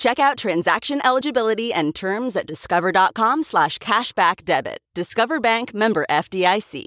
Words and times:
Check 0.00 0.18
out 0.18 0.38
transaction 0.38 1.02
eligibility 1.04 1.74
and 1.74 1.94
terms 1.94 2.34
at 2.34 2.46
discover.com 2.46 3.42
slash 3.42 3.76
cashback 3.76 4.46
debit. 4.46 4.78
Discover 4.94 5.40
Bank 5.40 5.74
member 5.74 6.06
FDIC. 6.08 6.86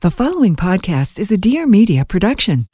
The 0.00 0.10
following 0.10 0.56
podcast 0.56 1.18
is 1.18 1.30
a 1.30 1.36
Dear 1.36 1.66
Media 1.66 2.06
production. 2.06 2.66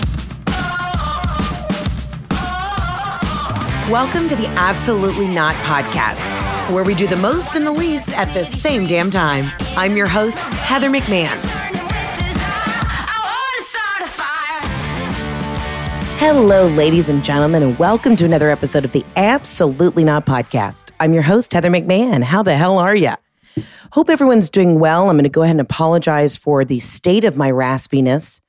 Welcome 3.91 4.28
to 4.28 4.36
the 4.36 4.46
Absolutely 4.56 5.26
Not 5.26 5.56
podcast, 5.56 6.22
where 6.72 6.84
we 6.84 6.94
do 6.94 7.08
the 7.08 7.16
most 7.16 7.56
and 7.56 7.66
the 7.66 7.72
least 7.72 8.16
at 8.16 8.32
the 8.34 8.44
same 8.44 8.86
damn 8.86 9.10
time. 9.10 9.50
I'm 9.76 9.96
your 9.96 10.06
host, 10.06 10.38
Heather 10.38 10.91
McMahon. 10.91 11.55
Hello, 16.19 16.67
ladies 16.69 17.11
and 17.11 17.22
gentlemen, 17.22 17.62
and 17.62 17.78
welcome 17.78 18.17
to 18.17 18.25
another 18.25 18.48
episode 18.50 18.84
of 18.84 18.92
the 18.92 19.05
Absolutely 19.17 20.03
Not 20.03 20.25
podcast. 20.25 20.91
I'm 20.98 21.12
your 21.12 21.22
host, 21.22 21.53
Heather 21.53 21.70
McMahon. 21.70 22.25
How 22.25 22.42
the 22.42 22.56
hell 22.56 22.78
are 22.78 22.97
you? 22.97 23.12
Hope 23.92 24.09
everyone's 24.09 24.50
doing 24.50 24.81
well. 24.81 25.09
I'm 25.09 25.17
going 25.17 25.25
to 25.25 25.28
go 25.28 25.42
ahead 25.42 25.53
and 25.53 25.61
apologize 25.61 26.37
for 26.37 26.64
the 26.64 26.81
state 26.81 27.25
of 27.25 27.37
my 27.37 27.50
raspiness 27.50 28.41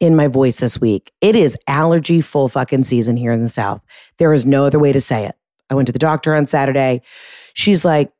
in 0.00 0.16
my 0.16 0.26
voice 0.26 0.60
this 0.60 0.80
week. 0.80 1.12
It 1.20 1.36
is 1.36 1.56
allergy 1.68 2.22
full 2.22 2.48
fucking 2.48 2.84
season 2.84 3.16
here 3.18 3.30
in 3.30 3.42
the 3.42 3.48
South. 3.48 3.82
There 4.16 4.32
is 4.32 4.46
no 4.46 4.64
other 4.64 4.78
way 4.78 4.90
to 4.90 5.00
say 5.00 5.26
it. 5.26 5.36
I 5.70 5.74
went 5.74 5.86
to 5.86 5.92
the 5.92 5.98
doctor 5.98 6.34
on 6.34 6.46
Saturday. 6.46 7.02
She's 7.54 7.84
like, 7.84 8.10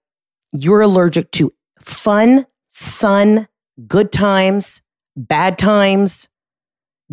You're 0.52 0.82
allergic 0.82 1.30
to 1.32 1.52
fun, 1.80 2.46
sun, 2.68 3.48
good 3.88 4.12
times, 4.12 4.82
bad 5.16 5.58
times, 5.58 6.28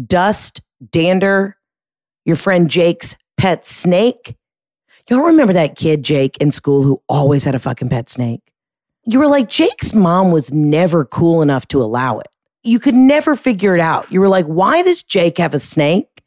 dust, 0.05 0.61
dander, 0.91 1.55
your 2.29 2.37
friend 2.37 2.69
Jake's 2.69 3.17
pet 3.37 3.65
snake. 3.65 4.35
Y'all 5.09 5.25
remember 5.25 5.53
that 5.53 5.75
kid, 5.75 6.03
Jake, 6.03 6.37
in 6.37 6.51
school 6.51 6.83
who 6.83 7.01
always 7.09 7.43
had 7.43 7.55
a 7.55 7.59
fucking 7.59 7.89
pet 7.89 8.07
snake? 8.07 8.41
You 9.05 9.17
were 9.17 9.27
like, 9.27 9.49
Jake's 9.49 9.95
mom 9.95 10.29
was 10.29 10.53
never 10.53 11.03
cool 11.03 11.41
enough 11.41 11.67
to 11.69 11.81
allow 11.81 12.19
it. 12.19 12.27
You 12.61 12.79
could 12.79 12.93
never 12.93 13.35
figure 13.35 13.73
it 13.73 13.81
out. 13.81 14.11
You 14.11 14.21
were 14.21 14.27
like, 14.27 14.45
why 14.45 14.83
does 14.83 15.01
Jake 15.01 15.39
have 15.39 15.55
a 15.55 15.59
snake? 15.59 16.21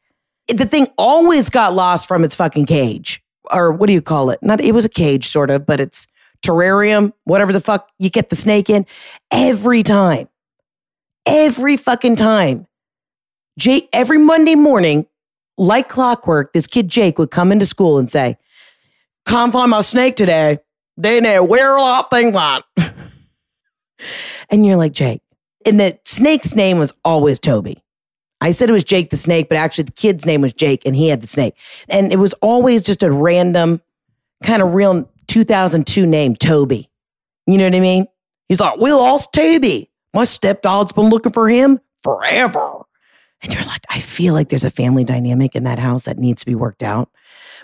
The 0.49 0.67
thing 0.67 0.89
always 0.99 1.49
got 1.49 1.73
lost 1.75 2.09
from 2.09 2.25
its 2.25 2.35
fucking 2.35 2.67
cage. 2.67 3.23
Or 3.53 3.71
what 3.71 3.87
do 3.87 3.93
you 3.93 4.03
call 4.03 4.31
it? 4.31 4.41
Not, 4.43 4.61
it 4.61 4.73
was 4.73 4.85
a 4.85 4.89
cage, 4.89 5.29
sort 5.29 5.51
of, 5.51 5.65
but 5.65 5.79
it's 5.79 6.09
terrarium, 6.45 7.13
whatever 7.23 7.53
the 7.53 7.61
fuck 7.61 7.89
you 8.01 8.11
get 8.11 8.29
the 8.29 8.37
snake 8.37 8.69
in. 8.69 8.87
Every 9.31 9.85
time. 9.85 10.29
Every 11.27 11.77
fucking 11.77 12.17
time. 12.17 12.67
Jake, 13.57 13.89
every 13.93 14.19
Monday 14.19 14.57
morning, 14.57 15.07
like 15.59 15.89
clockwork, 15.89 16.53
this 16.53 16.67
kid 16.67 16.89
Jake 16.89 17.19
would 17.19 17.31
come 17.31 17.53
into 17.53 17.67
school 17.67 17.99
and 17.99 18.11
say, 18.11 18.37
Can't 19.27 19.53
find 19.53 19.71
my 19.71 19.81
snake 19.81 20.17
today. 20.17 20.59
They 20.97 21.21
know 21.21 21.45
where 21.45 21.77
that 21.77 22.11
thing 22.11 22.33
went. 22.33 22.65
and 24.51 24.67
you're 24.67 24.77
like, 24.77 24.93
Jake. 24.93 25.23
And 25.65 25.79
the 25.79 25.99
snake's 26.05 26.55
name 26.55 26.79
was 26.79 26.93
always 27.05 27.39
Toby. 27.39 27.83
I 28.41 28.51
said 28.51 28.69
it 28.69 28.73
was 28.73 28.83
Jake 28.83 29.11
the 29.11 29.17
snake, 29.17 29.49
but 29.49 29.57
actually 29.57 29.85
the 29.85 29.93
kid's 29.93 30.27
name 30.27 30.41
was 30.41 30.53
Jake 30.53 30.83
and 30.85 30.97
he 30.97 31.09
had 31.09 31.23
the 31.23 31.29
snake. 31.29 31.55
And 31.89 32.13
it 32.13 32.19
was 32.19 32.35
always 32.35 32.83
just 32.83 33.05
a 33.05 33.11
random, 33.11 33.81
kind 34.43 34.61
of 34.61 34.75
real 34.75 35.09
2002 35.29 36.05
name, 36.07 36.35
Toby. 36.35 36.91
You 37.47 37.59
know 37.59 37.65
what 37.65 37.75
I 37.75 37.81
mean? 37.81 38.07
He's 38.49 38.61
like, 38.61 38.81
We 38.81 38.93
lost 38.93 39.33
Toby. 39.33 39.91
My 40.13 40.23
stepdad's 40.23 40.93
been 40.93 41.09
looking 41.09 41.33
for 41.33 41.49
him 41.49 41.81
forever. 42.03 42.82
And 43.43 43.53
you're 43.53 43.65
like, 43.65 43.83
I 43.91 43.99
feel 43.99 44.35
like 44.35 44.49
there's 44.49 44.65
a 44.65 44.71
family 44.71 45.05
dynamic 45.05 45.57
in 45.57 45.65
that 45.65 45.79
house 45.79 46.05
that 46.05 46.19
needs 46.19 46.43
to 46.43 46.47
be 46.47 46.55
worked 46.55 46.83
out. 46.83 47.11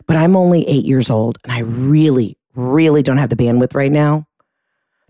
But 0.06 0.16
I'm 0.16 0.36
only 0.36 0.68
eight 0.68 0.84
years 0.84 1.10
old 1.10 1.38
and 1.44 1.52
I 1.52 1.60
really, 1.60 2.36
really 2.54 3.02
don't 3.02 3.18
have 3.18 3.30
the 3.30 3.36
bandwidth 3.36 3.74
right 3.74 3.92
now 3.92 4.26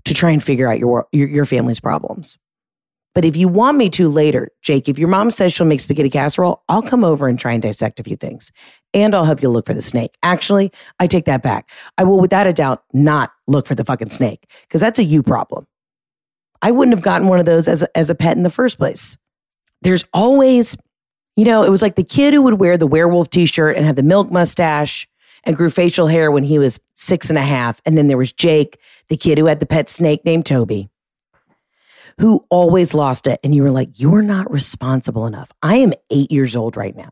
to 0.04 0.14
try 0.14 0.30
and 0.30 0.42
figure 0.42 0.70
out 0.70 0.78
your, 0.78 1.06
your, 1.12 1.28
your 1.28 1.44
family's 1.44 1.80
problems. 1.80 2.38
But 3.14 3.24
if 3.24 3.36
you 3.36 3.48
want 3.48 3.78
me 3.78 3.88
to 3.90 4.08
later, 4.08 4.50
Jake, 4.62 4.88
if 4.88 4.98
your 4.98 5.08
mom 5.08 5.30
says 5.30 5.52
she'll 5.52 5.66
make 5.66 5.80
spaghetti 5.80 6.10
casserole, 6.10 6.62
I'll 6.68 6.82
come 6.82 7.04
over 7.04 7.26
and 7.26 7.38
try 7.38 7.52
and 7.52 7.62
dissect 7.62 7.98
a 7.98 8.04
few 8.04 8.16
things. 8.16 8.52
And 8.94 9.14
I'll 9.14 9.24
help 9.24 9.42
you 9.42 9.48
look 9.48 9.66
for 9.66 9.74
the 9.74 9.82
snake. 9.82 10.16
Actually, 10.22 10.70
I 11.00 11.06
take 11.06 11.24
that 11.24 11.42
back. 11.42 11.68
I 11.96 12.04
will, 12.04 12.20
without 12.20 12.46
a 12.46 12.52
doubt, 12.52 12.84
not 12.92 13.32
look 13.46 13.66
for 13.66 13.74
the 13.74 13.84
fucking 13.84 14.10
snake 14.10 14.48
because 14.62 14.80
that's 14.80 14.98
a 14.98 15.04
you 15.04 15.22
problem. 15.22 15.66
I 16.62 16.70
wouldn't 16.70 16.96
have 16.96 17.04
gotten 17.04 17.28
one 17.28 17.40
of 17.40 17.46
those 17.46 17.66
as 17.66 17.82
a, 17.82 17.98
as 17.98 18.08
a 18.08 18.14
pet 18.14 18.36
in 18.36 18.42
the 18.42 18.50
first 18.50 18.78
place 18.78 19.16
there's 19.82 20.04
always, 20.12 20.76
you 21.36 21.44
know, 21.44 21.62
it 21.62 21.70
was 21.70 21.82
like 21.82 21.96
the 21.96 22.04
kid 22.04 22.34
who 22.34 22.42
would 22.42 22.60
wear 22.60 22.76
the 22.76 22.86
werewolf 22.86 23.30
t 23.30 23.46
shirt 23.46 23.76
and 23.76 23.86
have 23.86 23.96
the 23.96 24.02
milk 24.02 24.30
mustache 24.30 25.06
and 25.44 25.56
grew 25.56 25.70
facial 25.70 26.06
hair 26.06 26.30
when 26.30 26.44
he 26.44 26.58
was 26.58 26.80
six 26.94 27.30
and 27.30 27.38
a 27.38 27.42
half. 27.42 27.80
And 27.86 27.96
then 27.96 28.08
there 28.08 28.18
was 28.18 28.32
Jake, 28.32 28.78
the 29.08 29.16
kid 29.16 29.38
who 29.38 29.46
had 29.46 29.60
the 29.60 29.66
pet 29.66 29.88
snake 29.88 30.24
named 30.24 30.46
Toby, 30.46 30.88
who 32.20 32.44
always 32.50 32.94
lost 32.94 33.26
it. 33.26 33.40
And 33.44 33.54
you 33.54 33.62
were 33.62 33.70
like, 33.70 34.00
you're 34.00 34.22
not 34.22 34.50
responsible 34.50 35.26
enough. 35.26 35.50
I 35.62 35.76
am 35.76 35.92
eight 36.10 36.30
years 36.32 36.56
old 36.56 36.76
right 36.76 36.96
now. 36.96 37.10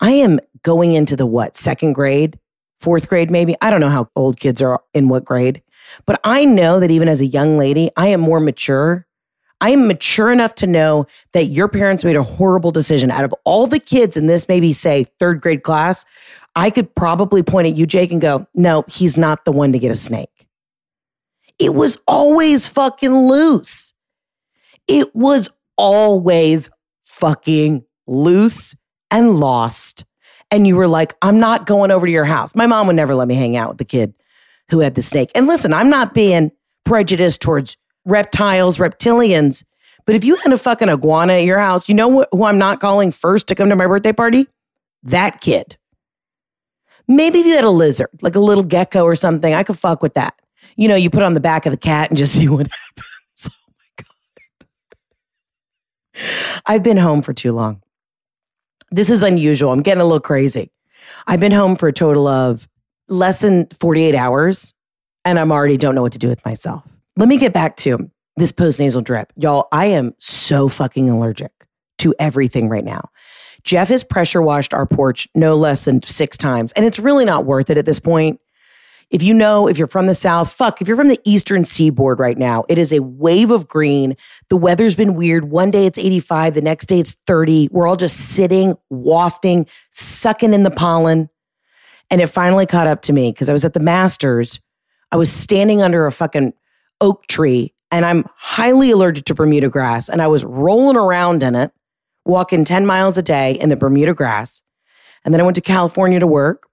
I 0.00 0.12
am 0.12 0.38
going 0.62 0.94
into 0.94 1.16
the 1.16 1.26
what, 1.26 1.56
second 1.56 1.94
grade, 1.94 2.38
fourth 2.80 3.08
grade, 3.08 3.30
maybe? 3.30 3.56
I 3.60 3.70
don't 3.70 3.80
know 3.80 3.88
how 3.88 4.10
old 4.14 4.38
kids 4.38 4.60
are 4.60 4.82
in 4.94 5.08
what 5.08 5.24
grade. 5.24 5.62
But 6.06 6.20
I 6.22 6.44
know 6.44 6.80
that 6.80 6.90
even 6.90 7.08
as 7.08 7.20
a 7.20 7.26
young 7.26 7.56
lady, 7.56 7.90
I 7.96 8.08
am 8.08 8.20
more 8.20 8.40
mature 8.40 9.06
I 9.60 9.70
am 9.70 9.86
mature 9.86 10.32
enough 10.32 10.54
to 10.56 10.66
know 10.66 11.06
that 11.32 11.46
your 11.46 11.68
parents 11.68 12.04
made 12.04 12.16
a 12.16 12.22
horrible 12.22 12.70
decision. 12.70 13.10
Out 13.10 13.24
of 13.24 13.34
all 13.44 13.66
the 13.66 13.78
kids 13.78 14.16
in 14.16 14.26
this, 14.26 14.48
maybe 14.48 14.72
say 14.72 15.04
third 15.18 15.40
grade 15.40 15.62
class, 15.62 16.04
I 16.56 16.70
could 16.70 16.94
probably 16.94 17.42
point 17.42 17.68
at 17.68 17.76
you, 17.76 17.86
Jake, 17.86 18.10
and 18.10 18.20
go, 18.20 18.46
no, 18.54 18.84
he's 18.88 19.16
not 19.16 19.44
the 19.44 19.52
one 19.52 19.72
to 19.72 19.78
get 19.78 19.90
a 19.90 19.96
snake. 19.96 20.48
It 21.58 21.74
was 21.74 21.98
always 22.08 22.68
fucking 22.68 23.14
loose. 23.14 23.92
It 24.88 25.14
was 25.14 25.50
always 25.76 26.70
fucking 27.04 27.84
loose 28.06 28.74
and 29.10 29.38
lost. 29.38 30.04
And 30.50 30.66
you 30.66 30.74
were 30.74 30.88
like, 30.88 31.14
I'm 31.22 31.38
not 31.38 31.66
going 31.66 31.90
over 31.90 32.06
to 32.06 32.12
your 32.12 32.24
house. 32.24 32.54
My 32.54 32.66
mom 32.66 32.86
would 32.86 32.96
never 32.96 33.14
let 33.14 33.28
me 33.28 33.34
hang 33.34 33.56
out 33.56 33.68
with 33.68 33.78
the 33.78 33.84
kid 33.84 34.14
who 34.70 34.80
had 34.80 34.94
the 34.94 35.02
snake. 35.02 35.30
And 35.34 35.46
listen, 35.46 35.72
I'm 35.72 35.90
not 35.90 36.14
being 36.14 36.50
prejudiced 36.84 37.40
towards 37.40 37.76
reptiles, 38.04 38.78
reptilians. 38.78 39.64
But 40.06 40.14
if 40.14 40.24
you 40.24 40.36
had 40.36 40.52
a 40.52 40.58
fucking 40.58 40.88
iguana 40.88 41.34
at 41.34 41.44
your 41.44 41.58
house, 41.58 41.88
you 41.88 41.94
know 41.94 42.26
who 42.32 42.44
I'm 42.44 42.58
not 42.58 42.80
calling 42.80 43.12
first 43.12 43.46
to 43.48 43.54
come 43.54 43.68
to 43.68 43.76
my 43.76 43.86
birthday 43.86 44.12
party? 44.12 44.46
That 45.02 45.40
kid. 45.40 45.76
Maybe 47.06 47.40
if 47.40 47.46
you 47.46 47.54
had 47.54 47.64
a 47.64 47.70
lizard, 47.70 48.08
like 48.22 48.36
a 48.36 48.40
little 48.40 48.64
gecko 48.64 49.04
or 49.04 49.14
something, 49.14 49.52
I 49.52 49.62
could 49.62 49.78
fuck 49.78 50.02
with 50.02 50.14
that. 50.14 50.34
You 50.76 50.88
know, 50.88 50.94
you 50.94 51.10
put 51.10 51.22
on 51.22 51.34
the 51.34 51.40
back 51.40 51.66
of 51.66 51.72
the 51.72 51.76
cat 51.76 52.08
and 52.08 52.16
just 52.16 52.34
see 52.36 52.48
what 52.48 52.68
happens. 52.68 53.50
Oh 53.50 53.72
my 53.78 54.04
God. 56.22 56.62
I've 56.66 56.82
been 56.82 56.96
home 56.96 57.22
for 57.22 57.32
too 57.32 57.52
long. 57.52 57.82
This 58.90 59.10
is 59.10 59.22
unusual. 59.22 59.72
I'm 59.72 59.82
getting 59.82 60.00
a 60.00 60.04
little 60.04 60.20
crazy. 60.20 60.70
I've 61.26 61.40
been 61.40 61.52
home 61.52 61.76
for 61.76 61.88
a 61.88 61.92
total 61.92 62.26
of 62.26 62.68
less 63.08 63.40
than 63.40 63.66
48 63.66 64.14
hours, 64.14 64.74
and 65.24 65.38
I'm 65.38 65.52
already 65.52 65.76
don't 65.76 65.94
know 65.94 66.02
what 66.02 66.12
to 66.12 66.18
do 66.18 66.28
with 66.28 66.44
myself. 66.44 66.84
Let 67.20 67.28
me 67.28 67.36
get 67.36 67.52
back 67.52 67.76
to 67.76 68.10
this 68.38 68.50
postnasal 68.50 69.04
drip. 69.04 69.30
Y'all, 69.36 69.68
I 69.72 69.86
am 69.88 70.14
so 70.16 70.68
fucking 70.68 71.10
allergic 71.10 71.52
to 71.98 72.14
everything 72.18 72.70
right 72.70 72.82
now. 72.82 73.10
Jeff 73.62 73.88
has 73.88 74.02
pressure 74.02 74.40
washed 74.40 74.72
our 74.72 74.86
porch 74.86 75.28
no 75.34 75.54
less 75.54 75.84
than 75.84 76.02
six 76.02 76.38
times, 76.38 76.72
and 76.72 76.86
it's 76.86 76.98
really 76.98 77.26
not 77.26 77.44
worth 77.44 77.68
it 77.68 77.76
at 77.76 77.84
this 77.84 78.00
point. 78.00 78.40
If 79.10 79.22
you 79.22 79.34
know, 79.34 79.68
if 79.68 79.76
you're 79.76 79.86
from 79.86 80.06
the 80.06 80.14
South, 80.14 80.50
fuck, 80.50 80.80
if 80.80 80.88
you're 80.88 80.96
from 80.96 81.08
the 81.08 81.20
Eastern 81.26 81.66
Seaboard 81.66 82.18
right 82.18 82.38
now, 82.38 82.64
it 82.70 82.78
is 82.78 82.90
a 82.90 83.00
wave 83.00 83.50
of 83.50 83.68
green. 83.68 84.16
The 84.48 84.56
weather's 84.56 84.94
been 84.94 85.14
weird. 85.14 85.50
One 85.50 85.70
day 85.70 85.84
it's 85.84 85.98
85, 85.98 86.54
the 86.54 86.62
next 86.62 86.86
day 86.86 87.00
it's 87.00 87.18
30. 87.26 87.68
We're 87.70 87.86
all 87.86 87.96
just 87.96 88.16
sitting, 88.16 88.76
wafting, 88.88 89.66
sucking 89.90 90.54
in 90.54 90.62
the 90.62 90.70
pollen. 90.70 91.28
And 92.10 92.22
it 92.22 92.28
finally 92.28 92.64
caught 92.64 92.86
up 92.86 93.02
to 93.02 93.12
me 93.12 93.30
because 93.30 93.50
I 93.50 93.52
was 93.52 93.66
at 93.66 93.74
the 93.74 93.80
Masters. 93.80 94.58
I 95.12 95.16
was 95.16 95.30
standing 95.30 95.82
under 95.82 96.06
a 96.06 96.12
fucking 96.12 96.54
oak 97.00 97.26
tree 97.26 97.74
and 97.90 98.04
I'm 98.04 98.24
highly 98.36 98.90
allergic 98.90 99.24
to 99.26 99.34
Bermuda 99.34 99.68
grass. 99.68 100.08
And 100.08 100.22
I 100.22 100.28
was 100.28 100.44
rolling 100.44 100.96
around 100.96 101.42
in 101.42 101.56
it, 101.56 101.72
walking 102.24 102.64
10 102.64 102.86
miles 102.86 103.18
a 103.18 103.22
day 103.22 103.52
in 103.52 103.68
the 103.68 103.76
Bermuda 103.76 104.14
grass. 104.14 104.62
And 105.24 105.34
then 105.34 105.40
I 105.40 105.44
went 105.44 105.56
to 105.56 105.62
California 105.62 106.20
to 106.20 106.26
work. 106.26 106.66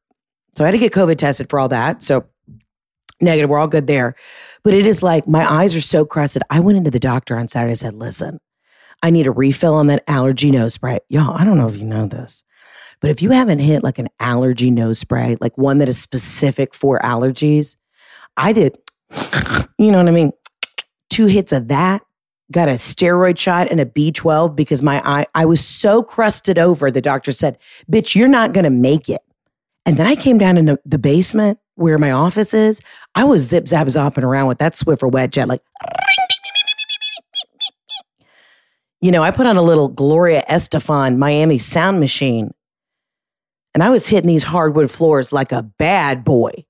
So 0.56 0.64
I 0.64 0.68
had 0.68 0.72
to 0.72 0.78
get 0.78 0.94
COVID 0.94 1.18
tested 1.18 1.50
for 1.50 1.60
all 1.60 1.70
that. 1.70 2.04
So 2.04 2.26
negative, 3.20 3.50
we're 3.50 3.58
all 3.58 3.68
good 3.68 3.88
there. 3.88 4.16
But 4.64 4.74
it 4.74 4.86
is 4.86 5.02
like 5.02 5.28
my 5.28 5.50
eyes 5.50 5.76
are 5.76 5.82
so 5.82 6.06
crusted. 6.06 6.44
I 6.50 6.60
went 6.60 6.78
into 6.78 6.92
the 6.92 7.00
doctor 7.00 7.38
on 7.38 7.48
Saturday 7.48 7.72
and 7.72 7.80
said, 7.80 7.94
listen, 7.96 8.40
I 9.02 9.10
need 9.10 9.28
a 9.28 9.32
refill 9.32 9.74
on 9.76 9.88
that 9.88 10.04
allergy 10.08 10.52
nose 10.52 10.76
spray. 10.76 11.00
Y'all, 11.10 11.36
I 11.36 11.46
don't 11.46 11.58
know 11.58 11.68
if 11.68 11.78
you 11.78 11.86
know 11.86 12.08
this, 12.08 12.44
but 13.00 13.12
if 13.12 13.22
you 13.22 13.32
haven't 13.32 13.60
hit 13.60 13.84
like 13.84 14.00
an 14.00 14.10
allergy 14.20 14.72
nose 14.72 15.00
spray, 15.00 15.38
like 15.40 15.58
one 15.58 15.78
that 15.80 15.90
is 15.90 16.00
specific 16.00 16.74
for 16.74 17.00
allergies, 17.00 17.76
I 18.36 18.54
did, 18.54 18.78
you 19.77 19.92
know 19.92 19.98
what 20.00 20.07
I 20.07 20.12
mean? 20.12 20.31
Two 21.09 21.27
hits 21.27 21.51
of 21.51 21.68
that, 21.69 22.01
got 22.51 22.68
a 22.68 22.74
steroid 22.74 23.38
shot 23.38 23.69
and 23.69 23.80
a 23.80 23.86
B12 23.86 24.56
because 24.56 24.83
my 24.83 25.01
eye, 25.06 25.25
I 25.36 25.45
was 25.45 25.65
so 25.65 26.04
crusted 26.04 26.59
over. 26.59 26.92
The 26.92 27.01
doctor 27.01 27.31
said, 27.31 27.57
bitch, 27.92 28.15
you're 28.15 28.27
not 28.27 28.54
going 28.54 28.65
to 28.65 28.69
make 28.69 29.09
it. 29.09 29.21
And 29.86 29.98
then 29.98 30.06
I 30.06 30.15
came 30.15 30.38
down 30.38 30.57
into 30.57 30.80
the 30.86 30.98
basement 30.98 31.59
where 31.75 31.98
my 31.98 32.12
office 32.12 32.54
is. 32.54 32.81
I 33.15 33.24
was 33.24 33.48
zip 33.48 33.68
zap 33.68 33.88
zopping 33.88 34.24
around 34.24 34.48
with 34.48 34.57
that 34.57 34.74
Swiffer 34.74 35.09
wet 35.09 35.31
jet, 35.31 35.48
like, 35.48 35.62
you 39.00 39.12
know, 39.12 39.24
I 39.24 39.31
put 39.31 39.45
on 39.45 39.57
a 39.57 39.62
little 39.62 39.88
Gloria 39.88 40.44
Estefan 40.50 41.18
Miami 41.18 41.57
sound 41.57 42.00
machine 42.00 42.51
and 43.77 43.83
I 43.83 43.89
was 43.89 44.07
hitting 44.07 44.27
these 44.27 44.44
hardwood 44.44 44.89
floors 44.89 45.31
like 45.31 45.51
a 45.51 45.62
bad 45.62 46.24
boy. 46.24 46.65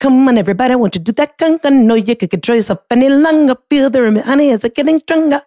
Come 0.00 0.28
on, 0.28 0.38
everybody, 0.38 0.72
I 0.72 0.76
want 0.76 0.94
you 0.94 1.00
to 1.00 1.04
do 1.04 1.12
that 1.12 1.38
conga. 1.38 1.72
No, 1.72 1.94
you 1.94 2.16
can 2.16 2.28
control 2.28 2.56
yourself 2.56 2.80
any 2.90 3.08
longer. 3.08 3.56
Feel 3.70 3.90
the 3.90 4.02
room, 4.02 4.16
honey 4.16 4.48
is 4.48 4.64
it 4.64 4.74
getting 4.74 5.00
stronger. 5.00 5.42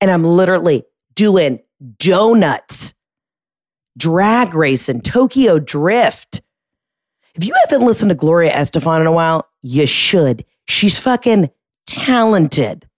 And 0.00 0.10
I'm 0.10 0.24
literally 0.24 0.84
doing 1.14 1.60
donuts 1.98 2.94
drag 3.96 4.54
racing, 4.54 5.02
Tokyo 5.02 5.58
Drift. 5.58 6.40
If 7.34 7.44
you 7.44 7.54
haven't 7.64 7.86
listened 7.86 8.08
to 8.08 8.14
Gloria 8.14 8.52
Estefan 8.52 9.00
in 9.00 9.06
a 9.06 9.12
while, 9.12 9.48
you 9.62 9.86
should. 9.86 10.44
She's 10.66 10.98
fucking 10.98 11.50
talented. 11.86 12.88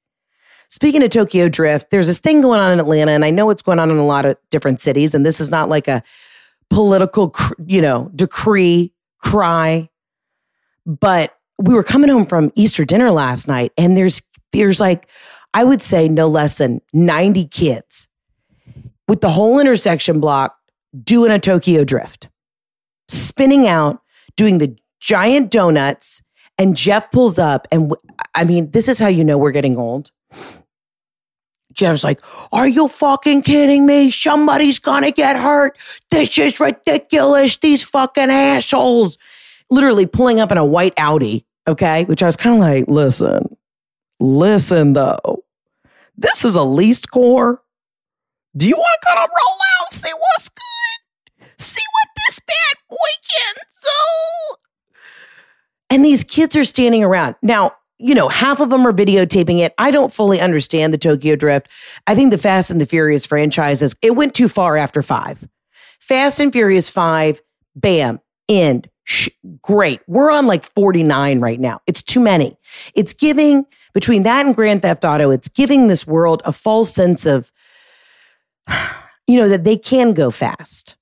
Speaking 0.69 1.03
of 1.03 1.11
Tokyo 1.11 1.49
Drift, 1.49 1.91
there's 1.91 2.07
this 2.07 2.19
thing 2.19 2.41
going 2.41 2.61
on 2.61 2.73
in 2.73 2.81
Atlanta, 2.81 3.13
and 3.13 3.25
I 3.25 3.31
know 3.31 3.51
it's 3.51 3.63
going 3.63 3.79
on 3.79 3.91
in 3.91 3.99
a 3.99 4.07
lot 4.07 4.25
of 4.25 4.39
different 4.51 4.81
cities, 4.81 5.15
and 5.15 5.27
this 5.27 5.39
is 5.39 5.51
not 5.51 5.69
like 5.69 5.87
a 5.87 6.03
political, 6.71 7.35
you 7.67 7.83
know, 7.83 8.11
decree, 8.15 8.95
cry. 9.19 9.91
But 10.87 11.37
we 11.59 11.75
were 11.75 11.85
coming 11.85 12.11
home 12.11 12.27
from 12.27 12.53
Easter 12.55 12.85
dinner 12.85 13.11
last 13.11 13.47
night, 13.47 13.73
and 13.77 13.97
there's 13.97 14.23
there's 14.53 14.81
like, 14.81 15.09
I 15.55 15.65
would 15.65 15.83
say 15.83 16.09
no 16.09 16.29
less 16.29 16.59
than 16.59 16.81
90 16.93 17.47
kids 17.49 18.09
with 19.09 19.21
the 19.21 19.31
whole 19.31 19.59
intersection 19.59 20.21
blocked 20.21 20.59
doing 21.05 21.31
a 21.31 21.39
Tokyo 21.39 21.85
drift, 21.85 22.29
spinning 23.09 23.67
out, 23.67 24.03
doing 24.37 24.59
the 24.59 24.77
giant 25.01 25.51
donuts. 25.51 26.23
And 26.59 26.77
Jeff 26.77 27.11
pulls 27.11 27.39
up. 27.39 27.67
And 27.73 27.95
I 28.35 28.45
mean, 28.45 28.71
this 28.71 28.89
is 28.89 28.99
how 28.99 29.09
you 29.09 29.25
know 29.25 29.39
we're 29.39 29.53
getting 29.53 29.79
old. 29.79 30.11
Jeff's 31.73 32.05
like, 32.05 32.21
Are 32.53 32.69
you 32.69 32.89
fucking 32.89 33.43
kidding 33.43 33.87
me? 33.87 34.11
Somebody's 34.11 34.79
gonna 34.79 35.11
get 35.11 35.37
hurt. 35.37 35.77
This 36.11 36.37
is 36.39 36.61
ridiculous. 36.61 37.57
These 37.57 37.85
fucking 37.85 38.31
assholes. 38.31 39.17
Literally 39.73 40.07
pulling 40.07 40.39
up 40.39 40.53
in 40.53 40.59
a 40.59 40.65
white 40.65 40.95
Audi. 40.99 41.47
Okay. 41.67 42.05
Which 42.05 42.23
I 42.23 42.27
was 42.27 42.37
kind 42.37 42.57
of 42.57 42.61
like, 42.61 42.85
Listen, 42.89 43.57
listen 44.21 44.93
though. 44.93 45.45
This 46.17 46.45
is 46.45 46.57
a 46.57 46.63
leased 46.63 47.11
core. 47.11 47.63
Do 48.57 48.69
you 48.69 48.77
want 48.77 49.01
to 49.01 49.07
kind 49.07 49.19
of 49.19 49.31
roll 49.31 49.59
out 49.81 49.93
see 49.93 50.13
what's 50.13 50.49
good? 50.49 51.49
See 51.59 51.83
what 51.93 52.09
this 52.27 52.39
bad 52.41 52.77
boy 52.91 52.97
can 53.31 53.55
do. 53.83 54.57
And 55.91 56.05
these 56.05 56.25
kids 56.25 56.55
are 56.57 56.65
standing 56.65 57.03
around. 57.03 57.37
Now, 57.43 57.73
you 57.99 58.15
know, 58.15 58.29
half 58.29 58.61
of 58.61 58.71
them 58.71 58.87
are 58.87 58.93
videotaping 58.93 59.61
it. 59.61 59.75
I 59.79 59.91
don't 59.91 60.13
fully 60.13 60.41
understand 60.41 60.93
the 60.93 60.99
Tokyo 60.99 61.37
Drift. 61.37 61.69
I 62.07 62.15
think 62.15 62.31
the 62.31 62.39
Fast 62.39 62.71
and 62.71 62.81
the 62.81 62.87
Furious 62.87 63.27
franchises, 63.27 63.95
it 64.03 64.17
went 64.17 64.35
too 64.35 64.49
far 64.49 64.77
after 64.77 65.03
five. 65.03 65.49
Fast 66.01 66.41
and 66.41 66.53
Furious 66.53 66.91
5, 66.91 67.41
bam, 67.77 68.21
end. 68.49 68.89
Sh- 69.05 69.31
great. 69.63 70.01
We're 70.07 70.31
on 70.31 70.47
like 70.47 70.65
49 70.65 71.41
right 71.41 71.61
now. 71.61 71.81
It's 71.87 72.03
too 72.03 72.21
many. 72.21 72.57
It's 72.95 73.13
giving, 73.13 73.65
between 73.95 74.23
that 74.23 74.47
and 74.47 74.55
Grand 74.55 74.83
Theft 74.83 75.05
Auto, 75.05 75.31
it's 75.31 75.49
giving 75.49 75.89
this 75.89 76.07
world 76.07 76.43
a 76.45 76.53
false 76.53 76.95
sense 76.95 77.27
of, 77.27 77.53
you 79.27 79.37
know, 79.37 79.49
that 79.49 79.65
they 79.65 79.77
can 79.77 80.13
go 80.15 80.31
fast. 80.31 80.97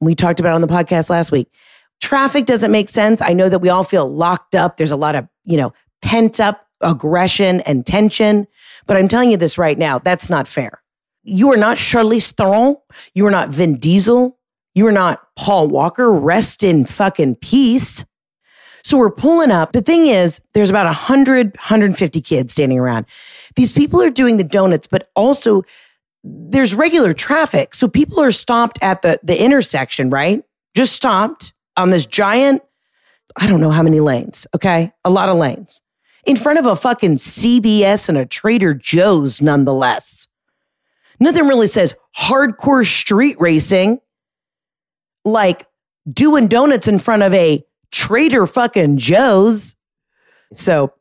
We 0.00 0.14
talked 0.14 0.40
about 0.40 0.54
on 0.54 0.60
the 0.60 0.66
podcast 0.66 1.10
last 1.10 1.32
week. 1.32 1.50
Traffic 2.00 2.46
doesn't 2.46 2.70
make 2.70 2.88
sense. 2.88 3.20
I 3.20 3.32
know 3.32 3.48
that 3.48 3.58
we 3.58 3.68
all 3.68 3.82
feel 3.82 4.08
locked 4.08 4.54
up. 4.54 4.76
There's 4.76 4.92
a 4.92 4.96
lot 4.96 5.16
of, 5.16 5.26
you 5.44 5.56
know, 5.56 5.72
pent 6.00 6.38
up 6.38 6.66
aggression 6.80 7.60
and 7.62 7.84
tension. 7.84 8.46
But 8.86 8.96
I'm 8.96 9.08
telling 9.08 9.30
you 9.30 9.36
this 9.36 9.58
right 9.58 9.76
now, 9.76 9.98
that's 9.98 10.30
not 10.30 10.46
fair. 10.46 10.82
You 11.24 11.52
are 11.52 11.56
not 11.56 11.76
Charlize 11.76 12.32
Theron. 12.32 12.76
You 13.14 13.26
are 13.26 13.30
not 13.30 13.48
Vin 13.48 13.78
Diesel. 13.78 14.37
You 14.78 14.86
are 14.86 14.92
not 14.92 15.26
Paul 15.34 15.66
Walker. 15.66 16.08
Rest 16.12 16.62
in 16.62 16.84
fucking 16.84 17.34
peace. 17.34 18.04
So 18.84 18.96
we're 18.96 19.10
pulling 19.10 19.50
up. 19.50 19.72
The 19.72 19.82
thing 19.82 20.06
is, 20.06 20.40
there's 20.54 20.70
about 20.70 20.86
100, 20.86 21.56
150 21.56 22.20
kids 22.20 22.52
standing 22.52 22.78
around. 22.78 23.06
These 23.56 23.72
people 23.72 24.00
are 24.00 24.08
doing 24.08 24.36
the 24.36 24.44
donuts, 24.44 24.86
but 24.86 25.10
also 25.16 25.64
there's 26.22 26.76
regular 26.76 27.12
traffic. 27.12 27.74
So 27.74 27.88
people 27.88 28.20
are 28.20 28.30
stopped 28.30 28.78
at 28.80 29.02
the, 29.02 29.18
the 29.24 29.42
intersection, 29.42 30.10
right? 30.10 30.44
Just 30.76 30.94
stopped 30.94 31.52
on 31.76 31.90
this 31.90 32.06
giant, 32.06 32.62
I 33.36 33.48
don't 33.48 33.60
know 33.60 33.72
how 33.72 33.82
many 33.82 33.98
lanes, 33.98 34.46
okay? 34.54 34.92
A 35.04 35.10
lot 35.10 35.28
of 35.28 35.38
lanes. 35.38 35.80
In 36.24 36.36
front 36.36 36.60
of 36.60 36.66
a 36.66 36.76
fucking 36.76 37.16
CVS 37.16 38.08
and 38.08 38.16
a 38.16 38.26
Trader 38.26 38.74
Joe's, 38.74 39.42
nonetheless. 39.42 40.28
Nothing 41.18 41.48
really 41.48 41.66
says 41.66 41.96
hardcore 42.16 42.86
street 42.86 43.40
racing 43.40 43.98
like 45.24 45.66
doing 46.12 46.48
donuts 46.48 46.88
in 46.88 46.98
front 46.98 47.22
of 47.22 47.34
a 47.34 47.64
Trader 47.90 48.46
fucking 48.46 48.98
Joe's. 48.98 49.74
So 50.52 50.92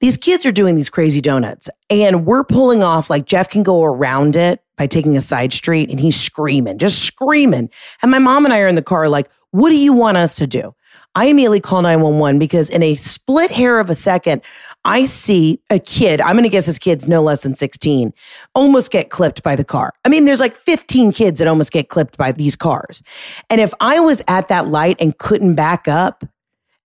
these 0.00 0.16
kids 0.16 0.44
are 0.46 0.52
doing 0.52 0.74
these 0.74 0.90
crazy 0.90 1.20
donuts 1.20 1.68
and 1.90 2.26
we're 2.26 2.44
pulling 2.44 2.82
off 2.82 3.10
like 3.10 3.26
Jeff 3.26 3.48
can 3.48 3.62
go 3.62 3.82
around 3.82 4.36
it 4.36 4.62
by 4.76 4.86
taking 4.86 5.16
a 5.16 5.20
side 5.20 5.52
street 5.52 5.90
and 5.90 6.00
he's 6.00 6.18
screaming, 6.18 6.78
just 6.78 7.04
screaming. 7.04 7.70
And 8.02 8.10
my 8.10 8.18
mom 8.18 8.44
and 8.44 8.52
I 8.52 8.60
are 8.60 8.68
in 8.68 8.74
the 8.74 8.82
car 8.82 9.08
like, 9.08 9.30
what 9.50 9.70
do 9.70 9.76
you 9.76 9.92
want 9.92 10.16
us 10.16 10.36
to 10.36 10.46
do? 10.46 10.74
I 11.14 11.26
immediately 11.26 11.60
call 11.60 11.82
911 11.82 12.38
because 12.38 12.68
in 12.68 12.82
a 12.82 12.96
split 12.96 13.50
hair 13.50 13.78
of 13.78 13.88
a 13.88 13.94
second, 13.94 14.42
I 14.84 15.06
see 15.06 15.60
a 15.70 15.78
kid, 15.78 16.20
I'm 16.20 16.32
going 16.32 16.44
to 16.44 16.50
guess 16.50 16.66
this 16.66 16.78
kid's 16.78 17.08
no 17.08 17.22
less 17.22 17.42
than 17.42 17.54
16, 17.54 18.12
almost 18.54 18.90
get 18.90 19.10
clipped 19.10 19.42
by 19.42 19.56
the 19.56 19.64
car. 19.64 19.94
I 20.04 20.08
mean, 20.08 20.24
there's 20.26 20.40
like 20.40 20.56
15 20.56 21.12
kids 21.12 21.38
that 21.38 21.48
almost 21.48 21.72
get 21.72 21.88
clipped 21.88 22.18
by 22.18 22.32
these 22.32 22.56
cars. 22.56 23.02
And 23.48 23.60
if 23.60 23.72
I 23.80 24.00
was 24.00 24.22
at 24.28 24.48
that 24.48 24.68
light 24.68 24.96
and 25.00 25.16
couldn't 25.18 25.54
back 25.54 25.88
up, 25.88 26.24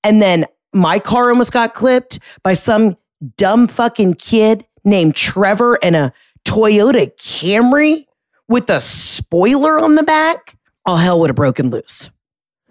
and 0.04 0.22
then 0.22 0.46
my 0.74 1.00
car 1.00 1.30
almost 1.30 1.52
got 1.52 1.74
clipped 1.74 2.20
by 2.44 2.54
some 2.54 2.96
dumb 3.38 3.68
fucking 3.68 4.14
kid 4.14 4.66
named 4.86 5.16
Trevor 5.16 5.78
and 5.84 5.96
a 5.96 6.14
Toyota 6.46 7.14
Camry 7.18 8.06
with 8.48 8.70
a 8.70 8.80
spoiler 8.80 9.80
on 9.80 9.96
the 9.96 10.04
back, 10.04 10.56
all 10.86 10.98
hell 10.98 11.20
would 11.20 11.30
have 11.30 11.36
broken 11.36 11.70
loose. 11.70 12.10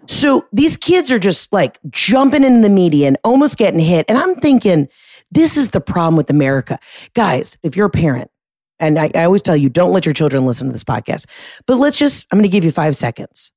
So 0.07 0.47
these 0.51 0.75
kids 0.75 1.11
are 1.11 1.19
just 1.19 1.53
like 1.53 1.77
jumping 1.89 2.43
in 2.43 2.61
the 2.61 2.69
median, 2.69 3.15
almost 3.23 3.57
getting 3.57 3.79
hit. 3.79 4.05
And 4.09 4.17
I'm 4.17 4.35
thinking, 4.35 4.87
this 5.31 5.57
is 5.57 5.69
the 5.69 5.81
problem 5.81 6.15
with 6.15 6.29
America. 6.29 6.79
Guys, 7.13 7.57
if 7.63 7.75
you're 7.75 7.87
a 7.87 7.91
parent, 7.91 8.29
and 8.79 8.97
I, 8.97 9.11
I 9.13 9.25
always 9.25 9.41
tell 9.41 9.57
you, 9.57 9.69
don't 9.69 9.91
let 9.91 10.05
your 10.05 10.13
children 10.13 10.45
listen 10.45 10.67
to 10.67 10.71
this 10.71 10.83
podcast, 10.83 11.25
but 11.65 11.75
let's 11.75 11.97
just, 11.97 12.25
I'm 12.31 12.37
going 12.37 12.49
to 12.49 12.51
give 12.51 12.63
you 12.63 12.71
five 12.71 12.95
seconds. 12.95 13.51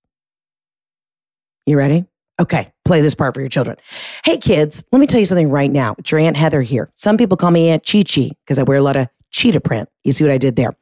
You 1.67 1.79
ready? 1.79 2.05
Okay, 2.41 2.73
play 2.85 3.01
this 3.01 3.15
part 3.15 3.35
for 3.35 3.41
your 3.41 3.49
children. 3.49 3.77
Hey, 4.25 4.37
kids, 4.37 4.83
let 4.91 4.99
me 4.99 5.07
tell 5.07 5.21
you 5.21 5.27
something 5.27 5.51
right 5.51 5.71
now. 5.71 5.95
It's 5.99 6.11
your 6.11 6.19
Aunt 6.19 6.37
Heather 6.37 6.63
here. 6.63 6.91
Some 6.97 7.17
people 7.17 7.37
call 7.37 7.53
me 7.53 7.69
Aunt 7.69 7.87
Chi 7.87 8.03
Chi 8.03 8.31
because 8.45 8.59
I 8.59 8.65
wear 8.65 8.79
a 8.79 8.83
lot 8.83 8.97
of 8.97 9.07
cheetah 9.31 9.61
print. 9.61 9.89
You 10.03 10.13
see 10.13 10.25
what 10.25 10.33
I 10.33 10.39
did 10.39 10.57
there? 10.57 10.75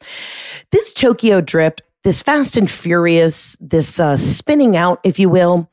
This 0.72 0.94
Tokyo 0.94 1.40
Drift, 1.40 1.82
this 2.02 2.22
fast 2.22 2.56
and 2.56 2.70
furious, 2.70 3.56
this 3.60 4.00
uh, 4.00 4.16
spinning 4.16 4.76
out, 4.76 5.00
if 5.04 5.18
you 5.18 5.28
will. 5.28 5.70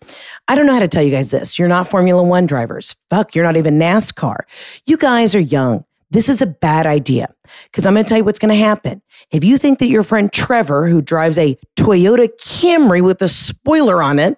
I 0.48 0.56
don't 0.56 0.66
know 0.66 0.74
how 0.74 0.80
to 0.80 0.88
tell 0.88 1.04
you 1.04 1.12
guys 1.12 1.32
this. 1.32 1.58
You're 1.58 1.68
not 1.68 1.88
Formula 1.88 2.22
One 2.22 2.46
drivers. 2.46 2.96
Fuck, 3.10 3.36
you're 3.36 3.46
not 3.46 3.58
even 3.58 3.80
NASCAR. 3.80 4.40
You 4.86 4.98
guys 4.98 5.36
are 5.36 5.40
young. 5.40 5.86
This 6.10 6.30
is 6.30 6.42
a 6.42 6.48
bad 6.48 6.86
idea 6.86 7.34
because 7.66 7.86
I'm 7.86 7.94
going 7.94 8.06
to 8.06 8.10
tell 8.10 8.18
you 8.18 8.24
what's 8.24 8.40
going 8.40 8.54
to 8.54 8.64
happen. 8.64 9.02
If 9.32 9.44
you 9.44 9.58
think 9.58 9.80
that 9.80 9.88
your 9.88 10.04
friend 10.04 10.32
Trevor, 10.32 10.88
who 10.88 11.02
drives 11.02 11.38
a 11.38 11.58
Toyota 11.76 12.30
Camry 12.42 13.04
with 13.04 13.22
a 13.22 13.28
spoiler 13.28 14.02
on 14.02 14.20
it, 14.20 14.38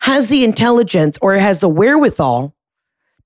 has 0.00 0.30
the 0.30 0.44
intelligence 0.44 1.18
or 1.20 1.34
has 1.34 1.60
the 1.60 1.68
wherewithal 1.68 2.54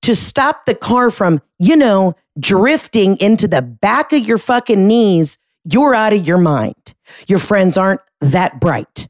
to 0.01 0.15
stop 0.15 0.65
the 0.65 0.75
car 0.75 1.09
from, 1.09 1.41
you 1.59 1.75
know, 1.75 2.15
drifting 2.39 3.17
into 3.17 3.47
the 3.47 3.61
back 3.61 4.13
of 4.13 4.19
your 4.19 4.37
fucking 4.37 4.87
knees, 4.87 5.37
you're 5.63 5.95
out 5.95 6.13
of 6.13 6.27
your 6.27 6.37
mind. 6.37 6.93
Your 7.27 7.39
friends 7.39 7.77
aren't 7.77 8.01
that 8.21 8.59
bright. 8.59 9.07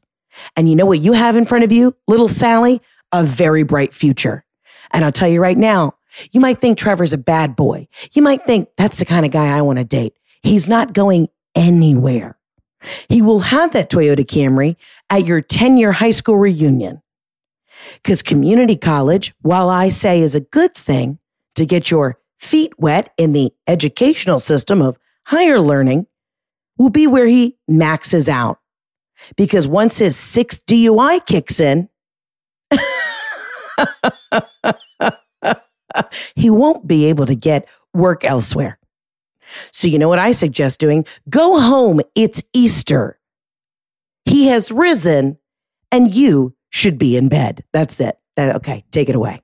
And 0.56 0.68
you 0.68 0.76
know 0.76 0.86
what 0.86 1.00
you 1.00 1.12
have 1.12 1.36
in 1.36 1.46
front 1.46 1.64
of 1.64 1.72
you, 1.72 1.96
little 2.06 2.28
Sally? 2.28 2.80
A 3.12 3.24
very 3.24 3.62
bright 3.62 3.92
future. 3.92 4.44
And 4.92 5.04
I'll 5.04 5.12
tell 5.12 5.28
you 5.28 5.40
right 5.40 5.56
now, 5.56 5.94
you 6.32 6.40
might 6.40 6.60
think 6.60 6.78
Trevor's 6.78 7.12
a 7.12 7.18
bad 7.18 7.56
boy. 7.56 7.88
You 8.12 8.22
might 8.22 8.44
think 8.44 8.68
that's 8.76 8.98
the 8.98 9.04
kind 9.04 9.26
of 9.26 9.32
guy 9.32 9.56
I 9.56 9.62
want 9.62 9.78
to 9.78 9.84
date. 9.84 10.14
He's 10.42 10.68
not 10.68 10.92
going 10.92 11.28
anywhere. 11.54 12.38
He 13.08 13.22
will 13.22 13.40
have 13.40 13.72
that 13.72 13.90
Toyota 13.90 14.24
Camry 14.24 14.76
at 15.10 15.26
your 15.26 15.40
10 15.40 15.78
year 15.78 15.92
high 15.92 16.12
school 16.12 16.36
reunion. 16.36 17.02
Because 17.94 18.22
community 18.22 18.76
college, 18.76 19.34
while 19.42 19.68
I 19.68 19.88
say 19.88 20.20
is 20.20 20.34
a 20.34 20.40
good 20.40 20.74
thing 20.74 21.18
to 21.54 21.66
get 21.66 21.90
your 21.90 22.18
feet 22.38 22.72
wet 22.78 23.12
in 23.16 23.32
the 23.32 23.52
educational 23.66 24.38
system 24.38 24.82
of 24.82 24.98
higher 25.26 25.60
learning, 25.60 26.06
will 26.78 26.90
be 26.90 27.06
where 27.06 27.26
he 27.26 27.56
maxes 27.66 28.28
out. 28.28 28.58
Because 29.36 29.66
once 29.66 29.98
his 29.98 30.16
sixth 30.16 30.64
DUI 30.66 31.26
kicks 31.26 31.60
in, 31.60 31.88
he 36.36 36.50
won't 36.50 36.86
be 36.86 37.06
able 37.06 37.26
to 37.26 37.34
get 37.34 37.68
work 37.92 38.24
elsewhere. 38.24 38.78
So, 39.72 39.88
you 39.88 39.98
know 39.98 40.08
what 40.08 40.18
I 40.18 40.32
suggest 40.32 40.78
doing? 40.78 41.04
Go 41.28 41.60
home. 41.60 42.00
It's 42.14 42.42
Easter. 42.52 43.18
He 44.24 44.46
has 44.48 44.70
risen 44.70 45.38
and 45.90 46.14
you 46.14 46.54
should 46.70 46.98
be 46.98 47.16
in 47.16 47.28
bed. 47.28 47.64
That's 47.72 47.98
it. 47.98 48.18
Okay, 48.38 48.84
take 48.92 49.08
it 49.08 49.16
away. 49.16 49.42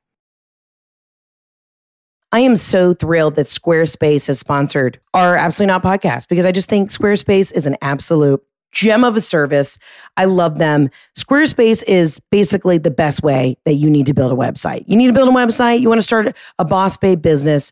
I 2.35 2.41
am 2.41 2.57
so 2.57 2.93
thrilled 2.93 3.37
that 3.37 3.47
Squarespace 3.47 4.26
has 4.26 4.41
sponsored 4.41 4.99
our 5.14 5.37
Absolutely 5.37 5.73
Not 5.73 5.85
podcast 5.85 6.26
because 6.29 6.47
I 6.47 6.50
just 6.50 6.69
think 6.69 6.91
Squarespace 6.91 7.55
is 7.55 7.64
an 7.64 7.76
absolute 7.81 8.43
gem 8.73 9.05
of 9.05 9.14
a 9.14 9.21
service. 9.21 9.79
I 10.17 10.25
love 10.25 10.59
them. 10.59 10.91
Squarespace 11.17 11.85
is 11.87 12.21
basically 12.33 12.76
the 12.76 12.91
best 12.91 13.23
way 13.23 13.57
that 13.67 13.75
you 13.75 13.88
need 13.88 14.07
to 14.07 14.14
build 14.14 14.33
a 14.33 14.35
website. 14.35 14.83
You 14.88 14.97
need 14.97 15.07
to 15.07 15.12
build 15.12 15.29
a 15.29 15.31
website, 15.31 15.79
you 15.79 15.88
want 15.88 16.00
to 16.00 16.07
start 16.07 16.37
a 16.59 16.64
boss 16.64 16.97
babe 16.97 17.23
business. 17.23 17.71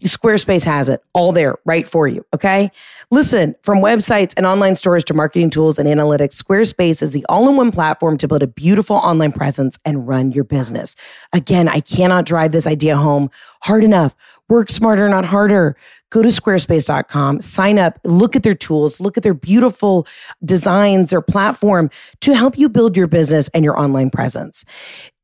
Squarespace 0.00 0.64
has 0.64 0.88
it 0.88 1.02
all 1.12 1.32
there 1.32 1.56
right 1.64 1.86
for 1.86 2.06
you. 2.06 2.24
Okay. 2.34 2.70
Listen, 3.10 3.54
from 3.62 3.78
websites 3.78 4.34
and 4.36 4.46
online 4.46 4.76
stores 4.76 5.02
to 5.04 5.14
marketing 5.14 5.50
tools 5.50 5.78
and 5.78 5.88
analytics, 5.88 6.40
Squarespace 6.40 7.02
is 7.02 7.12
the 7.12 7.24
all 7.28 7.48
in 7.48 7.56
one 7.56 7.70
platform 7.70 8.16
to 8.18 8.28
build 8.28 8.42
a 8.42 8.46
beautiful 8.46 8.96
online 8.96 9.32
presence 9.32 9.78
and 9.84 10.06
run 10.06 10.30
your 10.32 10.44
business. 10.44 10.94
Again, 11.32 11.68
I 11.68 11.80
cannot 11.80 12.26
drive 12.26 12.52
this 12.52 12.66
idea 12.66 12.96
home 12.96 13.30
hard 13.62 13.82
enough. 13.82 14.14
Work 14.48 14.70
smarter, 14.70 15.08
not 15.08 15.24
harder. 15.24 15.76
Go 16.10 16.22
to 16.22 16.28
squarespace.com, 16.28 17.42
sign 17.42 17.78
up, 17.78 17.98
look 18.04 18.34
at 18.34 18.42
their 18.42 18.54
tools, 18.54 18.98
look 18.98 19.18
at 19.18 19.22
their 19.22 19.34
beautiful 19.34 20.06
designs, 20.42 21.10
their 21.10 21.20
platform 21.20 21.90
to 22.20 22.34
help 22.34 22.56
you 22.58 22.68
build 22.68 22.96
your 22.96 23.08
business 23.08 23.48
and 23.50 23.64
your 23.64 23.78
online 23.78 24.08
presence. 24.08 24.64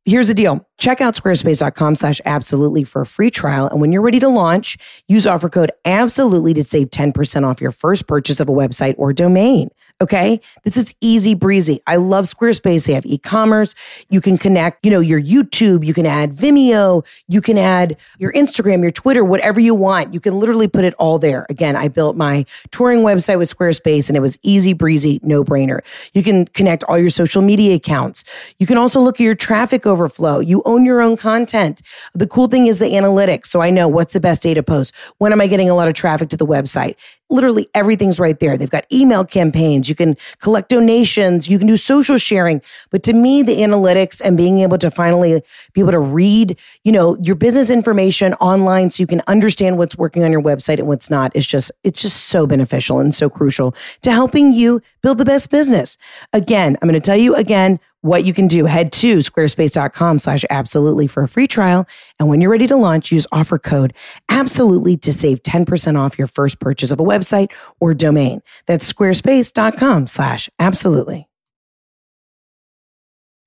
Here's 0.07 0.29
the 0.29 0.35
deal. 0.35 0.67
Check 0.77 1.01
out 1.01 1.15
squarespace.com 1.15 1.95
slash 1.95 2.21
absolutely 2.27 2.85
for 2.85 3.03
a 3.03 3.07
free 3.07 3.31
trial. 3.31 3.69
And 3.69 3.81
when 3.81 3.91
you're 3.91 4.03
ready 4.03 4.21
to 4.21 4.29
launch, 4.29 4.77
use 5.09 5.27
offer 5.27 5.49
code 5.49 5.73
absolutely 5.87 6.53
to 6.55 6.63
save 6.63 6.91
10% 6.91 7.49
off 7.49 7.59
your 7.59 7.71
first 7.71 8.07
purchase 8.07 8.39
of 8.39 8.51
a 8.51 8.53
website 8.53 8.97
or 8.99 9.15
domain. 9.15 9.71
Okay. 10.05 10.39
This 10.65 10.77
is 10.77 10.95
easy 11.01 11.35
breezy. 11.35 11.81
I 11.87 11.97
love 11.97 12.27
Squarespace. 12.27 12.87
They 12.87 12.93
have 12.93 13.07
e-commerce. 13.07 13.75
You 14.11 14.21
can 14.21 14.37
connect, 14.37 14.85
you 14.85 14.91
know, 14.91 15.01
your 15.01 15.19
YouTube. 15.19 15.83
You 15.83 15.95
can 15.95 16.05
add 16.05 16.33
Vimeo. 16.33 17.07
You 17.27 17.41
can 17.41 17.57
add 17.57 17.97
your 18.19 18.31
Instagram, 18.35 18.83
your 18.83 18.91
Twitter, 18.91 19.25
whatever 19.25 19.61
you 19.61 19.75
want. 19.75 20.13
You 20.13 20.21
can 20.21 20.39
literally 20.39 20.69
put 20.69 20.85
it 20.85 20.93
all 20.99 21.19
there. 21.19 21.47
Again, 21.49 21.75
I 21.75 21.89
built 21.89 22.19
my 22.19 22.45
touring 22.71 23.01
website 23.01 23.39
with 23.39 23.49
Squarespace 23.49 24.11
and 24.11 24.17
it 24.19 24.21
was 24.21 24.39
easy 24.43 24.75
breezy, 24.75 25.21
no 25.23 25.43
brainer. 25.43 25.79
You 26.13 26.23
can 26.23 26.45
connect 26.49 26.85
all 26.85 26.99
your 26.99 27.09
social 27.09 27.41
media 27.41 27.75
accounts. 27.75 28.25
You 28.59 28.67
can 28.67 28.77
also 28.77 29.01
look 29.01 29.19
at 29.19 29.25
your 29.25 29.35
traffic 29.35 29.87
overflow. 29.87 30.39
You 30.39 30.61
own 30.67 30.85
your 30.85 31.01
own 31.01 31.17
content. 31.17 31.81
The 32.13 32.27
cool 32.27 32.49
thing 32.49 32.67
is 32.67 32.79
the 32.79 32.91
analytics. 32.91 33.47
So 33.47 33.63
I 33.63 33.71
know 33.71 33.89
what's 33.89 34.13
the 34.13 34.21
best 34.21 34.43
data 34.43 34.63
post. 34.63 34.93
When 35.17 35.33
am 35.33 35.41
I 35.41 35.47
getting 35.47 35.71
a 35.71 35.75
lot 35.75 35.89
of 35.89 35.95
traffic 35.95 36.29
to 36.29 36.37
the 36.37 36.47
website? 36.47 36.97
Literally 37.35 37.69
everything's 37.75 38.19
right 38.21 38.39
there. 38.39 38.57
They've 38.57 38.71
got 38.71 38.85
email 38.93 39.25
campaigns. 39.25 39.89
You 39.89 39.95
can 39.95 40.17
collect 40.41 40.69
donations. 40.71 41.49
You 41.49 41.59
can 41.59 41.67
do 41.67 41.77
social 41.77 42.17
sharing. 42.17 42.63
But 42.91 43.03
to 43.05 43.13
me, 43.13 43.43
the 43.43 43.59
analytics 43.59 44.23
and 44.25 44.37
being 44.37 44.61
able 44.61 44.79
to 44.79 44.91
finally 44.91 45.43
be 45.73 45.81
able 45.81 45.93
to 45.93 46.01
read, 46.01 46.59
you 46.85 46.93
know, 46.93 47.17
your 47.21 47.35
business 47.35 47.71
information 47.71 48.35
online 48.35 48.91
so 48.91 49.03
you 49.03 49.07
can 49.07 49.23
understand 49.27 49.77
what's 49.77 49.99
working 49.99 50.25
on 50.25 50.33
your 50.33 50.43
website 50.43 50.79
and 50.79 50.87
what's 50.87 51.11
not 51.11 51.35
is 51.35 51.47
just, 51.47 51.73
it's 51.83 52.01
just 52.01 52.27
so 52.27 52.47
beneficial 52.47 53.01
and 53.01 53.15
so 53.15 53.29
crucial 53.29 53.75
to 54.03 54.13
helping 54.13 54.53
you 54.53 54.81
build 55.03 55.19
the 55.19 55.25
best 55.25 55.51
business. 55.51 55.99
Again, 56.33 56.77
I'm 56.81 56.89
going 56.89 57.01
to 57.01 57.05
tell 57.05 57.17
you 57.17 57.35
again, 57.35 57.81
what 58.05 58.27
you 58.27 58.35
can 58.35 58.47
do, 58.47 58.67
head 58.67 58.93
to 58.93 59.19
squarespace.com 59.19 60.19
slash 60.19 60.45
absolutely 60.51 61.07
for 61.07 61.23
a 61.23 61.29
free 61.29 61.47
trial. 61.47 61.87
And 62.21 62.29
when 62.29 62.43
you're 62.43 62.51
ready 62.51 62.67
to 62.67 62.77
launch, 62.77 63.11
use 63.11 63.27
offer 63.33 63.59
code 63.59 63.95
absolutely 64.29 64.99
to 64.99 65.13
save 65.13 65.43
10% 65.43 65.99
off 65.99 66.19
your 66.19 66.27
first 66.27 66.61
purchase 66.61 66.91
of 66.91 67.01
a 67.01 67.03
website 67.03 67.51
or 67.81 67.95
domain. 67.95 68.43
That's 68.67 68.93
squarespace.com 68.93 70.07
slash 70.07 70.51
absolutely. 70.59 71.31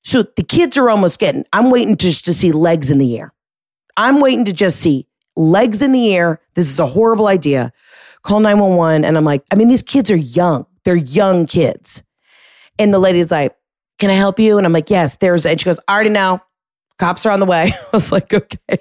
So 0.04 0.24
the 0.24 0.44
kids 0.44 0.76
are 0.76 0.90
almost 0.90 1.20
getting, 1.20 1.46
I'm 1.54 1.70
waiting 1.70 1.96
just 1.96 2.26
to 2.26 2.34
see 2.34 2.52
legs 2.52 2.90
in 2.90 2.98
the 2.98 3.20
air. 3.20 3.34
I'm 3.96 4.22
waiting 4.22 4.46
to 4.46 4.54
just 4.54 4.80
see 4.80 5.08
legs 5.36 5.84
in 5.84 5.92
the 5.92 6.16
air. 6.16 6.42
This 6.56 6.68
is 6.68 6.80
a 6.80 6.88
horrible 6.88 7.28
idea. 7.28 7.72
Call 8.24 8.40
911. 8.40 9.06
And 9.06 9.18
I'm 9.18 9.24
like, 9.24 9.44
I 9.52 9.56
mean, 9.56 9.68
these 9.68 9.84
kids 9.84 10.10
are 10.10 10.18
young. 10.18 10.66
They're 10.84 10.96
young 10.96 11.46
kids. 11.46 12.02
And 12.80 12.92
the 12.92 12.98
lady's 12.98 13.30
like, 13.30 13.54
can 13.98 14.10
I 14.10 14.14
help 14.14 14.40
you? 14.40 14.58
And 14.58 14.66
I'm 14.66 14.74
like, 14.74 14.90
yes, 14.90 15.18
there's, 15.18 15.46
and 15.46 15.60
she 15.60 15.66
goes, 15.66 15.80
I 15.88 15.94
already 15.94 16.10
know. 16.10 16.42
Cops 17.00 17.26
are 17.26 17.32
on 17.32 17.40
the 17.40 17.46
way. 17.46 17.72
I 17.74 17.90
was 17.94 18.12
like, 18.12 18.34
okay. 18.34 18.78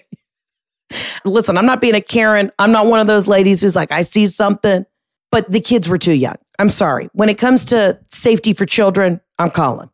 Listen, 1.25 1.59
I'm 1.59 1.67
not 1.67 1.81
being 1.81 1.95
a 1.95 2.01
Karen. 2.01 2.51
I'm 2.59 2.73
not 2.73 2.87
one 2.87 3.01
of 3.01 3.07
those 3.07 3.27
ladies 3.27 3.61
who's 3.61 3.77
like, 3.77 3.93
I 3.93 4.03
see 4.03 4.27
something, 4.27 4.87
but 5.31 5.51
the 5.51 5.61
kids 5.61 5.89
were 5.89 5.99
too 5.99 6.13
young. 6.13 6.37
I'm 6.59 6.69
sorry. 6.69 7.09
When 7.13 7.29
it 7.29 7.39
comes 7.39 7.65
to 7.67 7.99
safety 8.11 8.53
for 8.53 8.67
children, 8.67 9.21
I'm 9.39 9.51
calling. 9.51 9.91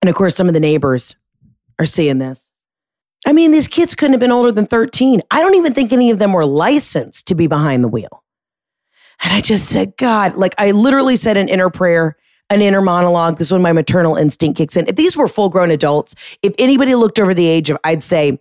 And 0.00 0.08
of 0.08 0.14
course, 0.14 0.34
some 0.34 0.48
of 0.48 0.54
the 0.54 0.60
neighbors 0.60 1.14
are 1.78 1.84
seeing 1.84 2.18
this. 2.18 2.50
I 3.26 3.32
mean, 3.32 3.52
these 3.52 3.68
kids 3.68 3.94
couldn't 3.94 4.14
have 4.14 4.20
been 4.20 4.32
older 4.32 4.50
than 4.50 4.66
13. 4.66 5.20
I 5.30 5.42
don't 5.42 5.54
even 5.54 5.72
think 5.72 5.92
any 5.92 6.10
of 6.10 6.18
them 6.18 6.32
were 6.32 6.44
licensed 6.44 7.28
to 7.28 7.36
be 7.36 7.46
behind 7.46 7.84
the 7.84 7.88
wheel. 7.88 8.24
And 9.22 9.32
I 9.32 9.40
just 9.40 9.68
said, 9.68 9.96
God, 9.96 10.34
like 10.34 10.54
I 10.58 10.72
literally 10.72 11.14
said 11.14 11.36
an 11.36 11.48
inner 11.48 11.70
prayer 11.70 12.16
an 12.52 12.60
inner 12.60 12.82
monologue. 12.82 13.38
This 13.38 13.48
is 13.48 13.52
when 13.52 13.62
my 13.62 13.72
maternal 13.72 14.16
instinct 14.16 14.58
kicks 14.58 14.76
in. 14.76 14.86
If 14.86 14.96
these 14.96 15.16
were 15.16 15.26
full 15.26 15.48
grown 15.48 15.70
adults, 15.70 16.14
if 16.42 16.54
anybody 16.58 16.94
looked 16.94 17.18
over 17.18 17.34
the 17.34 17.46
age 17.46 17.70
of, 17.70 17.78
I'd 17.82 18.02
say 18.02 18.38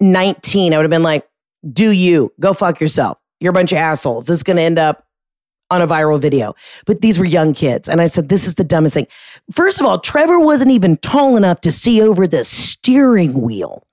19, 0.00 0.72
I 0.72 0.76
would 0.76 0.84
have 0.84 0.90
been 0.90 1.02
like, 1.02 1.28
do 1.70 1.90
you 1.90 2.32
go 2.40 2.54
fuck 2.54 2.80
yourself? 2.80 3.20
You're 3.40 3.50
a 3.50 3.54
bunch 3.54 3.72
of 3.72 3.78
assholes. 3.78 4.26
This 4.26 4.38
is 4.38 4.42
going 4.42 4.56
to 4.56 4.62
end 4.62 4.78
up 4.78 5.06
on 5.70 5.82
a 5.82 5.86
viral 5.86 6.20
video. 6.20 6.54
But 6.86 7.00
these 7.00 7.18
were 7.18 7.24
young 7.24 7.54
kids. 7.54 7.88
And 7.88 8.00
I 8.00 8.06
said, 8.06 8.28
this 8.28 8.46
is 8.46 8.54
the 8.54 8.64
dumbest 8.64 8.94
thing. 8.94 9.06
First 9.50 9.80
of 9.80 9.86
all, 9.86 9.98
Trevor 9.98 10.38
wasn't 10.38 10.70
even 10.70 10.96
tall 10.98 11.36
enough 11.36 11.60
to 11.62 11.72
see 11.72 12.00
over 12.00 12.26
the 12.26 12.44
steering 12.44 13.40
wheel. 13.40 13.86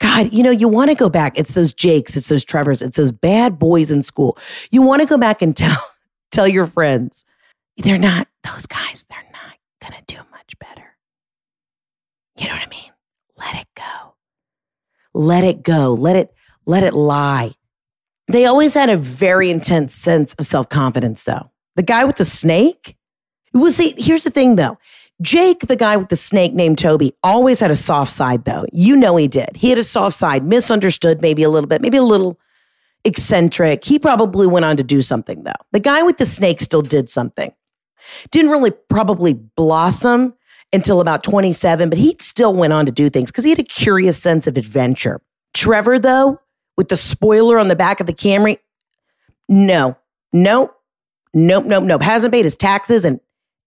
God, 0.00 0.32
you 0.32 0.42
know, 0.42 0.50
you 0.50 0.68
want 0.68 0.90
to 0.90 0.96
go 0.96 1.08
back. 1.08 1.36
It's 1.36 1.52
those 1.52 1.72
Jakes, 1.72 2.16
it's 2.16 2.28
those 2.28 2.44
Trevors, 2.44 2.82
it's 2.82 2.96
those 2.96 3.10
bad 3.10 3.58
boys 3.58 3.90
in 3.90 4.02
school. 4.02 4.38
You 4.70 4.80
want 4.80 5.02
to 5.02 5.08
go 5.08 5.18
back 5.18 5.42
and 5.42 5.56
tell 5.56 5.76
tell 6.30 6.46
your 6.46 6.66
friends 6.66 7.24
they're 7.78 7.98
not, 7.98 8.27
those 8.44 8.66
guys, 8.66 9.04
they're 9.08 9.18
not 9.32 9.56
going 9.80 9.94
to 9.94 10.14
do 10.14 10.20
much 10.30 10.58
better. 10.58 10.96
You 12.36 12.46
know 12.46 12.54
what 12.54 12.66
I 12.66 12.68
mean? 12.68 12.92
Let 13.36 13.54
it 13.56 13.68
go. 13.74 14.14
Let 15.14 15.44
it 15.44 15.62
go. 15.62 15.94
Let 15.94 16.16
it, 16.16 16.34
let 16.66 16.82
it 16.82 16.94
lie. 16.94 17.52
They 18.28 18.46
always 18.46 18.74
had 18.74 18.90
a 18.90 18.96
very 18.96 19.50
intense 19.50 19.94
sense 19.94 20.34
of 20.34 20.46
self 20.46 20.68
confidence, 20.68 21.24
though. 21.24 21.50
The 21.76 21.82
guy 21.82 22.04
with 22.04 22.16
the 22.16 22.24
snake, 22.24 22.96
well, 23.54 23.70
see, 23.70 23.94
here's 23.96 24.24
the 24.24 24.30
thing, 24.30 24.56
though. 24.56 24.78
Jake, 25.20 25.60
the 25.60 25.76
guy 25.76 25.96
with 25.96 26.10
the 26.10 26.16
snake 26.16 26.54
named 26.54 26.78
Toby, 26.78 27.12
always 27.24 27.58
had 27.58 27.70
a 27.70 27.76
soft 27.76 28.10
side, 28.12 28.44
though. 28.44 28.66
You 28.72 28.96
know 28.96 29.16
he 29.16 29.26
did. 29.26 29.50
He 29.56 29.70
had 29.70 29.78
a 29.78 29.84
soft 29.84 30.14
side, 30.14 30.44
misunderstood 30.44 31.22
maybe 31.22 31.42
a 31.42 31.48
little 31.50 31.66
bit, 31.66 31.82
maybe 31.82 31.96
a 31.96 32.02
little 32.02 32.38
eccentric. 33.04 33.84
He 33.84 33.98
probably 33.98 34.46
went 34.46 34.64
on 34.64 34.76
to 34.76 34.84
do 34.84 35.02
something, 35.02 35.42
though. 35.42 35.52
The 35.72 35.80
guy 35.80 36.02
with 36.02 36.18
the 36.18 36.24
snake 36.24 36.60
still 36.60 36.82
did 36.82 37.08
something. 37.08 37.52
Didn't 38.30 38.50
really 38.50 38.70
probably 38.70 39.34
blossom 39.34 40.34
until 40.72 41.00
about 41.00 41.22
27, 41.22 41.88
but 41.88 41.98
he 41.98 42.16
still 42.20 42.54
went 42.54 42.72
on 42.72 42.86
to 42.86 42.92
do 42.92 43.08
things 43.08 43.30
because 43.30 43.44
he 43.44 43.50
had 43.50 43.58
a 43.58 43.64
curious 43.64 44.20
sense 44.20 44.46
of 44.46 44.56
adventure. 44.56 45.20
Trevor, 45.54 45.98
though, 45.98 46.40
with 46.76 46.88
the 46.88 46.96
spoiler 46.96 47.58
on 47.58 47.68
the 47.68 47.76
back 47.76 48.00
of 48.00 48.06
the 48.06 48.12
Camry, 48.12 48.58
no, 49.48 49.96
nope, 50.32 50.74
nope, 51.32 51.64
nope, 51.64 51.84
nope. 51.84 52.02
Hasn't 52.02 52.32
paid 52.32 52.44
his 52.44 52.56
taxes 52.56 53.04
and 53.04 53.20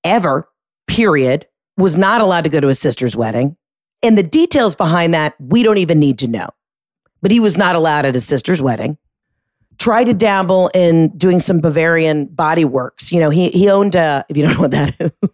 ever, 0.03 0.47
period. 0.87 1.47
Was 1.77 1.97
not 1.97 2.21
allowed 2.21 2.43
to 2.43 2.49
go 2.49 2.59
to 2.59 2.67
his 2.67 2.79
sister's 2.79 3.15
wedding. 3.15 3.57
And 4.03 4.17
the 4.17 4.23
details 4.23 4.75
behind 4.75 5.13
that, 5.13 5.35
we 5.39 5.63
don't 5.63 5.77
even 5.77 5.99
need 5.99 6.19
to 6.19 6.27
know. 6.27 6.47
But 7.21 7.31
he 7.31 7.39
was 7.39 7.57
not 7.57 7.75
allowed 7.75 8.05
at 8.05 8.13
his 8.13 8.27
sister's 8.27 8.61
wedding. 8.61 8.97
Tried 9.79 10.05
to 10.05 10.13
dabble 10.13 10.69
in 10.73 11.09
doing 11.17 11.39
some 11.39 11.59
Bavarian 11.59 12.25
body 12.25 12.65
works. 12.65 13.11
You 13.11 13.19
know, 13.19 13.29
he 13.29 13.49
he 13.49 13.69
owned 13.69 13.95
a, 13.95 14.25
if 14.29 14.37
you 14.37 14.43
don't 14.43 14.53
know 14.53 14.61
what 14.61 14.71
that 14.71 14.95
is. 14.99 15.11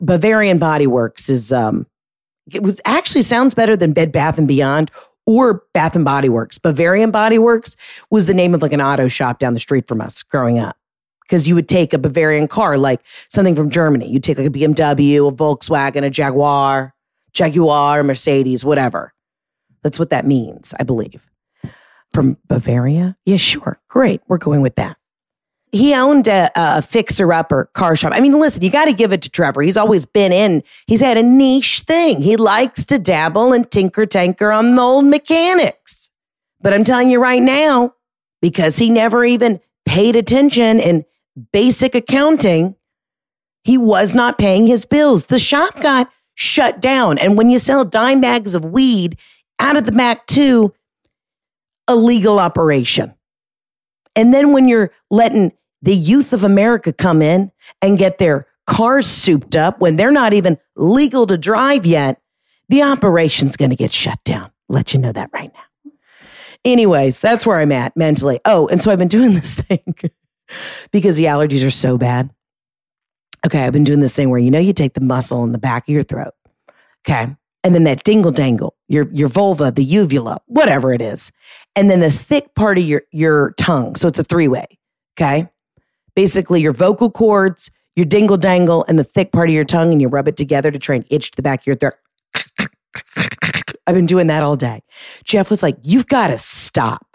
Bavarian 0.00 0.58
Body 0.58 0.86
Works 0.86 1.28
is 1.28 1.52
um 1.52 1.86
it 2.52 2.62
was 2.62 2.80
actually 2.84 3.22
sounds 3.22 3.54
better 3.54 3.76
than 3.76 3.92
Bed 3.92 4.12
Bath 4.12 4.38
and 4.38 4.46
Beyond 4.46 4.90
or 5.26 5.62
Bath 5.72 5.96
and 5.96 6.04
Body 6.04 6.28
Works. 6.28 6.58
Bavarian 6.58 7.10
Body 7.10 7.38
Works 7.38 7.76
was 8.10 8.26
the 8.26 8.34
name 8.34 8.54
of 8.54 8.60
like 8.60 8.72
an 8.72 8.82
auto 8.82 9.08
shop 9.08 9.38
down 9.38 9.54
the 9.54 9.60
street 9.60 9.88
from 9.88 10.00
us 10.00 10.22
growing 10.22 10.58
up. 10.58 10.76
Because 11.22 11.48
you 11.48 11.54
would 11.54 11.70
take 11.70 11.94
a 11.94 11.98
Bavarian 11.98 12.48
car, 12.48 12.76
like 12.76 13.00
something 13.28 13.56
from 13.56 13.70
Germany. 13.70 14.06
You'd 14.10 14.22
take 14.22 14.36
like 14.36 14.48
a 14.48 14.50
BMW, 14.50 15.26
a 15.26 15.34
Volkswagen, 15.34 16.04
a 16.04 16.10
Jaguar, 16.10 16.94
Jaguar, 17.32 18.02
Mercedes, 18.02 18.62
whatever. 18.62 19.14
That's 19.82 19.98
what 19.98 20.10
that 20.10 20.26
means, 20.26 20.74
I 20.78 20.82
believe. 20.82 21.26
From 22.14 22.38
Bavaria? 22.48 23.18
Yeah, 23.26 23.36
sure. 23.36 23.78
Great. 23.88 24.22
We're 24.28 24.38
going 24.38 24.62
with 24.62 24.76
that 24.76 24.96
he 25.74 25.92
owned 25.92 26.28
a, 26.28 26.50
a 26.54 26.80
fixer 26.80 27.32
upper 27.32 27.64
car 27.74 27.96
shop. 27.96 28.12
I 28.14 28.20
mean, 28.20 28.38
listen, 28.38 28.62
you 28.62 28.70
got 28.70 28.84
to 28.84 28.92
give 28.92 29.12
it 29.12 29.22
to 29.22 29.28
Trevor. 29.28 29.60
He's 29.60 29.76
always 29.76 30.04
been 30.04 30.30
in, 30.30 30.62
he's 30.86 31.00
had 31.00 31.16
a 31.16 31.22
niche 31.22 31.80
thing. 31.80 32.22
He 32.22 32.36
likes 32.36 32.86
to 32.86 32.98
dabble 32.98 33.52
and 33.52 33.68
tinker 33.68 34.06
tanker 34.06 34.52
on 34.52 34.76
the 34.76 34.80
old 34.80 35.06
mechanics. 35.06 36.10
But 36.60 36.72
I'm 36.72 36.84
telling 36.84 37.10
you 37.10 37.20
right 37.20 37.42
now, 37.42 37.94
because 38.40 38.78
he 38.78 38.88
never 38.88 39.24
even 39.24 39.60
paid 39.84 40.14
attention 40.14 40.78
in 40.78 41.04
basic 41.52 41.96
accounting, 41.96 42.76
he 43.64 43.76
was 43.76 44.14
not 44.14 44.38
paying 44.38 44.68
his 44.68 44.86
bills. 44.86 45.26
The 45.26 45.40
shop 45.40 45.80
got 45.80 46.08
shut 46.36 46.80
down. 46.80 47.18
And 47.18 47.36
when 47.36 47.50
you 47.50 47.58
sell 47.58 47.84
dime 47.84 48.20
bags 48.20 48.54
of 48.54 48.64
weed 48.64 49.18
out 49.58 49.76
of 49.76 49.86
the 49.86 49.92
back, 49.92 50.26
too, 50.26 50.72
illegal 51.88 52.38
operation. 52.38 53.14
And 54.16 54.32
then 54.32 54.52
when 54.52 54.68
you're 54.68 54.92
letting 55.10 55.52
the 55.82 55.94
youth 55.94 56.32
of 56.32 56.44
America 56.44 56.92
come 56.92 57.20
in 57.20 57.52
and 57.82 57.98
get 57.98 58.18
their 58.18 58.46
cars 58.66 59.06
souped 59.06 59.56
up 59.56 59.80
when 59.80 59.96
they're 59.96 60.10
not 60.10 60.32
even 60.32 60.58
legal 60.76 61.26
to 61.26 61.36
drive 61.36 61.84
yet, 61.84 62.20
the 62.68 62.82
operation's 62.82 63.56
going 63.56 63.70
to 63.70 63.76
get 63.76 63.92
shut 63.92 64.22
down. 64.24 64.50
Let 64.68 64.94
you 64.94 65.00
know 65.00 65.12
that 65.12 65.30
right 65.32 65.52
now. 65.52 65.92
Anyways, 66.64 67.20
that's 67.20 67.46
where 67.46 67.58
I'm 67.58 67.72
at 67.72 67.96
mentally. 67.96 68.40
Oh, 68.46 68.68
and 68.68 68.80
so 68.80 68.90
I've 68.90 68.98
been 68.98 69.08
doing 69.08 69.34
this 69.34 69.54
thing 69.60 69.94
because 70.90 71.16
the 71.16 71.24
allergies 71.24 71.66
are 71.66 71.70
so 71.70 71.98
bad. 71.98 72.30
Okay, 73.44 73.62
I've 73.62 73.74
been 73.74 73.84
doing 73.84 74.00
this 74.00 74.16
thing 74.16 74.30
where 74.30 74.40
you 74.40 74.50
know 74.50 74.58
you 74.58 74.72
take 74.72 74.94
the 74.94 75.02
muscle 75.02 75.44
in 75.44 75.52
the 75.52 75.58
back 75.58 75.86
of 75.86 75.92
your 75.92 76.02
throat. 76.02 76.32
Okay. 77.06 77.36
And 77.62 77.74
then 77.74 77.84
that 77.84 78.04
dingle 78.04 78.30
dangle, 78.30 78.74
your 78.94 79.08
your 79.12 79.28
vulva, 79.28 79.70
the 79.70 79.84
uvula, 79.84 80.38
whatever 80.46 80.94
it 80.94 81.02
is. 81.02 81.32
And 81.76 81.90
then 81.90 82.00
the 82.00 82.10
thick 82.10 82.54
part 82.54 82.78
of 82.78 82.84
your 82.84 83.02
your 83.10 83.52
tongue. 83.58 83.96
So 83.96 84.08
it's 84.08 84.18
a 84.18 84.24
three-way. 84.24 84.66
Okay 85.18 85.48
basically 86.14 86.60
your 86.60 86.72
vocal 86.72 87.10
cords, 87.10 87.70
your 87.96 88.06
dingle 88.06 88.36
dangle, 88.36 88.84
and 88.88 88.98
the 88.98 89.04
thick 89.04 89.32
part 89.32 89.48
of 89.48 89.54
your 89.54 89.64
tongue, 89.64 89.92
and 89.92 90.00
you 90.00 90.08
rub 90.08 90.28
it 90.28 90.36
together 90.36 90.70
to 90.70 90.78
try 90.78 90.96
and 90.96 91.04
itch 91.10 91.32
the 91.32 91.42
back 91.42 91.60
of 91.60 91.66
your 91.66 91.76
throat. 91.76 91.94
I've 93.86 93.94
been 93.94 94.06
doing 94.06 94.28
that 94.28 94.42
all 94.42 94.56
day. 94.56 94.82
Jeff 95.24 95.50
was 95.50 95.62
like, 95.62 95.76
You've 95.82 96.06
got 96.06 96.28
to 96.28 96.36
stop. 96.36 97.06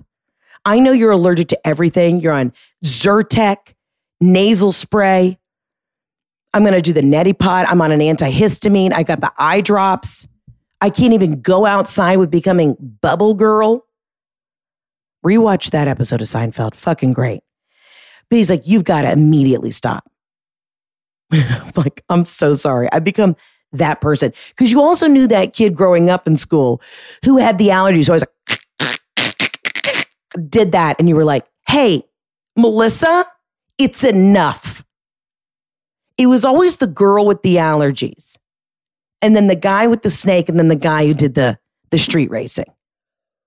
I 0.65 0.79
know 0.79 0.91
you're 0.91 1.11
allergic 1.11 1.47
to 1.49 1.67
everything. 1.67 2.19
You're 2.19 2.33
on 2.33 2.53
Zyrtec, 2.85 3.73
nasal 4.21 4.71
spray. 4.71 5.37
I'm 6.53 6.63
going 6.63 6.73
to 6.73 6.81
do 6.81 6.93
the 6.93 7.01
neti 7.01 7.37
pot. 7.37 7.67
I'm 7.69 7.81
on 7.81 7.91
an 7.91 7.99
antihistamine. 7.99 8.91
I 8.93 9.03
got 9.03 9.21
the 9.21 9.31
eye 9.37 9.61
drops. 9.61 10.27
I 10.81 10.89
can't 10.89 11.13
even 11.13 11.41
go 11.41 11.65
outside 11.65 12.17
with 12.17 12.31
becoming 12.31 12.75
bubble 13.01 13.33
girl. 13.33 13.85
Rewatch 15.25 15.71
that 15.71 15.87
episode 15.87 16.21
of 16.21 16.27
Seinfeld. 16.27 16.75
Fucking 16.75 17.13
great. 17.13 17.43
But 18.29 18.37
he's 18.37 18.49
like, 18.49 18.65
you've 18.65 18.85
got 18.85 19.01
to 19.01 19.11
immediately 19.11 19.71
stop. 19.71 20.09
like, 21.75 22.03
I'm 22.09 22.25
so 22.25 22.55
sorry. 22.55 22.87
I've 22.91 23.03
become 23.03 23.35
that 23.73 24.01
person. 24.01 24.33
Because 24.49 24.71
you 24.71 24.81
also 24.81 25.07
knew 25.07 25.27
that 25.27 25.53
kid 25.53 25.75
growing 25.75 26.09
up 26.09 26.27
in 26.27 26.35
school 26.35 26.81
who 27.25 27.37
had 27.37 27.57
the 27.57 27.67
allergies. 27.67 28.05
So 28.05 28.13
I 28.13 28.15
was 28.15 28.23
like, 28.79 30.09
did 30.49 30.71
that. 30.71 30.95
And 30.99 31.09
you 31.09 31.15
were 31.15 31.25
like, 31.25 31.45
hey, 31.67 32.03
Melissa, 32.55 33.25
it's 33.77 34.03
enough. 34.03 34.83
It 36.17 36.27
was 36.27 36.43
always 36.43 36.77
the 36.77 36.87
girl 36.87 37.25
with 37.25 37.41
the 37.43 37.57
allergies. 37.57 38.37
And 39.21 39.35
then 39.35 39.47
the 39.47 39.55
guy 39.55 39.87
with 39.87 40.01
the 40.01 40.09
snake, 40.09 40.49
and 40.49 40.57
then 40.57 40.69
the 40.69 40.75
guy 40.75 41.05
who 41.05 41.13
did 41.13 41.35
the, 41.35 41.57
the 41.91 41.97
street 41.97 42.29
racing. 42.29 42.71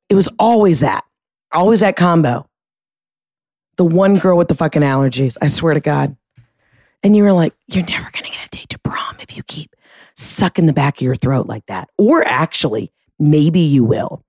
It 0.09 0.15
was 0.15 0.29
always 0.39 0.81
that, 0.81 1.05
always 1.53 1.81
that 1.81 1.97
combo 1.97 2.49
the 3.77 3.85
one 3.85 4.19
girl 4.19 4.37
with 4.37 4.49
the 4.49 4.55
fucking 4.55 4.83
allergies. 4.83 5.37
I 5.41 5.47
swear 5.47 5.75
to 5.75 5.81
God. 5.81 6.17
And 7.03 7.17
you 7.17 7.25
were 7.25 7.33
like, 7.33 7.55
you're 7.67 7.85
never 7.85 8.11
to 8.11 8.23
get 8.23 8.47
a 8.47 8.49
date 8.51 8.69
to 8.71 8.79
prom 8.79 9.17
if 9.21 9.37
you 9.37 9.43
keep 9.43 9.75
sucking 10.17 10.67
the 10.67 10.73
back 10.73 10.99
of 10.99 11.03
your 11.03 11.17
throat 11.17 11.47
like 11.47 11.67
that. 11.67 11.89
Or 11.99 12.25
actually, 12.25 12.93
maybe 13.19 13.61
you 13.61 13.85
will. 13.85 14.23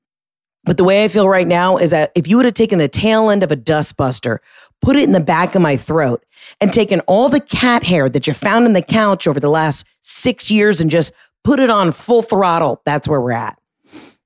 But 0.64 0.78
the 0.78 0.84
way 0.84 1.04
I 1.04 1.08
feel 1.08 1.28
right 1.28 1.48
now 1.48 1.78
is 1.78 1.92
that 1.92 2.12
if 2.16 2.28
you 2.28 2.38
would 2.38 2.46
have 2.46 2.54
taken 2.54 2.80
the 2.80 2.88
tail 2.88 3.30
end 3.30 3.44
of 3.44 3.52
a 3.52 3.58
dustbuster, 3.58 4.40
put 4.82 4.96
it 4.96 5.04
in 5.04 5.12
the 5.12 5.20
back 5.20 5.56
of 5.56 5.62
my 5.62 5.76
throat, 5.78 6.26
and 6.60 6.72
taken 6.72 7.02
all 7.02 7.30
the 7.30 7.40
cat 7.40 7.84
hair 7.84 8.10
that 8.10 8.28
you 8.28 8.34
found 8.34 8.66
in 8.66 8.74
the 8.74 8.82
couch 8.82 9.28
over 9.28 9.40
the 9.40 9.50
last 9.50 9.86
six 10.02 10.50
years 10.50 10.82
and 10.82 10.90
just 10.90 11.14
put 11.44 11.60
it 11.60 11.70
on 11.70 11.92
full 11.92 12.22
throttle, 12.22 12.82
that's 12.86 13.08
where 13.08 13.22
we're 13.22 13.32
at. 13.32 13.58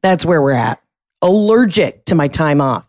That's 0.02 0.26
where 0.26 0.42
we're 0.42 0.54
at. 0.54 0.82
Allergic 1.22 2.06
to 2.06 2.16
my 2.16 2.28
time 2.28 2.62
off. 2.62 2.88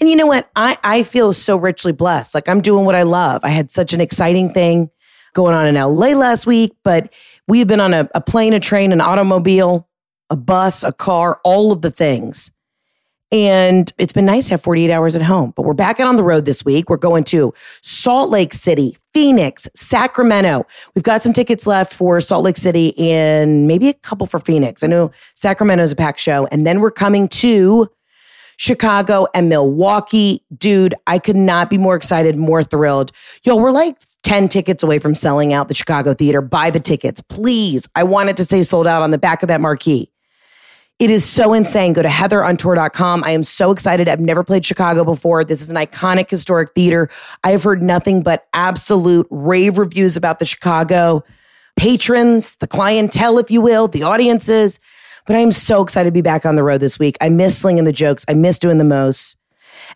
And 0.00 0.08
you 0.08 0.16
know 0.16 0.26
what? 0.26 0.48
I, 0.54 0.76
I 0.84 1.02
feel 1.02 1.32
so 1.32 1.56
richly 1.56 1.92
blessed. 1.92 2.34
Like 2.34 2.48
I'm 2.48 2.60
doing 2.60 2.84
what 2.84 2.94
I 2.94 3.02
love. 3.02 3.40
I 3.44 3.50
had 3.50 3.70
such 3.70 3.92
an 3.92 4.00
exciting 4.00 4.50
thing 4.52 4.90
going 5.34 5.54
on 5.54 5.66
in 5.66 5.74
LA 5.74 6.08
last 6.08 6.46
week, 6.46 6.76
but 6.84 7.12
we've 7.46 7.66
been 7.66 7.80
on 7.80 7.94
a, 7.94 8.08
a 8.14 8.20
plane, 8.20 8.52
a 8.52 8.60
train, 8.60 8.92
an 8.92 9.00
automobile, 9.00 9.88
a 10.30 10.36
bus, 10.36 10.84
a 10.84 10.92
car, 10.92 11.40
all 11.44 11.72
of 11.72 11.82
the 11.82 11.90
things. 11.90 12.50
And 13.30 13.92
it's 13.98 14.12
been 14.12 14.24
nice 14.24 14.46
to 14.46 14.54
have 14.54 14.62
48 14.62 14.90
hours 14.90 15.14
at 15.14 15.20
home, 15.20 15.52
but 15.54 15.62
we're 15.62 15.74
back 15.74 16.00
out 16.00 16.06
on 16.06 16.16
the 16.16 16.22
road 16.22 16.46
this 16.46 16.64
week. 16.64 16.88
We're 16.88 16.96
going 16.96 17.24
to 17.24 17.52
Salt 17.82 18.30
Lake 18.30 18.54
City, 18.54 18.96
Phoenix, 19.12 19.68
Sacramento. 19.74 20.66
We've 20.94 21.02
got 21.02 21.22
some 21.22 21.34
tickets 21.34 21.66
left 21.66 21.92
for 21.92 22.20
Salt 22.20 22.44
Lake 22.44 22.56
City 22.56 22.98
and 22.98 23.68
maybe 23.68 23.88
a 23.88 23.94
couple 23.94 24.26
for 24.26 24.40
Phoenix. 24.40 24.82
I 24.82 24.86
know 24.86 25.10
Sacramento 25.34 25.82
is 25.84 25.92
a 25.92 25.96
packed 25.96 26.20
show. 26.20 26.48
And 26.50 26.66
then 26.66 26.80
we're 26.80 26.90
coming 26.90 27.28
to 27.28 27.90
Chicago 28.56 29.26
and 29.34 29.50
Milwaukee. 29.50 30.42
Dude, 30.56 30.94
I 31.06 31.18
could 31.18 31.36
not 31.36 31.68
be 31.68 31.76
more 31.76 31.96
excited, 31.96 32.36
more 32.36 32.62
thrilled. 32.62 33.12
Yo, 33.44 33.56
we're 33.56 33.72
like 33.72 33.98
10 34.22 34.48
tickets 34.48 34.82
away 34.82 34.98
from 34.98 35.14
selling 35.14 35.52
out 35.52 35.68
the 35.68 35.74
Chicago 35.74 36.14
Theater. 36.14 36.40
Buy 36.40 36.70
the 36.70 36.80
tickets, 36.80 37.20
please. 37.20 37.88
I 37.94 38.04
wanted 38.04 38.38
to 38.38 38.44
say 38.44 38.62
sold 38.62 38.86
out 38.86 39.02
on 39.02 39.10
the 39.10 39.18
back 39.18 39.42
of 39.42 39.48
that 39.48 39.60
marquee. 39.60 40.10
It 40.98 41.10
is 41.10 41.24
so 41.24 41.54
insane. 41.54 41.92
Go 41.92 42.02
to 42.02 42.08
heatherontour.com. 42.08 43.22
I 43.22 43.30
am 43.30 43.44
so 43.44 43.70
excited. 43.70 44.08
I've 44.08 44.18
never 44.18 44.42
played 44.42 44.66
Chicago 44.66 45.04
before. 45.04 45.44
This 45.44 45.62
is 45.62 45.70
an 45.70 45.76
iconic 45.76 46.28
historic 46.28 46.74
theater. 46.74 47.08
I 47.44 47.52
have 47.52 47.62
heard 47.62 47.82
nothing 47.82 48.22
but 48.22 48.48
absolute 48.52 49.28
rave 49.30 49.78
reviews 49.78 50.16
about 50.16 50.40
the 50.40 50.44
Chicago 50.44 51.22
patrons, 51.76 52.56
the 52.56 52.66
clientele, 52.66 53.38
if 53.38 53.48
you 53.48 53.60
will, 53.60 53.86
the 53.86 54.02
audiences. 54.02 54.80
But 55.28 55.36
I 55.36 55.38
am 55.38 55.52
so 55.52 55.82
excited 55.82 56.08
to 56.08 56.12
be 56.12 56.20
back 56.20 56.44
on 56.44 56.56
the 56.56 56.64
road 56.64 56.80
this 56.80 56.98
week. 56.98 57.16
I 57.20 57.28
miss 57.28 57.56
slinging 57.56 57.84
the 57.84 57.92
jokes. 57.92 58.24
I 58.28 58.34
miss 58.34 58.58
doing 58.58 58.78
the 58.78 58.84
most. 58.84 59.36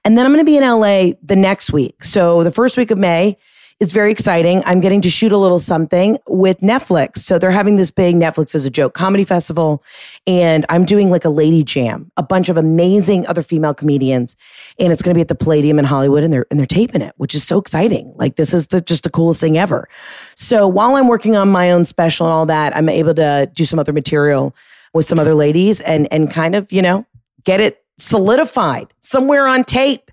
And 0.05 0.17
then 0.17 0.25
I'm 0.25 0.33
going 0.33 0.45
to 0.45 0.49
be 0.49 0.57
in 0.57 0.63
LA 0.63 1.19
the 1.21 1.35
next 1.35 1.73
week. 1.73 2.05
So 2.05 2.45
the 2.45 2.53
first 2.53 2.77
week 2.77 2.93
of 2.93 2.99
May 2.99 3.37
is 3.83 3.93
very 3.93 4.13
exciting. 4.13 4.63
I'm 4.65 4.81
getting 4.81 5.01
to 5.01 5.11
shoot 5.11 5.33
a 5.33 5.37
little 5.37 5.59
something 5.59 6.17
with 6.29 6.61
Netflix. 6.61 7.19
So 7.19 7.37
they're 7.37 7.51
having 7.51 7.75
this 7.75 7.91
big 7.91 8.15
Netflix 8.15 8.55
Is 8.55 8.65
A 8.65 8.71
Joke 8.71 8.95
comedy 8.95 9.25
festival. 9.25 9.83
And 10.25 10.65
I'm 10.69 10.85
doing 10.85 11.11
like 11.11 11.25
a 11.25 11.29
lady 11.29 11.65
jam, 11.65 12.13
a 12.17 12.23
bunch 12.23 12.49
of 12.49 12.57
amazing 12.57 13.27
other 13.27 13.43
female 13.43 13.75
comedians. 13.75 14.37
And 14.79 14.93
it's 14.93 15.03
going 15.03 15.13
to 15.13 15.19
be 15.19 15.21
at 15.21 15.27
the 15.27 15.35
Palladium 15.35 15.81
in 15.81 15.85
Hollywood 15.85 16.23
and 16.23 16.33
they're, 16.33 16.47
and 16.49 16.61
they're 16.61 16.67
taping 16.67 17.03
it, 17.03 17.13
which 17.17 17.35
is 17.35 17.43
so 17.43 17.59
exciting. 17.59 18.15
Like 18.15 18.37
this 18.37 18.55
is 18.55 18.69
the, 18.69 18.81
just 18.81 19.03
the 19.03 19.11
coolest 19.11 19.41
thing 19.41 19.59
ever. 19.59 19.89
So 20.37 20.69
while 20.69 20.95
I'm 20.95 21.09
working 21.09 21.35
on 21.35 21.51
my 21.51 21.73
own 21.73 21.85
special 21.85 22.27
and 22.27 22.33
all 22.33 22.47
that, 22.47 22.77
I'm 22.77 22.89
able 22.89 23.15
to 23.15 23.51
do 23.53 23.65
some 23.65 23.81
other 23.81 23.93
material 23.93 24.55
with 24.95 25.07
some 25.07 25.19
other 25.19 25.35
ladies 25.35 25.81
and 25.81 26.07
and 26.13 26.31
kind 26.31 26.55
of, 26.55 26.71
you 26.71 26.83
know, 26.83 27.05
get 27.43 27.59
it 27.59 27.83
solidified 27.99 28.95
somewhere 29.01 29.49
on 29.49 29.65
tape 29.65 30.13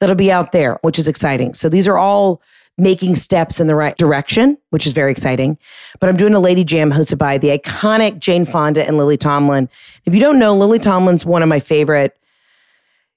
that'll 0.00 0.16
be 0.16 0.32
out 0.32 0.52
there, 0.52 0.78
which 0.80 0.98
is 0.98 1.08
exciting. 1.08 1.52
So 1.52 1.68
these 1.68 1.88
are 1.88 1.98
all 1.98 2.40
making 2.78 3.14
steps 3.14 3.60
in 3.60 3.66
the 3.66 3.74
right 3.74 3.96
direction, 3.96 4.58
which 4.70 4.86
is 4.86 4.92
very 4.92 5.10
exciting. 5.10 5.58
But 5.98 6.08
I'm 6.08 6.16
doing 6.16 6.34
a 6.34 6.40
Lady 6.40 6.64
Jam 6.64 6.92
hosted 6.92 7.18
by 7.18 7.38
the 7.38 7.48
iconic 7.56 8.18
Jane 8.18 8.44
Fonda 8.44 8.86
and 8.86 8.98
Lily 8.98 9.16
Tomlin. 9.16 9.68
If 10.04 10.14
you 10.14 10.20
don't 10.20 10.38
know, 10.38 10.54
Lily 10.54 10.78
Tomlin's 10.78 11.24
one 11.24 11.42
of 11.42 11.48
my 11.48 11.58
favorite 11.58 12.16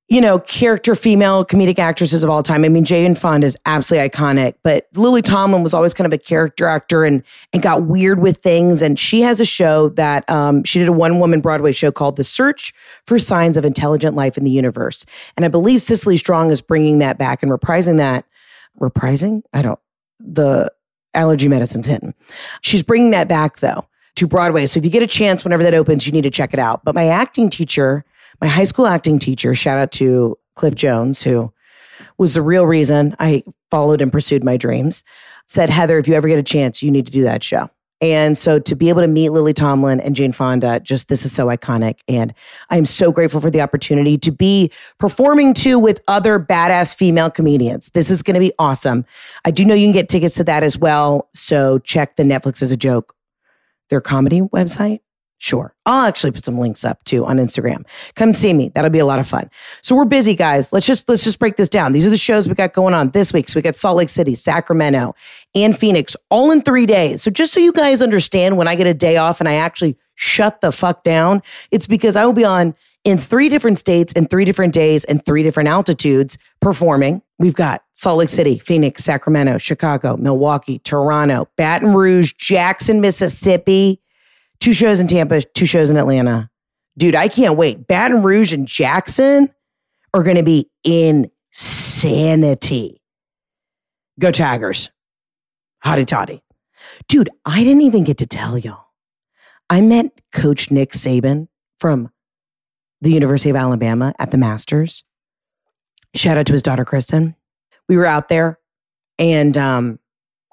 you 0.10 0.20
know, 0.20 0.40
character 0.40 0.96
female 0.96 1.46
comedic 1.46 1.78
actresses 1.78 2.24
of 2.24 2.32
all 2.32 2.42
time. 2.42 2.66
I 2.66 2.70
mean, 2.70 2.84
Jane 2.84 3.14
Fonda 3.14 3.46
is 3.46 3.56
absolutely 3.68 4.10
iconic, 4.10 4.56
but 4.64 4.88
Lily 4.96 5.22
Tomlin 5.22 5.62
was 5.62 5.76
always 5.76 5.94
kind 5.94 6.08
of 6.08 6.14
a 6.14 6.18
character 6.18 6.66
actor 6.66 7.06
and 7.06 7.22
and 7.54 7.62
got 7.62 7.84
weird 7.84 8.20
with 8.20 8.38
things. 8.38 8.82
And 8.82 8.98
she 8.98 9.22
has 9.22 9.40
a 9.40 9.46
show 9.46 9.90
that 9.90 10.28
um, 10.28 10.64
she 10.64 10.80
did 10.80 10.88
a 10.88 10.92
one 10.92 11.20
woman 11.20 11.42
Broadway 11.42 11.72
show 11.72 11.92
called 11.92 12.16
The 12.16 12.24
Search 12.24 12.74
for 13.06 13.20
Signs 13.20 13.56
of 13.56 13.66
Intelligent 13.66 14.16
Life 14.16 14.36
in 14.36 14.44
the 14.44 14.52
Universe. 14.52 15.06
And 15.38 15.46
I 15.46 15.48
believe 15.48 15.82
Cecily 15.82 16.18
Strong 16.18 16.50
is 16.50 16.60
bringing 16.60 16.98
that 17.00 17.20
back 17.20 17.44
and 17.44 17.52
reprising 17.52 17.98
that. 17.98 18.26
Reprising? 18.80 19.44
I 19.54 19.62
don't. 19.62 19.80
The 20.20 20.72
allergy 21.14 21.48
medicine's 21.48 21.88
hitting. 21.88 22.14
She's 22.62 22.84
bringing 22.84 23.12
that 23.12 23.28
back 23.28 23.60
though 23.60 23.86
to 24.16 24.28
Broadway. 24.28 24.66
So 24.66 24.80
if 24.80 24.86
you 24.86 24.92
get 24.92 25.04
a 25.04 25.08
chance 25.08 25.44
whenever 25.44 25.64
that 25.64 25.74
opens, 25.74 26.06
you 26.06 26.14
need 26.14 26.24
to 26.24 26.30
check 26.30 26.54
it 26.54 26.60
out. 26.60 26.84
But 26.84 26.96
my 26.96 27.08
acting 27.08 27.50
teacher 27.50 28.06
my 28.42 28.48
high 28.48 28.64
school 28.64 28.88
acting 28.88 29.20
teacher, 29.20 29.54
shout 29.56 29.78
out 29.78 29.92
to 29.94 30.38
Cliff 30.56 30.76
Jones, 30.76 31.22
who 31.22 31.52
was 32.18 32.34
the 32.34 32.42
real 32.42 32.66
reason 32.66 33.16
I 33.20 33.44
followed 33.70 34.02
and 34.02 34.12
pursued 34.12 34.44
my 34.44 34.58
dreams, 34.58 35.04
said, 35.48 35.70
Heather, 35.70 35.98
if 36.00 36.08
you 36.08 36.14
ever 36.14 36.28
get 36.28 36.40
a 36.40 36.44
chance, 36.44 36.82
you 36.82 36.92
need 36.92 37.06
to 37.06 37.12
do 37.12 37.24
that 37.24 37.44
show. 37.44 37.70
And 38.02 38.38
so 38.38 38.60
to 38.60 38.76
be 38.76 38.90
able 38.90 39.02
to 39.02 39.08
meet 39.08 39.30
Lily 39.30 39.54
Tomlin 39.54 40.00
and 40.00 40.16
Jane 40.16 40.32
Fonda, 40.32 40.80
just 40.80 41.10
this 41.10 41.26
is 41.26 41.34
so 41.34 41.48
iconic. 41.48 42.00
And 42.08 42.34
I'm 42.70 42.86
so 42.86 43.12
grateful 43.12 43.42
for 43.42 43.52
the 43.52 43.62
opportunity 43.62 44.18
to 44.20 44.32
be 44.32 44.72
performing 44.98 45.54
too 45.54 45.78
with 45.78 46.02
other 46.08 46.40
badass 46.40 46.96
female 46.96 47.30
comedians. 47.30 47.90
This 47.90 48.10
is 48.10 48.24
going 48.24 48.36
to 48.36 48.40
be 48.40 48.54
awesome. 48.58 49.06
I 49.44 49.52
do 49.52 49.66
know 49.66 49.74
you 49.74 49.86
can 49.86 49.94
get 49.94 50.08
tickets 50.08 50.36
to 50.36 50.44
that 50.46 50.64
as 50.64 50.78
well. 50.78 51.30
So 51.34 51.80
check 51.80 52.16
the 52.16 52.24
Netflix 52.24 52.62
Is 52.62 52.72
A 52.72 52.78
Joke, 52.78 53.16
their 53.90 54.02
comedy 54.02 54.42
website. 54.42 55.02
Sure. 55.42 55.74
I'll 55.86 56.06
actually 56.06 56.32
put 56.32 56.44
some 56.44 56.60
links 56.60 56.84
up 56.84 57.02
too 57.06 57.26
on 57.26 57.38
Instagram. 57.38 57.84
Come 58.16 58.34
see 58.34 58.54
me. 58.54 58.70
That'll 58.76 58.90
be 58.90 59.00
a 59.00 59.06
lot 59.06 59.20
of 59.20 59.28
fun. 59.28 59.50
So 59.82 59.96
we're 59.96 60.04
busy, 60.04 60.36
guys. 60.36 60.74
Let's 60.74 60.86
just 60.86 61.08
let's 61.08 61.24
just 61.24 61.40
break 61.40 61.56
this 61.56 61.70
down. 61.70 61.94
These 61.94 62.06
are 62.06 62.10
the 62.10 62.18
shows 62.18 62.50
we 62.50 62.56
got 62.56 62.74
going 62.74 62.94
on 62.94 63.12
this 63.12 63.32
week. 63.32 63.48
So 63.48 63.58
we 63.58 63.62
got 63.62 63.78
Salt 63.78 63.96
Lake 63.96 64.10
City, 64.10 64.36
Sacramento, 64.36 65.16
and 65.56 65.76
Phoenix, 65.76 66.18
all 66.30 66.52
in 66.52 66.62
three 66.62 66.86
days. 66.86 67.24
So 67.24 67.32
just 67.32 67.54
so 67.54 67.62
you 67.62 67.72
guys 67.72 68.02
understand, 68.02 68.58
when 68.58 68.68
I 68.68 68.76
get 68.76 68.86
a 68.86 68.94
day 68.94 69.16
off 69.16 69.40
and 69.40 69.48
I 69.48 69.56
actually 69.56 69.98
shut 70.16 70.60
the 70.60 70.74
fuck 70.74 71.04
down, 71.04 71.42
it's 71.72 71.88
because 71.88 72.18
I 72.18 72.26
will 72.26 72.34
be 72.34 72.44
on 72.44 72.76
in 73.06 73.18
three 73.18 73.48
different 73.48 73.80
states 73.80 74.12
in 74.12 74.28
three 74.28 74.44
different 74.44 74.74
days 74.74 75.06
and 75.06 75.26
three 75.26 75.42
different 75.42 75.70
altitudes 75.70 76.38
performing. 76.60 77.22
We've 77.38 77.56
got 77.56 77.82
Salt 77.94 78.18
Lake 78.18 78.28
City, 78.28 78.60
Phoenix, 78.60 79.06
Sacramento, 79.06 79.58
Chicago, 79.58 80.18
Milwaukee, 80.18 80.80
Toronto, 80.80 81.48
Baton 81.56 81.94
Rouge, 81.94 82.34
Jackson, 82.34 83.00
Mississippi 83.00 84.02
two 84.60 84.74
shows 84.74 85.00
in 85.00 85.08
Tampa, 85.08 85.42
two 85.42 85.66
shows 85.66 85.90
in 85.90 85.98
Atlanta. 85.98 86.50
Dude, 86.98 87.16
I 87.16 87.28
can't 87.28 87.56
wait. 87.56 87.88
Baton 87.88 88.24
Rouge 88.24 88.54
and 88.54 88.68
Jackson 88.68 89.50
are 90.14 90.24
going 90.24 90.38
to 90.38 90.44
be 90.44 90.70
insanity. 90.84 91.22
Go 94.20 94.32
Tigers. 94.32 94.90
Hotty 95.84 96.06
toddy. 96.06 96.44
Dude, 97.08 97.30
I 97.46 97.64
didn't 97.64 97.84
even 97.84 98.04
get 98.04 98.18
to 98.18 98.28
tell 98.28 98.58
y'all. 98.58 98.88
I 99.70 99.80
met 99.82 100.12
Coach 100.34 100.72
Nick 100.72 100.92
Saban 100.92 101.48
from 101.80 102.12
the 103.02 103.12
University 103.12 103.50
of 103.50 103.56
Alabama 103.56 104.14
at 104.20 104.32
the 104.32 104.38
Masters. 104.38 105.04
Shout 106.16 106.38
out 106.38 106.48
to 106.48 106.54
his 106.54 106.64
daughter, 106.64 106.84
Kristen. 106.84 107.36
We 107.88 107.96
were 107.96 108.06
out 108.06 108.28
there 108.30 108.60
and 109.18 109.58
um, 109.58 110.00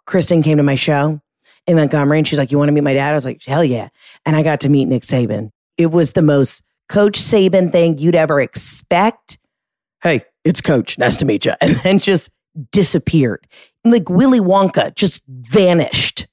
Kristen 0.06 0.42
came 0.42 0.58
to 0.58 0.62
my 0.62 0.74
show 0.74 1.20
in 1.66 1.76
Montgomery. 1.76 2.18
And 2.18 2.26
she's 2.26 2.38
like, 2.38 2.50
You 2.50 2.58
want 2.58 2.68
to 2.68 2.72
meet 2.72 2.84
my 2.84 2.94
dad? 2.94 3.10
I 3.10 3.14
was 3.14 3.24
like, 3.24 3.44
Hell 3.44 3.64
yeah. 3.64 3.88
And 4.24 4.36
I 4.36 4.42
got 4.42 4.60
to 4.60 4.68
meet 4.68 4.86
Nick 4.86 5.02
Saban. 5.02 5.50
It 5.76 5.90
was 5.90 6.12
the 6.12 6.22
most 6.22 6.62
Coach 6.88 7.18
Saban 7.18 7.72
thing 7.72 7.98
you'd 7.98 8.14
ever 8.14 8.40
expect. 8.40 9.38
Hey, 10.02 10.24
it's 10.44 10.60
Coach. 10.60 10.98
Nice 10.98 11.16
to 11.18 11.24
meet 11.24 11.44
you. 11.44 11.52
And 11.60 11.74
then 11.76 11.98
just 11.98 12.30
disappeared. 12.72 13.46
Like 13.84 14.08
Willy 14.08 14.40
Wonka 14.40 14.94
just 14.94 15.22
vanished 15.28 16.26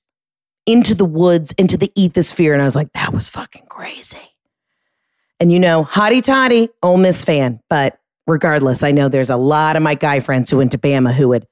into 0.65 0.95
the 0.95 1.05
woods, 1.05 1.51
into 1.53 1.77
the 1.77 1.91
ethosphere. 1.97 2.53
And 2.53 2.61
I 2.61 2.65
was 2.65 2.75
like, 2.75 2.91
That 2.93 3.13
was 3.13 3.29
fucking 3.29 3.65
crazy. 3.67 4.19
And 5.39 5.51
you 5.51 5.59
know, 5.59 5.83
hottie 5.83 6.23
toddy, 6.23 6.69
Ole 6.81 6.97
Miss 6.97 7.25
fan. 7.25 7.59
But 7.69 7.99
regardless, 8.27 8.83
I 8.83 8.91
know 8.91 9.09
there's 9.09 9.29
a 9.29 9.37
lot 9.37 9.75
of 9.75 9.83
my 9.83 9.95
guy 9.95 10.19
friends 10.19 10.49
who 10.49 10.57
went 10.57 10.71
to 10.71 10.77
Bama 10.77 11.13
who 11.13 11.27
would 11.29 11.45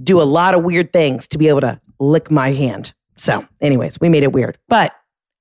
do 0.00 0.20
a 0.20 0.24
lot 0.24 0.54
of 0.54 0.62
weird 0.62 0.92
things 0.92 1.28
to 1.28 1.38
be 1.38 1.48
able 1.48 1.60
to 1.62 1.80
lick 1.98 2.30
my 2.30 2.52
hand. 2.52 2.94
So, 3.22 3.46
anyways, 3.60 4.00
we 4.00 4.08
made 4.08 4.24
it 4.24 4.32
weird, 4.32 4.58
but 4.68 4.92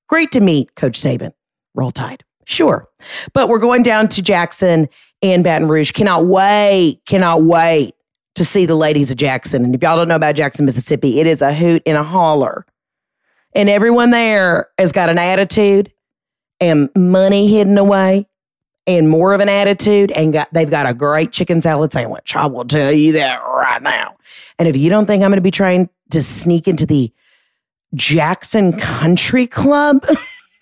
great 0.07 0.31
to 0.33 0.39
meet 0.39 0.75
Coach 0.75 0.99
Saban. 0.99 1.33
Roll 1.73 1.89
Tide. 1.89 2.23
Sure. 2.45 2.85
But 3.33 3.49
we're 3.49 3.57
going 3.57 3.81
down 3.81 4.07
to 4.09 4.21
Jackson 4.21 4.87
and 5.23 5.43
Baton 5.43 5.67
Rouge. 5.67 5.91
Cannot 5.91 6.25
wait. 6.25 7.01
Cannot 7.07 7.41
wait 7.43 7.95
to 8.35 8.45
see 8.45 8.67
the 8.67 8.75
ladies 8.75 9.09
of 9.09 9.17
Jackson. 9.17 9.65
And 9.65 9.73
if 9.73 9.81
y'all 9.81 9.95
don't 9.95 10.07
know 10.07 10.15
about 10.15 10.35
Jackson, 10.35 10.65
Mississippi, 10.65 11.19
it 11.19 11.25
is 11.25 11.41
a 11.41 11.53
hoot 11.53 11.81
and 11.87 11.97
a 11.97 12.03
holler. 12.03 12.67
And 13.55 13.67
everyone 13.67 14.11
there 14.11 14.69
has 14.77 14.91
got 14.91 15.09
an 15.09 15.17
attitude 15.17 15.91
and 16.59 16.89
money 16.95 17.47
hidden 17.47 17.79
away 17.79 18.27
and 18.85 19.09
more 19.09 19.33
of 19.33 19.41
an 19.41 19.49
attitude 19.49 20.11
and 20.11 20.33
got 20.33 20.49
they've 20.53 20.69
got 20.69 20.87
a 20.87 20.93
great 20.93 21.31
chicken 21.31 21.63
salad 21.63 21.93
sandwich. 21.93 22.35
I 22.35 22.45
will 22.45 22.65
tell 22.65 22.91
you 22.91 23.13
that 23.13 23.41
right 23.41 23.81
now. 23.81 24.17
And 24.59 24.67
if 24.67 24.77
you 24.77 24.91
don't 24.91 25.07
think 25.07 25.23
I'm 25.23 25.31
going 25.31 25.39
to 25.39 25.43
be 25.43 25.49
trying 25.49 25.89
to 26.11 26.21
sneak 26.21 26.67
into 26.67 26.85
the 26.85 27.11
Jackson 27.93 28.77
Country 28.77 29.47
Club. 29.47 30.05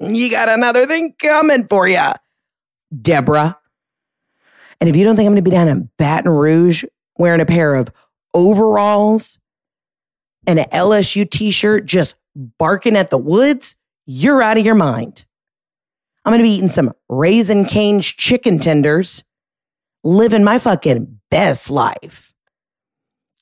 you 0.00 0.30
got 0.30 0.48
another 0.48 0.86
thing 0.86 1.14
coming 1.18 1.66
for 1.68 1.88
you, 1.88 2.10
Deborah. 3.00 3.58
And 4.80 4.88
if 4.88 4.96
you 4.96 5.04
don't 5.04 5.14
think 5.14 5.26
I'm 5.26 5.32
going 5.32 5.44
to 5.44 5.48
be 5.48 5.54
down 5.54 5.68
in 5.68 5.90
Baton 5.96 6.32
Rouge 6.32 6.84
wearing 7.16 7.40
a 7.40 7.46
pair 7.46 7.76
of 7.76 7.88
overalls 8.34 9.38
and 10.46 10.58
an 10.58 10.66
LSU 10.72 11.28
t 11.30 11.50
shirt 11.52 11.86
just 11.86 12.16
barking 12.34 12.96
at 12.96 13.10
the 13.10 13.18
woods, 13.18 13.76
you're 14.06 14.42
out 14.42 14.58
of 14.58 14.64
your 14.64 14.74
mind. 14.74 15.24
I'm 16.24 16.32
going 16.32 16.40
to 16.40 16.48
be 16.48 16.54
eating 16.54 16.68
some 16.68 16.92
Raising 17.08 17.64
Cane's 17.64 18.06
chicken 18.06 18.58
tenders, 18.58 19.22
living 20.02 20.44
my 20.44 20.58
fucking 20.58 21.20
best 21.30 21.70
life. 21.70 22.31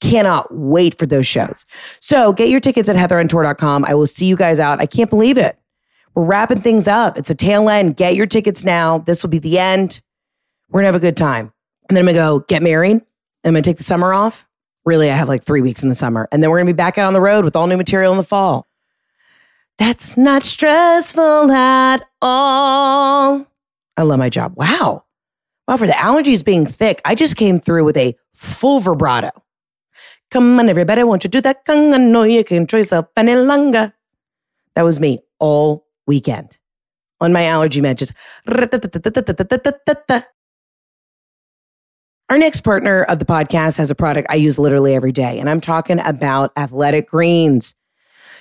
Cannot 0.01 0.47
wait 0.51 0.99
for 0.99 1.07
those 1.07 1.27
shows. 1.27 1.67
So 2.01 2.33
get 2.33 2.49
your 2.49 2.61
tickets 2.61 2.89
at 2.89 2.97
heatherontour.com. 2.97 3.85
I 3.85 3.95
will 3.95 4.07
see 4.07 4.27
you 4.27 4.37
guys 4.37 4.59
out. 4.59 4.81
I 4.81 4.87
can't 4.87 5.11
believe 5.11 5.39
it. 5.39 5.59
We're 6.15 6.25
wrapping 6.25 6.61
things 6.61 6.89
up. 6.89 7.17
It's 7.19 7.31
a 7.31 7.35
tail 7.35 7.69
end. 7.69 7.97
Get 7.97 8.15
your 8.15 8.27
tickets 8.27 8.65
now. 8.65 8.99
This 8.99 9.23
will 9.23 9.31
be 9.31 9.39
the 9.39 9.59
end. 9.59 10.01
We're 10.71 10.81
to 10.81 10.87
have 10.87 10.95
a 10.95 11.01
good 11.01 11.17
time. 11.17 11.53
And 11.89 11.97
then 11.97 12.03
I'm 12.03 12.07
to 12.07 12.13
go 12.13 12.41
get 12.41 12.63
married. 12.63 13.03
I'm 13.45 13.55
to 13.55 13.63
take 13.63 13.77
the 13.77 13.85
summer 13.85 14.13
off. 14.13 14.47
Really, 14.85 15.11
I 15.11 15.15
have 15.15 15.29
like 15.29 15.45
three 15.45 15.61
weeks 15.61 15.83
in 15.83 15.89
the 15.89 15.95
summer. 15.95 16.29
And 16.33 16.43
then 16.43 16.51
we're 16.51 16.61
to 16.61 16.73
be 16.73 16.73
back 16.73 16.99
out 16.99 17.07
on 17.07 17.13
the 17.13 17.21
road 17.21 17.45
with 17.45 17.57
all 17.57 17.67
new 17.67 17.77
material 17.77 18.13
in 18.13 18.17
the 18.17 18.25
fall. 18.25 18.67
That's 19.79 20.17
not 20.17 20.43
stressful 20.43 21.51
at 21.51 22.07
all. 22.21 23.47
I 23.97 24.03
love 24.03 24.19
my 24.19 24.29
job. 24.29 24.55
Wow. 24.57 25.05
Wow, 25.67 25.77
for 25.77 25.87
the 25.87 25.93
allergies 25.93 26.45
being 26.45 26.67
thick, 26.67 27.01
I 27.05 27.15
just 27.15 27.37
came 27.37 27.61
through 27.61 27.85
with 27.85 27.97
a 27.97 28.17
full 28.35 28.81
vibrato. 28.81 29.31
Come 30.31 30.59
on, 30.61 30.69
everybody, 30.69 31.03
won't 31.03 31.25
you 31.25 31.31
do 31.31 31.41
that? 31.41 31.63
I 31.69 31.99
know 31.99 32.23
you 32.23 32.45
can 32.45 32.59
enjoy 32.59 32.79
yourself 32.79 33.07
any 33.17 33.35
longer. 33.35 33.93
That 34.75 34.83
was 34.83 35.01
me 35.01 35.19
all 35.41 35.89
weekend 36.07 36.57
on 37.21 37.33
my 37.33 37.47
allergy 37.47 37.81
matches. 37.81 38.13
Our 38.47 38.69
next 42.39 42.61
partner 42.61 43.03
of 43.03 43.19
the 43.19 43.25
podcast 43.25 43.79
has 43.79 43.91
a 43.91 43.97
product 43.97 44.29
I 44.31 44.37
use 44.37 44.57
literally 44.57 44.95
every 44.95 45.11
day, 45.11 45.41
and 45.41 45.51
I'm 45.51 45.61
talking 45.61 45.99
about 45.99 46.53
athletic 46.57 47.09
greens. 47.09 47.75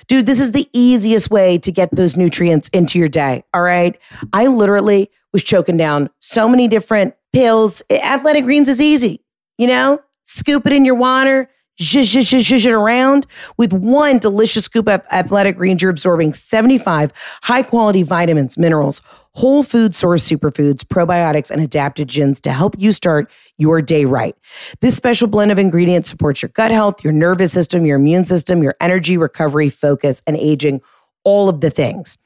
Dude, 0.06 0.26
this 0.26 0.38
is 0.38 0.52
the 0.52 0.68
easiest 0.72 1.28
way 1.28 1.58
to 1.58 1.72
get 1.72 1.88
those 1.90 2.16
nutrients 2.16 2.68
into 2.68 3.00
your 3.00 3.08
day. 3.08 3.42
All 3.52 3.62
right. 3.62 3.98
I 4.32 4.46
literally 4.46 5.10
was 5.32 5.42
choking 5.42 5.76
down 5.76 6.08
so 6.20 6.48
many 6.48 6.68
different 6.68 7.14
pills. 7.32 7.82
Athletic 7.90 8.44
greens 8.44 8.68
is 8.68 8.80
easy, 8.80 9.24
you 9.58 9.66
know, 9.66 10.00
scoop 10.22 10.66
it 10.66 10.72
in 10.72 10.84
your 10.84 10.94
water, 10.94 11.50
zhuzh, 11.80 12.22
zhuzh, 12.22 12.40
zhuzh 12.40 12.72
around. 12.72 13.26
With 13.56 13.72
one 13.72 14.18
delicious 14.18 14.66
scoop 14.66 14.88
of 14.88 15.02
athletic 15.10 15.56
greens, 15.56 15.82
you're 15.82 15.90
absorbing 15.90 16.32
75 16.34 17.12
high 17.42 17.62
quality 17.62 18.02
vitamins, 18.02 18.58
minerals, 18.58 19.00
whole 19.32 19.62
food 19.62 19.94
source 19.94 20.28
superfoods, 20.28 20.84
probiotics, 20.84 21.50
and 21.50 21.68
adaptogens 21.68 22.40
to 22.42 22.52
help 22.52 22.74
you 22.78 22.92
start 22.92 23.30
your 23.58 23.80
day 23.80 24.04
right. 24.04 24.36
This 24.80 24.94
special 24.94 25.26
blend 25.26 25.50
of 25.50 25.58
ingredients 25.58 26.10
supports 26.10 26.42
your 26.42 26.50
gut 26.50 26.70
health, 26.70 27.02
your 27.02 27.12
nervous 27.12 27.52
system, 27.52 27.86
your 27.86 27.96
immune 27.96 28.24
system, 28.24 28.62
your 28.62 28.74
energy, 28.80 29.16
recovery, 29.16 29.70
focus, 29.70 30.22
and 30.26 30.36
aging, 30.36 30.80
all 31.24 31.48
of 31.48 31.60
the 31.60 31.70
things. 31.70 32.18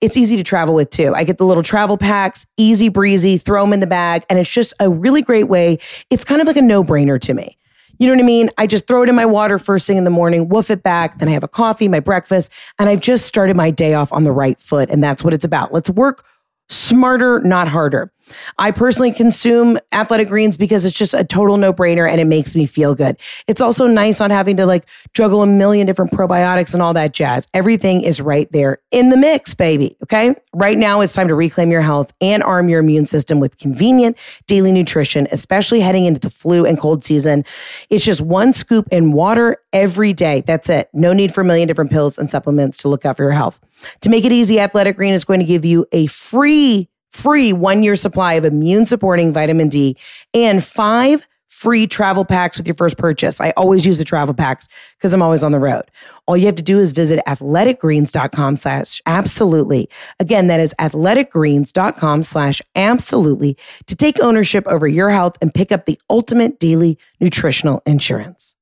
It's 0.00 0.16
easy 0.16 0.36
to 0.38 0.42
travel 0.42 0.74
with 0.74 0.88
too. 0.88 1.14
I 1.14 1.24
get 1.24 1.36
the 1.36 1.44
little 1.44 1.62
travel 1.62 1.98
packs, 1.98 2.46
easy 2.56 2.88
breezy, 2.88 3.36
throw 3.36 3.62
them 3.62 3.74
in 3.74 3.80
the 3.80 3.86
bag, 3.86 4.24
and 4.30 4.38
it's 4.38 4.48
just 4.48 4.72
a 4.80 4.88
really 4.88 5.20
great 5.20 5.48
way. 5.48 5.78
It's 6.08 6.24
kind 6.24 6.40
of 6.40 6.46
like 6.46 6.56
a 6.56 6.62
no 6.62 6.82
brainer 6.82 7.20
to 7.20 7.34
me. 7.34 7.58
You 8.00 8.06
know 8.06 8.14
what 8.14 8.22
I 8.22 8.26
mean? 8.26 8.48
I 8.56 8.66
just 8.66 8.86
throw 8.86 9.02
it 9.02 9.10
in 9.10 9.14
my 9.14 9.26
water 9.26 9.58
first 9.58 9.86
thing 9.86 9.98
in 9.98 10.04
the 10.04 10.10
morning, 10.10 10.48
woof 10.48 10.70
it 10.70 10.82
back. 10.82 11.18
Then 11.18 11.28
I 11.28 11.32
have 11.32 11.44
a 11.44 11.48
coffee, 11.48 11.86
my 11.86 12.00
breakfast, 12.00 12.50
and 12.78 12.88
I've 12.88 13.02
just 13.02 13.26
started 13.26 13.56
my 13.56 13.70
day 13.70 13.92
off 13.92 14.10
on 14.10 14.24
the 14.24 14.32
right 14.32 14.58
foot. 14.58 14.88
And 14.88 15.04
that's 15.04 15.22
what 15.22 15.34
it's 15.34 15.44
about. 15.44 15.70
Let's 15.70 15.90
work 15.90 16.24
smarter, 16.70 17.40
not 17.40 17.68
harder. 17.68 18.10
I 18.58 18.70
personally 18.70 19.12
consume 19.12 19.78
athletic 19.92 20.28
greens 20.28 20.56
because 20.56 20.84
it's 20.84 20.96
just 20.96 21.14
a 21.14 21.24
total 21.24 21.56
no 21.56 21.72
brainer 21.72 22.08
and 22.08 22.20
it 22.20 22.26
makes 22.26 22.56
me 22.56 22.66
feel 22.66 22.94
good. 22.94 23.16
It's 23.46 23.60
also 23.60 23.86
nice 23.86 24.20
not 24.20 24.30
having 24.30 24.56
to 24.56 24.66
like 24.66 24.86
juggle 25.14 25.42
a 25.42 25.46
million 25.46 25.86
different 25.86 26.12
probiotics 26.12 26.74
and 26.74 26.82
all 26.82 26.94
that 26.94 27.12
jazz. 27.12 27.46
Everything 27.54 28.02
is 28.02 28.20
right 28.20 28.50
there 28.52 28.78
in 28.90 29.10
the 29.10 29.16
mix, 29.16 29.54
baby. 29.54 29.96
Okay. 30.02 30.34
Right 30.54 30.78
now 30.78 31.00
it's 31.00 31.12
time 31.12 31.28
to 31.28 31.34
reclaim 31.34 31.70
your 31.70 31.82
health 31.82 32.12
and 32.20 32.42
arm 32.42 32.68
your 32.68 32.80
immune 32.80 33.06
system 33.06 33.40
with 33.40 33.58
convenient 33.58 34.16
daily 34.46 34.72
nutrition, 34.72 35.28
especially 35.32 35.80
heading 35.80 36.06
into 36.06 36.20
the 36.20 36.30
flu 36.30 36.66
and 36.66 36.78
cold 36.78 37.04
season. 37.04 37.44
It's 37.88 38.04
just 38.04 38.20
one 38.20 38.52
scoop 38.52 38.88
in 38.90 39.12
water 39.12 39.56
every 39.72 40.12
day. 40.12 40.42
That's 40.42 40.68
it. 40.68 40.88
No 40.92 41.12
need 41.12 41.32
for 41.32 41.40
a 41.40 41.44
million 41.44 41.68
different 41.68 41.90
pills 41.90 42.18
and 42.18 42.30
supplements 42.30 42.78
to 42.78 42.88
look 42.88 43.04
out 43.04 43.16
for 43.16 43.22
your 43.22 43.32
health. 43.32 43.60
To 44.02 44.10
make 44.10 44.24
it 44.24 44.32
easy, 44.32 44.60
Athletic 44.60 44.96
Green 44.96 45.12
is 45.12 45.24
going 45.24 45.40
to 45.40 45.46
give 45.46 45.64
you 45.64 45.86
a 45.92 46.06
free 46.06 46.88
free 47.20 47.52
one 47.52 47.82
year 47.82 47.96
supply 47.96 48.34
of 48.34 48.44
immune 48.44 48.86
supporting 48.86 49.32
vitamin 49.32 49.68
D 49.68 49.96
and 50.34 50.62
five 50.62 51.26
free 51.50 51.86
travel 51.86 52.24
packs 52.24 52.56
with 52.56 52.66
your 52.66 52.74
first 52.74 52.96
purchase. 52.96 53.40
I 53.40 53.50
always 53.50 53.84
use 53.84 53.98
the 53.98 54.04
travel 54.04 54.32
packs 54.32 54.68
because 54.96 55.12
I'm 55.12 55.20
always 55.20 55.42
on 55.42 55.52
the 55.52 55.58
road. 55.58 55.82
All 56.26 56.36
you 56.36 56.46
have 56.46 56.54
to 56.54 56.62
do 56.62 56.78
is 56.78 56.92
visit 56.92 57.20
athleticgreens.com 57.26 58.56
slash 58.56 59.02
absolutely. 59.04 59.90
Again, 60.20 60.46
that 60.46 60.60
is 60.60 60.72
athleticgreens.com 60.78 62.22
slash 62.22 62.62
absolutely 62.76 63.56
to 63.86 63.96
take 63.96 64.22
ownership 64.22 64.66
over 64.68 64.86
your 64.86 65.10
health 65.10 65.36
and 65.42 65.52
pick 65.52 65.72
up 65.72 65.86
the 65.86 65.98
ultimate 66.08 66.60
daily 66.60 66.98
nutritional 67.18 67.82
insurance. 67.84 68.54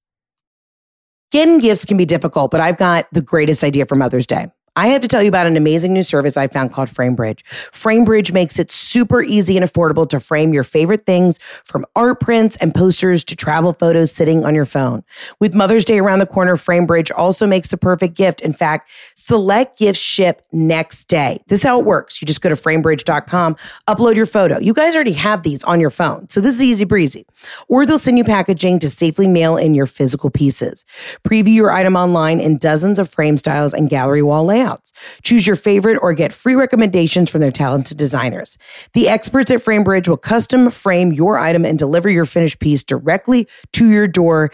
Getting 1.31 1.59
gifts 1.59 1.85
can 1.85 1.99
be 1.99 2.07
difficult, 2.07 2.51
but 2.51 2.63
I've 2.63 2.79
got 2.79 3.07
the 3.13 3.21
greatest 3.21 3.63
idea 3.63 3.85
for 3.85 3.97
Mother's 3.97 4.27
Day. 4.27 4.51
I 4.79 4.87
have 4.87 5.01
to 5.01 5.09
tell 5.09 5.25
you 5.25 5.29
about 5.29 5.49
an 5.49 5.57
amazing 5.57 5.93
new 5.93 6.05
service 6.05 6.37
I 6.37 6.47
found 6.47 6.73
called 6.73 6.89
FrameBridge. 6.89 7.43
FrameBridge 7.73 8.33
makes 8.33 8.61
it 8.61 8.71
super 8.71 9.21
easy 9.21 9.57
and 9.57 9.67
affordable 9.67 10.09
to 10.09 10.21
frame 10.21 10.55
your 10.55 10.63
favorite 10.63 11.05
things 11.05 11.41
from 11.65 11.85
art 11.97 12.21
prints 12.21 12.57
and 12.59 12.73
posters 12.73 13.25
to 13.25 13.35
travel 13.35 13.73
photos 13.73 14.13
sitting 14.13 14.45
on 14.45 14.55
your 14.55 14.65
phone. 14.65 15.03
With 15.41 15.53
Mother's 15.53 15.85
Day 15.85 15.99
around 15.99 16.21
the 16.21 16.27
corner, 16.27 16.55
FrameBridge 16.55 17.11
also 17.17 17.45
makes 17.45 17.71
the 17.71 17.77
perfect 17.77 18.15
gift. 18.15 18.41
In 18.41 18.53
fact, 18.53 18.89
select 19.17 19.81
gifts 19.81 19.99
ship 19.99 20.43
next 20.53 21.07
day. 21.07 21.43
This 21.49 21.59
is 21.59 21.65
how 21.65 21.81
it 21.81 21.85
works. 21.85 22.23
You 22.23 22.27
just 22.27 22.41
go 22.41 22.49
to 22.49 22.55
framebridge.com, 22.55 23.57
upload 23.89 24.15
your 24.15 24.27
photo. 24.27 24.61
You 24.61 24.75
guys 24.75 24.95
already 24.95 25.15
have 25.15 25.43
these 25.43 25.65
on 25.65 25.81
your 25.81 25.91
phone, 25.91 26.29
so 26.29 26.41
this 26.41 26.55
is 26.55 26.63
easy 26.63 26.85
breezy. 26.85 27.27
Or 27.67 27.85
they'll 27.85 27.99
send 27.99 28.17
you 28.17 28.23
packaging 28.23 28.79
to 28.79 28.89
safely 28.89 29.27
mail 29.27 29.57
in 29.57 29.75
your 29.75 29.87
physical 29.87 30.31
pieces. 30.31 30.85
Preview 31.25 31.55
your 31.55 31.73
item 31.73 31.97
online 31.97 32.39
in 32.39 32.59
dozens 32.59 33.01
of 33.01 33.11
frame 33.11 33.37
styles 33.37 33.75
and 33.75 33.91
gallery 33.91 34.23
wall 34.23 34.45
layouts 34.45 34.68
layouts. 34.69 34.93
Choose 35.23 35.47
your 35.47 35.57
favorite 35.57 35.99
or 36.03 36.13
get 36.13 36.33
free 36.33 36.55
recommendations 36.55 37.31
from 37.31 37.41
their 37.41 37.51
talented 37.51 37.97
designers. 37.97 38.59
The 38.93 39.09
experts 39.09 39.51
at 39.51 39.61
FrameBridge 39.61 40.09
will 40.09 40.17
custom 40.17 40.71
frame 40.71 41.13
your 41.13 41.39
item 41.39 41.65
and 41.65 41.79
deliver 41.79 42.09
your 42.09 42.25
finished 42.25 42.61
piece 42.61 42.83
directly 42.83 43.49
to 43.75 43.89
your 43.89 44.09
door, 44.09 44.51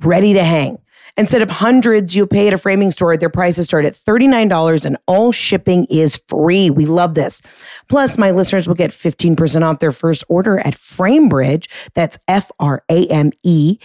ready 0.00 0.32
to 0.34 0.44
hang. 0.44 0.78
Instead 1.16 1.42
of 1.42 1.50
hundreds 1.50 2.14
you'll 2.14 2.28
pay 2.28 2.46
at 2.46 2.52
a 2.52 2.58
framing 2.58 2.92
store, 2.92 3.16
their 3.16 3.30
prices 3.30 3.64
start 3.64 3.84
at 3.84 3.92
$39 3.92 4.86
and 4.86 4.96
all 5.06 5.32
shipping 5.32 5.84
is 5.90 6.22
free. 6.28 6.70
We 6.70 6.86
love 6.86 7.14
this. 7.14 7.42
Plus, 7.88 8.16
my 8.18 8.30
listeners 8.30 8.68
will 8.68 8.76
get 8.76 8.90
15% 8.90 9.62
off 9.62 9.80
their 9.80 9.90
first 9.90 10.22
order 10.28 10.60
at 10.60 10.74
FrameBridge. 10.74 11.68
That's 11.94 12.18
F 12.28 12.52
R 12.60 12.84
A 12.88 13.06
M 13.08 13.32
E 13.42 13.78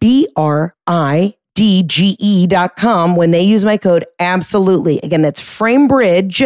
B 0.00 0.26
R 0.36 0.74
I 0.86 1.34
dge.com 1.54 3.16
when 3.16 3.30
they 3.30 3.42
use 3.42 3.64
my 3.64 3.76
code 3.76 4.04
absolutely. 4.18 4.98
Again, 5.02 5.22
that's 5.22 5.40
frame 5.40 5.86
bridge, 5.86 6.42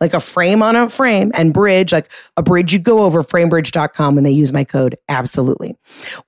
like 0.00 0.14
a 0.14 0.20
frame 0.20 0.62
on 0.62 0.76
a 0.76 0.88
frame, 0.88 1.32
and 1.34 1.52
bridge, 1.52 1.92
like 1.92 2.10
a 2.36 2.42
bridge 2.42 2.72
you 2.72 2.78
go 2.78 3.02
over, 3.02 3.22
framebridge.com 3.22 4.14
when 4.14 4.24
they 4.24 4.30
use 4.30 4.52
my 4.52 4.64
code 4.64 4.96
absolutely. 5.08 5.76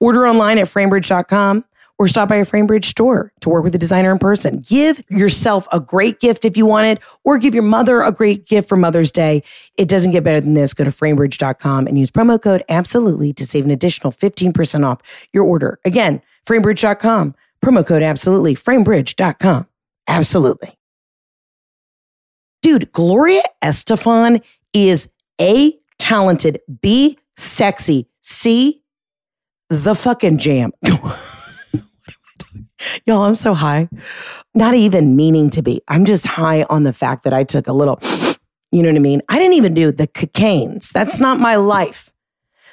Order 0.00 0.26
online 0.26 0.58
at 0.58 0.66
framebridge.com 0.66 1.64
or 2.00 2.08
stop 2.08 2.30
by 2.30 2.36
a 2.36 2.46
Framebridge 2.46 2.86
store 2.86 3.30
to 3.42 3.50
work 3.50 3.62
with 3.62 3.74
a 3.74 3.78
designer 3.78 4.10
in 4.10 4.18
person. 4.18 4.64
Give 4.66 5.04
yourself 5.10 5.68
a 5.70 5.78
great 5.78 6.18
gift 6.18 6.46
if 6.46 6.56
you 6.56 6.64
want 6.64 6.86
it, 6.86 6.98
or 7.24 7.36
give 7.36 7.52
your 7.52 7.62
mother 7.62 8.00
a 8.00 8.10
great 8.10 8.46
gift 8.46 8.70
for 8.70 8.76
Mother's 8.76 9.12
Day. 9.12 9.42
It 9.76 9.86
doesn't 9.86 10.12
get 10.12 10.24
better 10.24 10.40
than 10.40 10.54
this. 10.54 10.72
Go 10.72 10.84
to 10.84 10.90
framebridge.com 10.90 11.86
and 11.86 11.98
use 11.98 12.10
promo 12.10 12.40
code 12.40 12.64
absolutely 12.70 13.34
to 13.34 13.44
save 13.44 13.66
an 13.66 13.70
additional 13.70 14.14
15% 14.14 14.86
off 14.86 15.02
your 15.34 15.44
order. 15.44 15.78
Again, 15.84 16.22
framebridge.com 16.48 17.34
Promo 17.64 17.86
code 17.86 18.02
absolutely. 18.02 18.54
Framebridge.com. 18.54 19.66
Absolutely. 20.08 20.76
Dude, 22.62 22.92
Gloria 22.92 23.42
Estefan 23.62 24.42
is 24.74 25.08
A, 25.40 25.78
talented, 25.98 26.60
B, 26.82 27.18
sexy, 27.36 28.06
C, 28.20 28.82
the 29.70 29.94
fucking 29.94 30.38
jam. 30.38 30.72
Y'all, 33.06 33.22
I'm 33.22 33.34
so 33.34 33.54
high. 33.54 33.88
Not 34.54 34.74
even 34.74 35.16
meaning 35.16 35.50
to 35.50 35.62
be. 35.62 35.80
I'm 35.88 36.04
just 36.04 36.26
high 36.26 36.64
on 36.64 36.82
the 36.84 36.92
fact 36.92 37.24
that 37.24 37.32
I 37.32 37.44
took 37.44 37.66
a 37.66 37.72
little, 37.72 37.98
you 38.72 38.82
know 38.82 38.88
what 38.88 38.96
I 38.96 39.00
mean? 39.00 39.22
I 39.28 39.38
didn't 39.38 39.54
even 39.54 39.74
do 39.74 39.92
the 39.92 40.06
cocaines. 40.06 40.92
That's 40.92 41.20
not 41.20 41.38
my 41.38 41.56
life. 41.56 42.12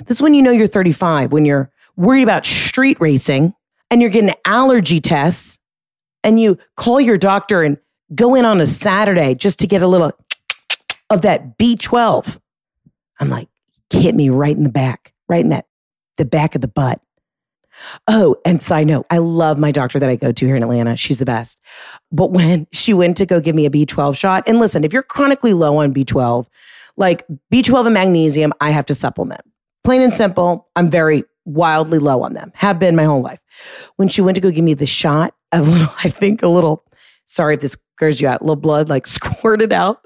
This 0.06 0.18
is 0.18 0.22
when 0.22 0.34
you 0.34 0.42
know 0.42 0.52
you're 0.52 0.68
35, 0.68 1.32
when 1.32 1.46
you're 1.46 1.72
worried 1.96 2.24
about 2.24 2.46
street 2.46 2.98
racing 3.00 3.54
and 3.90 4.02
you're 4.02 4.12
getting 4.12 4.34
allergy 4.46 5.00
tests 5.00 5.60
and 6.24 6.40
you 6.40 6.58
call 6.76 7.00
your 7.00 7.18
doctor 7.18 7.64
and 7.64 7.78
go 8.14 8.36
in 8.36 8.46
on 8.46 8.62
a 8.62 8.66
Saturday 8.66 9.36
just 9.36 9.60
to 9.60 9.68
get 9.68 9.82
a 9.82 9.88
little 9.88 10.12
of 11.10 11.22
that 11.22 11.58
B12. 11.58 12.40
I'm 13.20 13.30
like, 13.30 13.50
hit 13.92 14.16
me 14.16 14.30
right 14.30 14.56
in 14.56 14.64
the 14.64 14.70
back, 14.70 15.14
right 15.28 15.42
in 15.42 15.50
that, 15.50 15.66
the 16.18 16.26
back 16.26 16.56
of 16.56 16.62
the 16.62 16.68
butt. 16.68 17.02
Oh, 18.08 18.36
and 18.44 18.62
side 18.62 18.88
note, 18.88 19.06
I 19.10 19.20
love 19.20 19.60
my 19.60 19.72
doctor 19.72 20.00
that 20.00 20.10
I 20.10 20.16
go 20.16 20.32
to 20.32 20.46
here 20.46 20.56
in 20.56 20.64
Atlanta. 20.64 20.98
She's 20.98 21.20
the 21.20 21.26
best. 21.26 21.62
But 22.12 22.32
when 22.32 22.68
she 22.72 22.94
went 22.94 23.18
to 23.18 23.26
go 23.26 23.40
give 23.40 23.56
me 23.56 23.66
a 23.66 23.70
B12 23.70 24.18
shot, 24.18 24.44
and 24.48 24.60
listen, 24.60 24.84
if 24.84 24.94
you're 24.94 25.04
chronically 25.04 25.54
low 25.54 25.78
on 25.78 25.94
B12, 25.94 26.48
like 26.98 27.24
B12 27.54 27.86
and 27.86 27.94
magnesium, 27.94 28.52
I 28.60 28.72
have 28.72 28.88
to 28.88 28.96
supplement. 28.96 29.42
Plain 29.84 30.02
and 30.02 30.14
simple, 30.14 30.68
I'm 30.76 30.90
very 30.90 31.24
wildly 31.46 32.00
low 32.00 32.24
on 32.24 32.34
them, 32.34 32.52
have 32.56 32.80
been 32.80 32.96
my 32.96 33.06
whole 33.06 33.22
life. 33.22 33.40
When 33.96 34.08
she 34.08 34.22
went 34.22 34.36
to 34.36 34.42
go 34.42 34.52
give 34.52 34.64
me 34.64 34.74
the 34.74 34.86
shot, 34.86 35.34
a 35.52 35.62
little, 35.62 35.94
I 36.04 36.10
think 36.10 36.44
a 36.44 36.48
little, 36.48 36.84
sorry 37.26 37.56
if 37.56 37.62
this 37.62 37.78
scares 37.98 38.22
you 38.22 38.28
out, 38.28 38.42
a 38.42 38.44
little 38.44 38.56
blood 38.56 38.90
like 38.90 39.08
squirted 39.08 39.74
out. 39.74 40.02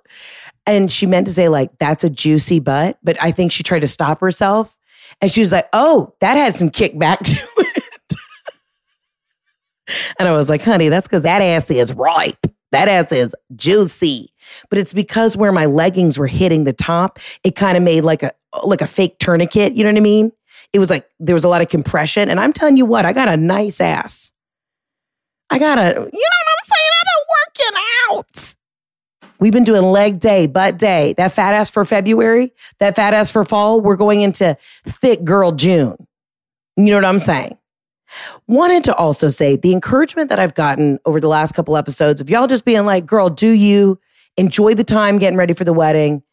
And 0.68 0.92
she 0.92 1.06
meant 1.06 1.28
to 1.28 1.34
say, 1.34 1.50
like, 1.50 1.78
that's 1.80 2.04
a 2.04 2.10
juicy 2.10 2.60
butt. 2.60 2.98
But 3.04 3.18
I 3.22 3.32
think 3.32 3.52
she 3.52 3.64
tried 3.64 3.80
to 3.80 3.88
stop 3.88 4.22
herself. 4.22 4.78
And 5.20 5.32
she 5.32 5.40
was 5.40 5.52
like, 5.52 5.68
oh, 5.74 6.14
that 6.20 6.36
had 6.38 6.56
some 6.56 6.70
kickback 6.70 7.18
to 7.26 7.38
it. 7.58 7.84
and 10.20 10.28
I 10.28 10.32
was 10.34 10.50
like, 10.50 10.62
honey, 10.62 10.90
that's 10.90 11.08
because 11.08 11.24
that 11.24 11.42
ass 11.42 11.70
is 11.72 11.94
ripe. 11.94 12.46
That 12.72 12.88
ass 12.88 13.12
is 13.12 13.36
juicy. 13.56 14.30
But 14.70 14.80
it's 14.80 14.94
because 14.94 15.36
where 15.36 15.52
my 15.52 15.66
leggings 15.66 16.18
were 16.18 16.28
hitting 16.28 16.64
the 16.64 16.74
top, 16.74 17.20
it 17.44 17.56
kind 17.56 17.76
of 17.76 17.84
made 17.84 18.02
like 18.02 18.24
a 18.24 18.32
like 18.64 18.82
a 18.82 18.88
fake 18.88 19.18
tourniquet. 19.20 19.74
You 19.74 19.84
know 19.84 19.90
what 19.90 19.98
I 19.98 20.02
mean? 20.02 20.32
It 20.74 20.80
was 20.80 20.90
like 20.90 21.10
there 21.20 21.36
was 21.36 21.44
a 21.44 21.50
lot 21.50 21.62
of 21.62 21.70
compression. 21.70 22.30
And 22.30 22.40
I'm 22.40 22.54
telling 22.54 22.78
you 22.78 22.86
what, 22.86 23.06
I 23.06 23.14
got 23.14 23.28
a 23.28 23.38
nice 23.38 23.82
ass. 23.82 24.32
I 25.50 25.60
got 25.60 25.78
a, 25.78 25.82
you 25.82 25.96
know 25.96 25.96
what 25.96 26.06
I'm 26.06 26.66
saying? 26.66 26.90
I've 27.02 27.08
been 27.08 27.26
working 27.38 27.82
out. 28.10 28.56
We've 29.40 29.52
been 29.52 29.64
doing 29.64 29.84
leg 29.84 30.20
day, 30.20 30.48
butt 30.48 30.78
day. 30.78 31.14
That 31.18 31.32
fat 31.32 31.54
ass 31.54 31.70
for 31.70 31.84
February, 31.84 32.54
that 32.80 32.96
fat 32.96 33.14
ass 33.14 33.32
for 33.32 33.44
fall. 33.44 33.82
We're 33.82 33.96
going 33.96 34.22
into 34.22 34.56
thick 34.86 35.24
girl 35.24 35.52
June. 35.52 36.08
You 36.78 36.86
know 36.86 36.96
what 36.96 37.06
I'm 37.06 37.20
saying? 37.20 37.58
Wanted 38.48 38.84
to 38.86 38.96
also 38.96 39.30
say 39.30 39.56
the 39.56 39.72
encouragement 39.72 40.30
that 40.30 40.40
I've 40.40 40.54
gotten 40.54 41.00
over 41.06 41.20
the 41.20 41.28
last 41.28 41.54
couple 41.54 41.76
episodes 41.76 42.22
of 42.22 42.30
y'all 42.30 42.48
just 42.48 42.66
being 42.66 42.86
like, 42.86 43.06
girl, 43.06 43.30
do 43.30 43.50
you 43.50 44.00
enjoy 44.38 44.74
the 44.74 44.84
time 44.84 45.18
getting 45.18 45.38
ready 45.38 45.54
for 45.54 45.64
the 45.64 45.74
wedding? 45.74 46.24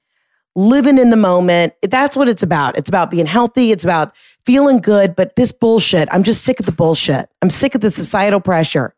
Living 0.59 0.99
in 0.99 1.11
the 1.11 1.17
moment. 1.17 1.73
That's 1.83 2.17
what 2.17 2.29
it's 2.29 2.43
about. 2.43 2.77
It's 2.77 2.89
about 2.89 3.13
being 3.13 3.27
healthy. 3.27 3.71
It's 3.71 3.85
about 3.85 4.15
feeling 4.45 4.81
good. 4.81 5.15
But 5.15 5.37
this 5.37 5.53
bullshit, 5.53 6.09
I'm 6.11 6.25
just 6.25 6.43
sick 6.43 6.59
of 6.59 6.67
the 6.67 6.73
bullshit. 6.73 7.31
I'm 7.41 7.49
sick 7.49 7.77
of 7.77 7.81
the 7.81 7.91
societal 7.91 8.41
pressure. 8.41 8.93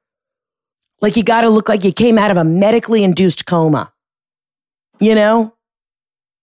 Like 1.02 1.16
you 1.16 1.22
got 1.22 1.42
to 1.42 1.50
look 1.50 1.68
like 1.68 1.84
you 1.84 1.92
came 1.92 2.16
out 2.16 2.30
of 2.30 2.38
a 2.38 2.44
medically 2.44 3.04
induced 3.04 3.44
coma. 3.44 3.92
You 5.00 5.14
know? 5.14 5.54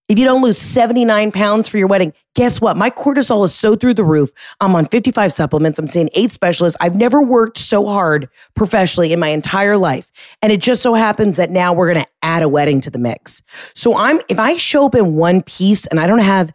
If 0.08 0.18
you 0.18 0.24
don't 0.24 0.42
lose 0.42 0.56
79 0.56 1.32
pounds 1.32 1.68
for 1.68 1.76
your 1.76 1.86
wedding, 1.86 2.14
guess 2.34 2.62
what? 2.62 2.78
My 2.78 2.88
cortisol 2.88 3.44
is 3.44 3.54
so 3.54 3.76
through 3.76 3.92
the 3.92 4.04
roof. 4.04 4.30
I'm 4.58 4.74
on 4.74 4.86
55 4.86 5.34
supplements. 5.34 5.78
I'm 5.78 5.86
seeing 5.86 6.08
eight 6.14 6.32
specialists. 6.32 6.78
I've 6.80 6.96
never 6.96 7.22
worked 7.22 7.58
so 7.58 7.84
hard 7.84 8.30
professionally 8.54 9.12
in 9.12 9.20
my 9.20 9.28
entire 9.28 9.76
life. 9.76 10.10
And 10.40 10.50
it 10.50 10.62
just 10.62 10.82
so 10.82 10.94
happens 10.94 11.36
that 11.36 11.50
now 11.50 11.74
we're 11.74 11.92
going 11.92 12.06
to 12.06 12.10
add 12.22 12.42
a 12.42 12.48
wedding 12.48 12.80
to 12.82 12.90
the 12.90 12.98
mix. 12.98 13.42
So 13.74 13.98
I'm, 13.98 14.18
if 14.30 14.38
I 14.38 14.56
show 14.56 14.86
up 14.86 14.94
in 14.94 15.14
one 15.14 15.42
piece 15.42 15.86
and 15.86 16.00
I 16.00 16.06
don't 16.06 16.20
have, 16.20 16.54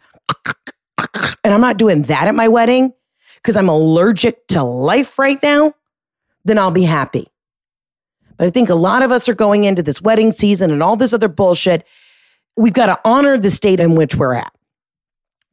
and 1.44 1.54
I'm 1.54 1.62
not 1.62 1.78
doing 1.78 2.04
that 2.04 2.28
at 2.28 2.34
my 2.34 2.48
wedding, 2.48 2.92
because 3.36 3.56
I'm 3.56 3.70
allergic 3.70 4.48
to 4.48 4.64
life 4.64 5.20
right 5.20 5.42
now, 5.44 5.74
then 6.44 6.58
I'll 6.58 6.72
be 6.72 6.84
happy. 6.84 7.28
But 8.38 8.48
I 8.48 8.50
think 8.50 8.70
a 8.70 8.76
lot 8.76 9.04
of 9.04 9.12
us 9.12 9.30
are 9.30 9.36
going 9.36 9.64
into 9.66 9.84
this 9.84 10.02
wedding 10.02 10.32
season 10.32 10.72
and 10.72 10.82
all 10.82 10.96
this 10.96 11.14
other 11.14 11.28
bullshit. 11.28 11.86
We've 12.56 12.74
got 12.74 12.88
to 12.88 13.00
honor 13.04 13.38
the 13.38 13.50
state 13.50 13.80
in 13.80 13.96
which 13.96 14.16
we're 14.16 14.36
at, 14.36 14.54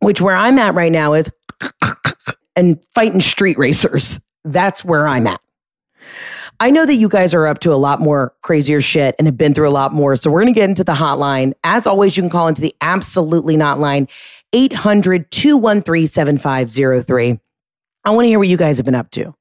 which 0.01 0.21
where 0.21 0.37
I'm 0.37 0.59
at 0.59 0.75
right 0.75 0.93
now 0.93 1.15
is 1.15 1.31
and 2.57 2.83
fighting 2.95 3.21
street 3.21 3.59
racers. 3.59 4.21
That's 4.45 4.85
where 4.85 5.09
I'm 5.09 5.27
at. 5.27 5.41
I 6.63 6.71
know 6.71 6.85
that 6.85 6.97
you 6.97 7.09
guys 7.09 7.33
are 7.33 7.47
up 7.47 7.61
to 7.61 7.73
a 7.73 7.77
lot 7.77 8.01
more 8.01 8.35
crazier 8.43 8.83
shit 8.83 9.15
and 9.19 9.27
have 9.27 9.39
been 9.39 9.55
through 9.55 9.69
a 9.69 9.71
lot 9.71 9.95
more. 9.95 10.15
So 10.15 10.31
we're 10.31 10.43
going 10.43 10.53
to 10.53 10.61
get 10.61 10.69
into 10.69 10.85
the 10.85 10.93
hotline. 10.93 11.55
As 11.65 11.87
always, 11.87 12.19
you 12.19 12.23
can 12.23 12.29
call 12.29 12.49
into 12.49 12.61
the 12.61 12.75
absolutely 12.83 13.57
not 13.57 13.81
line 13.81 14.09
800 14.53 15.31
213 15.31 16.07
7503. 16.07 17.41
I 18.05 18.11
want 18.11 18.25
to 18.25 18.29
hear 18.29 18.39
what 18.39 18.49
you 18.49 18.59
guys 18.59 18.77
have 18.77 18.85
been 18.85 18.95
up 18.95 19.11
to. 19.13 19.35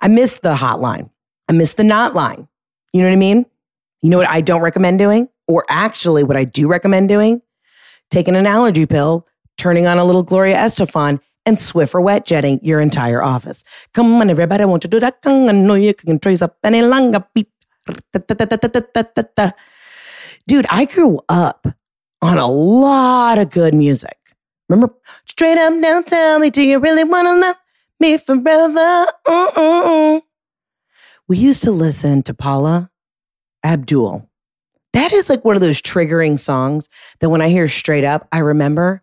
I 0.00 0.06
miss 0.06 0.38
the 0.38 0.54
hotline. 0.54 1.10
I 1.48 1.52
miss 1.52 1.74
the 1.74 1.82
not 1.84 2.14
line. 2.14 2.46
You 2.92 3.02
know 3.02 3.08
what 3.08 3.14
I 3.14 3.16
mean? 3.16 3.46
You 4.02 4.10
know 4.10 4.18
what 4.18 4.28
I 4.28 4.40
don't 4.40 4.62
recommend 4.62 5.00
doing? 5.00 5.28
Or 5.50 5.64
actually, 5.68 6.22
what 6.22 6.36
I 6.36 6.44
do 6.44 6.68
recommend 6.68 7.08
doing? 7.08 7.42
Taking 8.08 8.36
an 8.36 8.46
allergy 8.46 8.86
pill, 8.86 9.26
turning 9.58 9.88
on 9.88 9.98
a 9.98 10.04
little 10.04 10.22
Gloria 10.22 10.56
Estefan, 10.56 11.18
and 11.44 11.56
Swiffer 11.56 12.00
wet 12.00 12.24
jetting 12.24 12.60
your 12.62 12.80
entire 12.80 13.20
office. 13.20 13.64
Come 13.92 14.14
on, 14.20 14.30
everybody, 14.30 14.64
want 14.64 14.82
to 14.82 14.88
do 14.88 15.00
that. 15.00 15.18
I 15.24 15.50
know 15.50 15.74
you 15.74 15.92
can 15.92 16.20
trace 16.20 16.40
up 16.40 16.56
any 16.62 16.82
longer 16.82 17.24
beat. 17.34 17.48
Dude, 20.46 20.66
I 20.70 20.84
grew 20.84 21.20
up 21.28 21.66
on 22.22 22.38
a 22.38 22.46
lot 22.46 23.38
of 23.38 23.50
good 23.50 23.74
music. 23.74 24.16
Remember, 24.68 24.94
straight 25.26 25.58
up 25.58 25.72
now, 25.72 26.00
tell 26.02 26.38
me, 26.38 26.50
do 26.50 26.62
you 26.62 26.78
really 26.78 27.02
want 27.02 27.26
to 27.26 27.40
love 27.40 27.56
me 27.98 28.18
forever? 28.18 29.06
Uh-uh. 29.26 30.20
We 31.26 31.38
used 31.38 31.64
to 31.64 31.72
listen 31.72 32.22
to 32.22 32.34
Paula 32.34 32.92
Abdul. 33.64 34.29
That 34.92 35.12
is 35.12 35.28
like 35.28 35.44
one 35.44 35.56
of 35.56 35.60
those 35.60 35.80
triggering 35.80 36.38
songs 36.38 36.88
that 37.20 37.30
when 37.30 37.40
I 37.40 37.48
hear 37.48 37.68
straight 37.68 38.04
up, 38.04 38.26
I 38.32 38.38
remember 38.38 39.00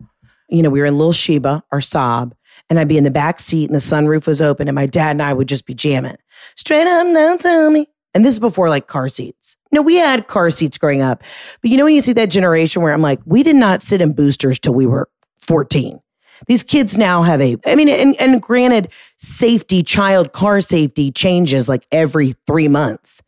you 0.48 0.62
know, 0.62 0.70
we 0.70 0.80
were 0.80 0.86
in 0.86 0.96
Little 0.96 1.12
Sheba 1.12 1.62
or 1.70 1.78
Saab, 1.78 2.32
and 2.70 2.78
I'd 2.78 2.88
be 2.88 2.98
in 2.98 3.04
the 3.04 3.10
back 3.10 3.38
seat 3.38 3.66
and 3.66 3.74
the 3.74 3.80
sunroof 3.80 4.26
was 4.26 4.42
open, 4.42 4.68
and 4.68 4.74
my 4.74 4.86
dad 4.86 5.12
and 5.12 5.22
I 5.22 5.32
would 5.32 5.48
just 5.48 5.66
be 5.66 5.74
jamming. 5.74 6.16
Straight 6.56 6.86
up 6.86 7.06
now, 7.06 7.36
tell 7.36 7.70
me. 7.70 7.86
And 8.14 8.24
this 8.24 8.32
is 8.32 8.40
before 8.40 8.70
like 8.70 8.86
car 8.86 9.08
seats. 9.08 9.56
No, 9.70 9.82
we 9.82 9.96
had 9.96 10.26
car 10.26 10.50
seats 10.50 10.78
growing 10.78 11.02
up. 11.02 11.22
But 11.60 11.70
you 11.70 11.76
know, 11.76 11.84
when 11.84 11.94
you 11.94 12.00
see 12.00 12.14
that 12.14 12.30
generation 12.30 12.82
where 12.82 12.92
I'm 12.92 13.02
like, 13.02 13.20
we 13.26 13.42
did 13.42 13.56
not 13.56 13.82
sit 13.82 14.00
in 14.00 14.14
boosters 14.14 14.58
till 14.58 14.74
we 14.74 14.86
were 14.86 15.08
14. 15.40 16.00
These 16.46 16.62
kids 16.62 16.96
now 16.96 17.22
have 17.22 17.40
a, 17.40 17.56
I 17.66 17.74
mean, 17.74 17.88
and, 17.88 18.18
and 18.20 18.40
granted, 18.40 18.90
safety, 19.18 19.82
child 19.82 20.32
car 20.32 20.60
safety 20.60 21.10
changes 21.10 21.68
like 21.68 21.86
every 21.92 22.32
three 22.46 22.68
months. 22.68 23.20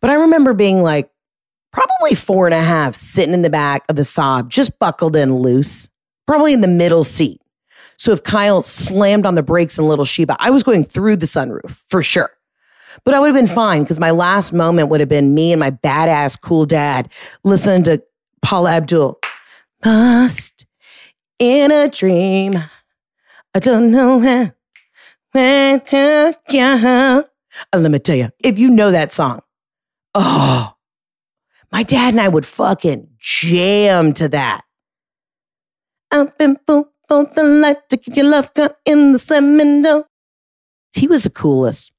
But 0.00 0.10
I 0.10 0.14
remember 0.14 0.52
being 0.52 0.82
like, 0.82 1.10
probably 1.72 2.14
four 2.14 2.46
and 2.46 2.54
a 2.54 2.62
half, 2.62 2.94
sitting 2.94 3.34
in 3.34 3.42
the 3.42 3.50
back 3.50 3.84
of 3.88 3.96
the 3.96 4.02
Saab, 4.02 4.48
just 4.48 4.78
buckled 4.78 5.16
in 5.16 5.34
loose 5.36 5.88
probably 6.26 6.52
in 6.52 6.60
the 6.60 6.68
middle 6.68 7.02
seat. 7.02 7.40
So 7.96 8.12
if 8.12 8.22
Kyle 8.22 8.62
slammed 8.62 9.26
on 9.26 9.34
the 9.34 9.42
brakes 9.42 9.78
in 9.78 9.88
Little 9.88 10.04
Sheba, 10.04 10.36
I 10.38 10.50
was 10.50 10.62
going 10.62 10.84
through 10.84 11.16
the 11.16 11.26
sunroof 11.26 11.82
for 11.88 12.04
sure. 12.04 12.30
But 13.04 13.14
I 13.14 13.20
would 13.20 13.26
have 13.26 13.34
been 13.34 13.52
fine 13.52 13.82
because 13.82 13.98
my 13.98 14.12
last 14.12 14.52
moment 14.52 14.90
would 14.90 15.00
have 15.00 15.08
been 15.08 15.34
me 15.34 15.52
and 15.52 15.58
my 15.58 15.72
badass 15.72 16.40
cool 16.40 16.66
dad 16.66 17.10
listening 17.42 17.82
to 17.84 18.00
Paula 18.42 18.74
Abdul. 18.74 19.18
Lost 19.84 20.66
in 21.40 21.72
a 21.72 21.88
dream. 21.88 22.54
I 23.52 23.58
don't 23.58 23.90
know 23.90 24.18
when, 24.18 25.82
when, 25.90 26.34
yeah. 26.48 27.22
Uh, 27.72 27.78
let 27.78 27.90
me 27.90 27.98
tell 27.98 28.16
you, 28.16 28.30
if 28.42 28.56
you 28.56 28.70
know 28.70 28.92
that 28.92 29.10
song, 29.10 29.42
oh, 30.14 30.74
my 31.72 31.82
dad 31.82 32.14
and 32.14 32.20
I 32.20 32.28
would 32.28 32.46
fucking 32.46 33.08
jam 33.18 34.12
to 34.14 34.28
that. 34.28 34.62
I've 36.10 36.36
been 36.38 36.58
fooled 36.66 36.88
for 37.08 37.24
the 37.24 37.44
light 37.44 37.88
to 37.90 37.96
get 37.96 38.16
your 38.16 38.26
love 38.26 38.52
cut 38.54 38.78
in 38.84 39.12
the 39.12 39.18
cement. 39.18 40.06
He 40.92 41.06
was 41.06 41.22
the 41.22 41.30
coolest. 41.30 41.92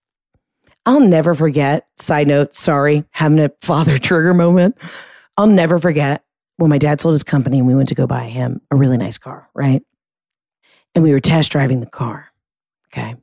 I'll 0.86 0.99
never 0.99 1.36
forget. 1.36 1.88
Side 1.97 2.27
note, 2.27 2.53
sorry, 2.53 3.05
having 3.12 3.39
a 3.39 3.51
father 3.62 3.97
trigger 3.99 4.34
moment. 4.34 4.77
I'll 5.38 5.47
never 5.47 5.79
forget 5.79 6.23
when 6.57 6.69
my 6.69 6.77
dad 6.77 7.01
sold 7.01 7.13
his 7.13 7.23
company 7.23 7.60
and 7.60 7.67
we 7.67 7.75
went 7.75 7.89
to 7.89 7.95
go 7.95 8.07
buy 8.07 8.25
him 8.25 8.62
a 8.71 8.75
really 8.75 8.97
nice 8.97 9.17
car, 9.17 9.49
right? 9.53 9.81
And 10.93 11.03
we 11.03 11.12
were 11.12 11.19
test 11.19 11.51
driving 11.51 11.79
the 11.79 11.89
car. 11.89 12.27
Okay. 12.88 13.15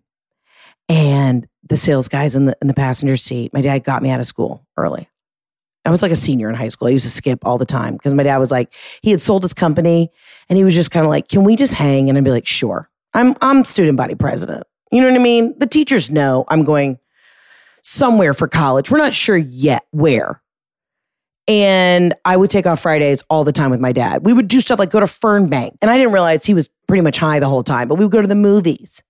And 0.89 1.47
the 1.69 1.77
sales 1.77 2.09
guys 2.09 2.35
in 2.35 2.47
the 2.47 2.57
in 2.63 2.69
the 2.69 2.75
passenger 2.75 3.17
seat, 3.17 3.53
my 3.53 3.61
dad 3.61 3.85
got 3.85 4.03
me 4.03 4.11
out 4.11 4.21
of 4.21 4.27
school 4.27 4.67
early. 4.77 5.09
I 5.85 5.91
was 5.91 6.03
like 6.03 6.13
a 6.13 6.17
senior 6.17 6.49
in 6.49 6.55
high 6.55 6.69
school. 6.69 6.89
I 6.89 6.91
used 6.91 7.05
to 7.05 7.11
skip 7.11 7.47
all 7.47 7.57
the 7.57 7.65
time 7.65 7.95
because 7.95 8.15
my 8.15 8.23
dad 8.23 8.39
was 8.39 8.51
like, 8.51 8.75
he 9.03 9.11
had 9.11 9.21
sold 9.21 9.43
his 9.43 9.55
company 9.55 10.11
and 10.49 10.57
he 10.57 10.65
was 10.65 10.75
just 10.75 10.91
kind 10.91 11.05
of 11.05 11.11
like, 11.11 11.29
can 11.29 11.45
we 11.45 11.57
just 11.57 11.73
hang? 11.73 12.09
And 12.09 12.19
I'd 12.19 12.25
be 12.25 12.31
like, 12.31 12.47
sure. 12.47 12.91
I'm 13.15 13.35
I'm 13.41 13.65
student 13.65 13.97
body 13.97 14.15
president. 14.15 14.65
You 14.93 15.01
know 15.01 15.09
what 15.09 15.19
I 15.19 15.23
mean? 15.23 15.59
The 15.59 15.67
teachers 15.67 16.11
know 16.11 16.45
I'm 16.49 16.65
going 16.65 16.99
somewhere 17.83 18.35
for 18.35 18.49
college. 18.49 18.91
We're 18.91 18.99
not 18.99 19.15
sure 19.15 19.37
yet 19.37 19.87
where. 19.91 20.43
And 21.47 22.15
I 22.27 22.37
would 22.37 22.51
take 22.51 22.67
off 22.67 22.81
Fridays 22.81 23.23
all 23.31 23.43
the 23.45 23.53
time 23.53 23.71
with 23.71 23.81
my 23.81 23.93
dad. 23.93 24.27
We 24.27 24.35
would 24.35 24.49
do 24.49 24.61
stuff 24.61 24.79
like 24.79 24.91
go 24.91 25.01
to 25.01 25.07
Fernbank. 25.07 25.77
And 25.81 25.91
I 25.91 25.97
didn't 25.97 26.13
realize 26.13 26.45
he 26.45 26.53
was 26.53 26.69
pretty 26.87 27.01
much 27.01 27.17
high 27.17 27.41
the 27.41 27.49
whole 27.49 27.63
time, 27.63 27.89
but 27.89 27.95
we 27.95 28.05
would 28.05 28.13
go 28.13 28.21
to 28.21 28.29
the 28.29 28.35
movies. 28.35 29.03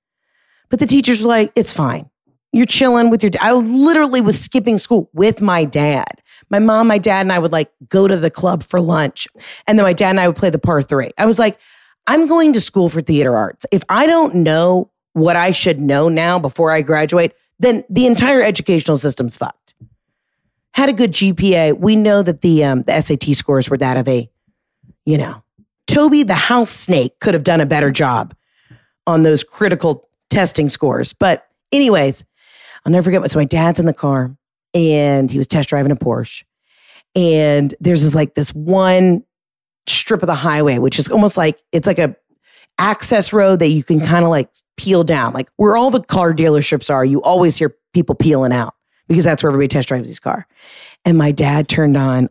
But 0.71 0.79
the 0.79 0.87
teachers 0.87 1.23
were 1.23 1.29
like, 1.29 1.51
it's 1.57 1.73
fine. 1.73 2.09
You're 2.53 2.67
chilling 2.67 3.11
with 3.11 3.23
your 3.23 3.31
dad. 3.31 3.43
I 3.43 3.53
literally 3.53 4.21
was 4.21 4.41
skipping 4.41 4.79
school 4.79 5.11
with 5.13 5.43
my 5.43 5.65
dad. 5.65 6.23
My 6.51 6.59
mom, 6.59 6.87
my 6.87 6.99
dad, 6.99 7.21
and 7.21 7.33
I 7.33 7.39
would 7.39 7.53
like 7.53 7.71
go 7.89 8.09
to 8.09 8.17
the 8.17 8.31
club 8.31 8.63
for 8.63 8.81
lunch. 8.81 9.29
And 9.67 9.79
then 9.79 9.85
my 9.85 9.93
dad 9.93 10.11
and 10.11 10.21
I 10.21 10.29
would 10.29 10.37
play 10.37 10.51
the 10.51 10.59
par 10.59 10.83
three. 10.83 11.11
I 11.19 11.27
was 11.27 11.39
like, 11.39 11.59
I'm 12.07 12.27
going 12.27 12.53
to 12.55 12.61
school 12.61 12.89
for 12.89 13.01
theater 13.01 13.37
arts. 13.37 13.67
If 13.71 13.83
I 13.89 14.07
don't 14.07 14.37
know 14.37 14.91
what 15.13 15.37
I 15.37 15.53
should 15.53 15.81
know 15.81 16.09
now 16.09 16.39
before 16.39 16.71
I 16.71 16.83
graduate, 16.83 17.35
then 17.59 17.85
the 17.91 18.07
entire 18.07 18.43
educational 18.43 18.97
system's 18.97 19.37
fucked. 19.37 19.75
Had 20.75 20.89
a 20.89 20.93
good 20.93 21.13
GPA. 21.13 21.79
We 21.79 21.97
know 21.97 22.23
that 22.23 22.41
the 22.41 22.65
um, 22.65 22.83
the 22.83 23.01
SAT 23.01 23.35
scores 23.35 23.69
were 23.69 23.79
that 23.79 23.97
of 23.97 24.07
a, 24.09 24.31
you 25.05 25.19
know, 25.19 25.43
Toby 25.87 26.23
the 26.23 26.35
house 26.35 26.71
snake 26.71 27.19
could 27.21 27.35
have 27.35 27.43
done 27.43 27.61
a 27.61 27.67
better 27.67 27.91
job 27.91 28.35
on 29.07 29.23
those 29.23 29.43
critical 29.43 30.09
testing 30.31 30.69
scores. 30.69 31.13
But 31.13 31.47
anyways, 31.73 32.25
I'll 32.85 32.93
never 32.93 33.05
forget. 33.05 33.29
So 33.31 33.39
my 33.39 33.45
dad's 33.45 33.81
in 33.81 33.87
the 33.87 33.93
car 33.95 34.37
and 34.79 35.29
he 35.29 35.39
was 35.39 35.49
test 35.49 35.69
driving 35.69 35.91
a 35.91 35.97
Porsche. 35.97 36.45
And 37.17 37.75
there's 37.81 38.03
this 38.03 38.15
like 38.15 38.35
this 38.35 38.55
one 38.55 39.25
strip 39.89 40.23
of 40.23 40.29
the 40.29 40.35
highway, 40.35 40.79
which 40.79 40.99
is 40.99 41.11
almost 41.11 41.37
like 41.37 41.61
it's 41.73 41.89
like 41.89 41.99
a 41.99 42.15
access 42.79 43.33
road 43.33 43.59
that 43.59 43.69
you 43.69 43.83
can 43.83 43.99
kind 43.99 44.25
of 44.25 44.31
like 44.31 44.49
peel 44.77 45.03
down. 45.03 45.33
Like 45.33 45.49
where 45.57 45.77
all 45.77 45.91
the 45.91 46.01
car 46.01 46.33
dealerships 46.33 46.95
are, 46.95 47.05
you 47.05 47.21
always 47.23 47.57
hear 47.57 47.75
people 47.93 48.15
peeling 48.15 48.53
out 48.53 48.75
because 49.09 49.25
that's 49.25 49.43
where 49.43 49.51
everybody 49.51 49.67
test 49.69 49.89
drives 49.89 50.09
his 50.09 50.21
car. 50.21 50.47
And 51.05 51.19
my 51.19 51.33
dad 51.33 51.67
turned 51.67 51.97
on, 51.97 52.29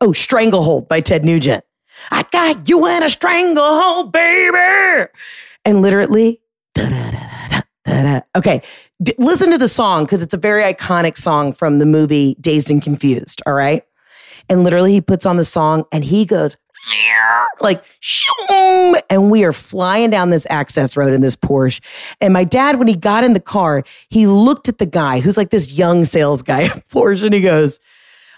oh, 0.00 0.12
Stranglehold 0.12 0.88
by 0.88 1.00
Ted 1.00 1.24
Nugent. 1.24 1.64
I 2.10 2.24
got 2.32 2.68
you 2.68 2.86
in 2.86 3.02
a 3.02 3.10
stranglehold, 3.10 4.10
baby. 4.10 5.08
And 5.64 5.82
literally, 5.82 6.40
okay, 8.36 8.62
D- 9.02 9.14
listen 9.18 9.50
to 9.50 9.58
the 9.58 9.68
song 9.68 10.04
because 10.04 10.22
it's 10.22 10.34
a 10.34 10.38
very 10.38 10.62
iconic 10.62 11.16
song 11.16 11.52
from 11.52 11.78
the 11.78 11.86
movie 11.86 12.36
Dazed 12.40 12.70
and 12.70 12.82
Confused. 12.82 13.42
All 13.46 13.54
right. 13.54 13.84
And 14.48 14.64
literally, 14.64 14.92
he 14.92 15.00
puts 15.00 15.26
on 15.26 15.36
the 15.36 15.44
song 15.44 15.84
and 15.92 16.04
he 16.04 16.26
goes, 16.26 16.56
like, 17.60 17.84
shoom, 18.00 18.96
and 19.08 19.30
we 19.30 19.44
are 19.44 19.52
flying 19.52 20.10
down 20.10 20.30
this 20.30 20.46
access 20.50 20.96
road 20.96 21.12
in 21.12 21.20
this 21.20 21.36
Porsche. 21.36 21.80
And 22.20 22.32
my 22.32 22.44
dad, 22.44 22.78
when 22.78 22.88
he 22.88 22.96
got 22.96 23.24
in 23.24 23.32
the 23.32 23.40
car, 23.40 23.84
he 24.08 24.26
looked 24.26 24.68
at 24.68 24.78
the 24.78 24.86
guy 24.86 25.20
who's 25.20 25.36
like 25.36 25.50
this 25.50 25.72
young 25.72 26.04
sales 26.04 26.42
guy 26.42 26.64
at 26.64 26.88
Porsche 26.88 27.24
and 27.24 27.34
he 27.34 27.40
goes, 27.40 27.78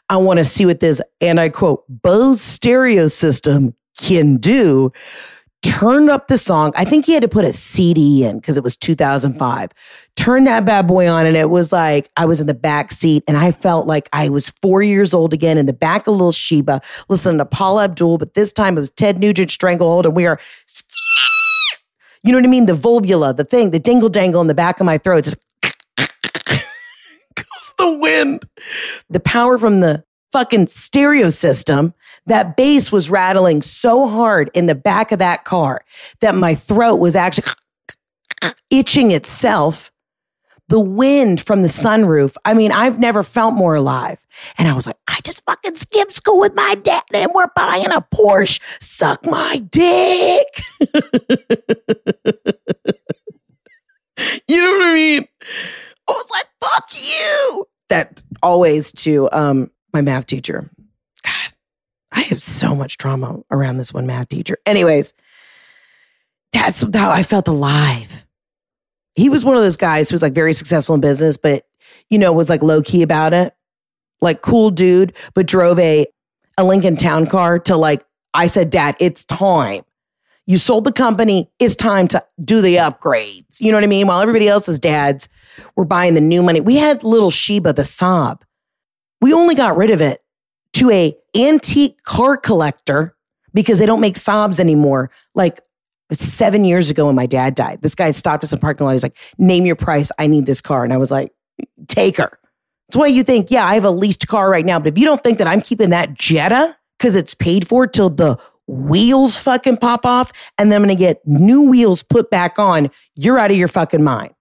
I 0.08 0.16
want 0.16 0.38
to 0.38 0.44
see 0.44 0.66
what 0.66 0.80
this, 0.80 1.00
and 1.20 1.40
I 1.40 1.48
quote, 1.48 1.84
Bose 1.88 2.40
stereo 2.40 3.08
system 3.08 3.74
can 3.98 4.36
do 4.36 4.92
turned 5.62 6.10
up 6.10 6.28
the 6.28 6.36
song. 6.36 6.72
I 6.76 6.84
think 6.84 7.06
he 7.06 7.12
had 7.12 7.22
to 7.22 7.28
put 7.28 7.44
a 7.44 7.52
CD 7.52 8.24
in 8.24 8.38
because 8.38 8.58
it 8.58 8.64
was 8.64 8.76
2005. 8.76 9.70
Turned 10.14 10.46
that 10.46 10.64
bad 10.64 10.86
boy 10.86 11.08
on, 11.08 11.24
and 11.24 11.36
it 11.36 11.48
was 11.48 11.72
like 11.72 12.10
I 12.16 12.26
was 12.26 12.40
in 12.40 12.46
the 12.46 12.54
back 12.54 12.92
seat, 12.92 13.24
and 13.26 13.36
I 13.36 13.52
felt 13.52 13.86
like 13.86 14.08
I 14.12 14.28
was 14.28 14.50
four 14.50 14.82
years 14.82 15.14
old 15.14 15.32
again 15.32 15.56
in 15.56 15.66
the 15.66 15.72
back 15.72 16.06
of 16.06 16.12
Little 16.12 16.32
Sheba, 16.32 16.82
listening 17.08 17.38
to 17.38 17.46
Paula 17.46 17.84
Abdul, 17.84 18.18
but 18.18 18.34
this 18.34 18.52
time 18.52 18.76
it 18.76 18.80
was 18.80 18.90
Ted 18.90 19.18
Nugent 19.18 19.50
Stranglehold, 19.50 20.04
and 20.04 20.14
we 20.14 20.26
are, 20.26 20.38
you 22.22 22.32
know 22.32 22.38
what 22.38 22.44
I 22.44 22.48
mean? 22.48 22.66
The 22.66 22.74
volvula, 22.74 23.34
the 23.34 23.44
thing, 23.44 23.70
the 23.70 23.78
dingle 23.78 24.08
dangle 24.08 24.40
in 24.40 24.48
the 24.48 24.54
back 24.54 24.80
of 24.80 24.86
my 24.86 24.98
throat. 24.98 25.24
Just 25.24 25.36
the 27.78 27.98
wind, 27.98 28.44
the 29.08 29.20
power 29.20 29.58
from 29.58 29.80
the 29.80 30.04
fucking 30.32 30.66
stereo 30.66 31.30
system, 31.30 31.94
that 32.26 32.56
bass 32.56 32.92
was 32.92 33.10
rattling 33.10 33.62
so 33.62 34.08
hard 34.08 34.50
in 34.54 34.66
the 34.66 34.74
back 34.74 35.12
of 35.12 35.18
that 35.18 35.44
car 35.44 35.80
that 36.20 36.34
my 36.34 36.54
throat 36.54 36.96
was 36.96 37.16
actually 37.16 37.48
itching 38.70 39.10
itself, 39.10 39.90
the 40.68 40.80
wind 40.80 41.40
from 41.40 41.62
the 41.62 41.68
sunroof. 41.68 42.36
I 42.44 42.54
mean, 42.54 42.72
I've 42.72 42.98
never 42.98 43.22
felt 43.22 43.54
more 43.54 43.74
alive. 43.74 44.18
And 44.58 44.68
I 44.68 44.74
was 44.74 44.86
like, 44.86 44.96
I 45.08 45.20
just 45.22 45.44
fucking 45.44 45.74
skipped 45.76 46.14
school 46.14 46.40
with 46.40 46.54
my 46.54 46.74
dad 46.76 47.02
and 47.12 47.32
we're 47.34 47.48
buying 47.54 47.90
a 47.90 48.00
Porsche. 48.14 48.60
Suck 48.80 49.24
my 49.26 49.62
dick. 49.70 50.46
you 54.48 54.60
know 54.60 54.72
what 54.72 54.82
I 54.82 54.94
mean? 54.94 55.24
I 56.08 56.12
was 56.12 56.30
like, 56.30 56.46
fuck 56.62 56.88
you. 56.94 57.66
That 57.88 58.22
always 58.42 58.92
to 58.92 59.28
um, 59.32 59.70
my 59.92 60.00
math 60.00 60.26
teacher. 60.26 60.70
God, 61.22 61.51
I 62.12 62.20
have 62.22 62.42
so 62.42 62.74
much 62.74 62.98
trauma 62.98 63.40
around 63.50 63.78
this 63.78 63.92
one 63.92 64.06
math 64.06 64.28
teacher. 64.28 64.58
Anyways, 64.66 65.14
that's 66.52 66.84
how 66.94 67.10
I 67.10 67.22
felt 67.22 67.48
alive. 67.48 68.24
He 69.14 69.28
was 69.28 69.44
one 69.44 69.56
of 69.56 69.62
those 69.62 69.76
guys 69.76 70.08
who 70.08 70.14
was 70.14 70.22
like 70.22 70.34
very 70.34 70.52
successful 70.52 70.94
in 70.94 71.00
business, 71.00 71.36
but 71.36 71.66
you 72.08 72.18
know, 72.18 72.32
was 72.32 72.48
like 72.48 72.62
low 72.62 72.82
key 72.82 73.02
about 73.02 73.32
it. 73.32 73.54
Like 74.20 74.42
cool 74.42 74.70
dude, 74.70 75.14
but 75.34 75.46
drove 75.46 75.78
a 75.78 76.06
a 76.58 76.64
Lincoln 76.64 76.96
Town 76.96 77.26
car 77.26 77.58
to 77.60 77.76
like 77.76 78.04
I 78.34 78.46
said, 78.46 78.70
Dad, 78.70 78.96
it's 79.00 79.24
time. 79.24 79.82
You 80.46 80.56
sold 80.58 80.84
the 80.84 80.92
company. 80.92 81.50
It's 81.58 81.74
time 81.74 82.08
to 82.08 82.22
do 82.44 82.60
the 82.60 82.76
upgrades. 82.76 83.60
You 83.60 83.70
know 83.70 83.76
what 83.76 83.84
I 83.84 83.88
mean? 83.88 84.06
While 84.06 84.20
everybody 84.20 84.48
else's 84.48 84.78
dads 84.78 85.28
were 85.76 85.84
buying 85.84 86.14
the 86.14 86.20
new 86.20 86.42
money. 86.42 86.60
We 86.60 86.76
had 86.76 87.04
little 87.04 87.30
Sheba, 87.30 87.72
the 87.72 87.84
sob. 87.84 88.44
We 89.20 89.32
only 89.32 89.54
got 89.54 89.76
rid 89.76 89.90
of 89.90 90.00
it 90.00 90.21
to 90.74 90.90
a 90.90 91.16
antique 91.36 92.02
car 92.02 92.36
collector 92.36 93.16
because 93.54 93.78
they 93.78 93.86
don't 93.86 94.00
make 94.00 94.16
sobs 94.16 94.60
anymore. 94.60 95.10
Like 95.34 95.60
seven 96.12 96.64
years 96.64 96.90
ago 96.90 97.06
when 97.06 97.14
my 97.14 97.26
dad 97.26 97.54
died, 97.54 97.80
this 97.82 97.94
guy 97.94 98.10
stopped 98.10 98.44
us 98.44 98.52
in 98.52 98.58
the 98.58 98.60
parking 98.60 98.86
lot. 98.86 98.92
He's 98.92 99.02
like, 99.02 99.16
name 99.38 99.66
your 99.66 99.76
price. 99.76 100.10
I 100.18 100.26
need 100.26 100.46
this 100.46 100.60
car. 100.60 100.84
And 100.84 100.92
I 100.92 100.96
was 100.96 101.10
like, 101.10 101.32
take 101.88 102.18
her. 102.18 102.38
That's 102.88 102.96
why 102.96 103.06
you 103.06 103.22
think, 103.22 103.50
yeah, 103.50 103.66
I 103.66 103.74
have 103.74 103.84
a 103.84 103.90
leased 103.90 104.28
car 104.28 104.50
right 104.50 104.64
now. 104.64 104.78
But 104.78 104.88
if 104.88 104.98
you 104.98 105.04
don't 105.04 105.22
think 105.22 105.38
that 105.38 105.46
I'm 105.46 105.60
keeping 105.60 105.90
that 105.90 106.14
Jetta 106.14 106.76
because 106.98 107.16
it's 107.16 107.34
paid 107.34 107.66
for 107.66 107.86
till 107.86 108.10
the 108.10 108.38
wheels 108.66 109.40
fucking 109.40 109.78
pop 109.78 110.04
off 110.06 110.32
and 110.58 110.70
then 110.70 110.82
I'm 110.82 110.86
going 110.86 110.96
to 110.96 111.00
get 111.00 111.26
new 111.26 111.62
wheels 111.62 112.02
put 112.02 112.30
back 112.30 112.58
on, 112.58 112.90
you're 113.14 113.38
out 113.38 113.50
of 113.50 113.56
your 113.56 113.68
fucking 113.68 114.02
mind. 114.02 114.34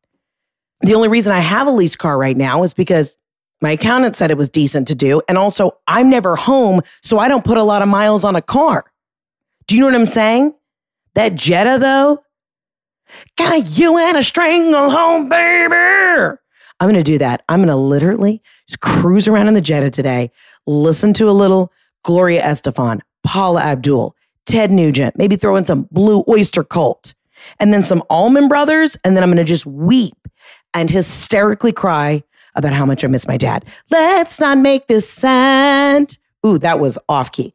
The 0.82 0.96
only 0.96 1.08
reason 1.08 1.34
I 1.34 1.40
have 1.40 1.68
a 1.68 1.72
leased 1.72 2.00
car 2.00 2.18
right 2.18 2.36
now 2.36 2.64
is 2.64 2.74
because 2.74 3.16
my 3.62 3.72
accountant 3.72 4.16
said 4.16 4.32
it 4.32 4.38
was 4.38 4.49
decent 4.49 4.88
to 4.88 4.95
do. 4.95 5.22
And 5.28 5.38
also, 5.38 5.78
I'm 5.88 6.09
never 6.09 6.36
home, 6.36 6.82
so 7.01 7.20
I 7.20 7.28
don't 7.28 7.45
put 7.45 7.57
a 7.57 7.64
lot 7.64 7.82
of 7.82 7.88
miles 7.88 8.24
on 8.24 8.36
a 8.36 8.41
car. 8.41 8.86
Do 9.68 9.76
you 9.76 9.82
know 9.82 9.88
what 9.88 9.95
I'm 9.95 10.05
saying? 10.05 10.53
That 11.14 11.36
Jetta, 11.36 11.78
though, 11.80 12.24
got 13.38 13.78
you 13.78 13.97
in 13.97 14.16
a 14.16 14.24
stranglehold, 14.24 15.30
baby. 15.30 16.38
I'm 16.80 16.89
going 16.89 16.95
to 16.95 17.03
do 17.03 17.20
that. 17.20 17.43
I'm 17.47 17.59
going 17.59 17.70
to 17.70 17.76
literally 17.76 18.41
just 18.68 18.80
cruise 18.80 19.28
around 19.28 19.47
in 19.47 19.53
the 19.53 19.62
Jetta 19.62 19.91
today, 19.91 20.32
listen 20.66 21.14
to 21.14 21.30
a 21.30 21.32
little 21.32 21.72
Gloria 22.03 22.41
Estefan, 22.41 23.01
Paula 23.24 23.62
Abdul, 23.62 24.16
Ted 24.47 24.72
Nugent, 24.72 25.16
maybe 25.18 25.36
throw 25.36 25.55
in 25.55 25.66
some 25.66 25.88
Blue 25.91 26.24
Oyster 26.28 26.64
Cult, 26.64 27.14
and 27.59 27.72
then 27.72 27.84
some 27.84 28.03
Allman 28.09 28.47
Brothers, 28.47 28.97
and 29.03 29.16
then 29.16 29.24
I'm 29.24 29.30
going 29.30 29.38
to 29.38 29.43
just 29.43 29.66
weep 29.66 30.16
and 30.74 30.89
hysterically 30.89 31.72
cry 31.72 32.24
about 32.56 32.74
how 32.74 32.86
much 32.86 33.04
I 33.04 33.08
miss 33.08 33.28
my 33.28 33.38
dad. 33.38 33.66
Let's 33.89 34.39
not 34.39 34.58
make 34.58 34.88
this 34.88 35.10
sad. 35.10 36.18
Ooh, 36.45 36.58
that 36.60 36.80
was 36.80 36.97
off 37.08 37.32
key. 37.32 37.54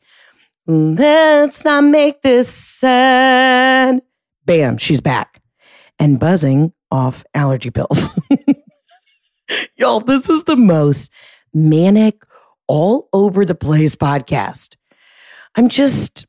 Let's 0.67 1.65
not 1.65 1.85
make 1.85 2.23
this 2.23 2.49
sad. 2.49 4.03
Bam, 4.45 4.79
she's 4.79 5.01
back 5.01 5.41
and 5.99 6.19
buzzing 6.19 6.73
off 6.91 7.25
allergy 7.35 7.71
pills. 7.71 8.09
Y'all, 9.77 10.01
this 10.01 10.29
is 10.29 10.45
the 10.45 10.57
most 10.57 11.13
manic, 11.55 12.23
all 12.69 13.09
over 13.13 13.45
the 13.45 13.55
place 13.55 13.95
podcast. 13.95 14.77
I'm 15.57 15.69
just, 15.69 16.27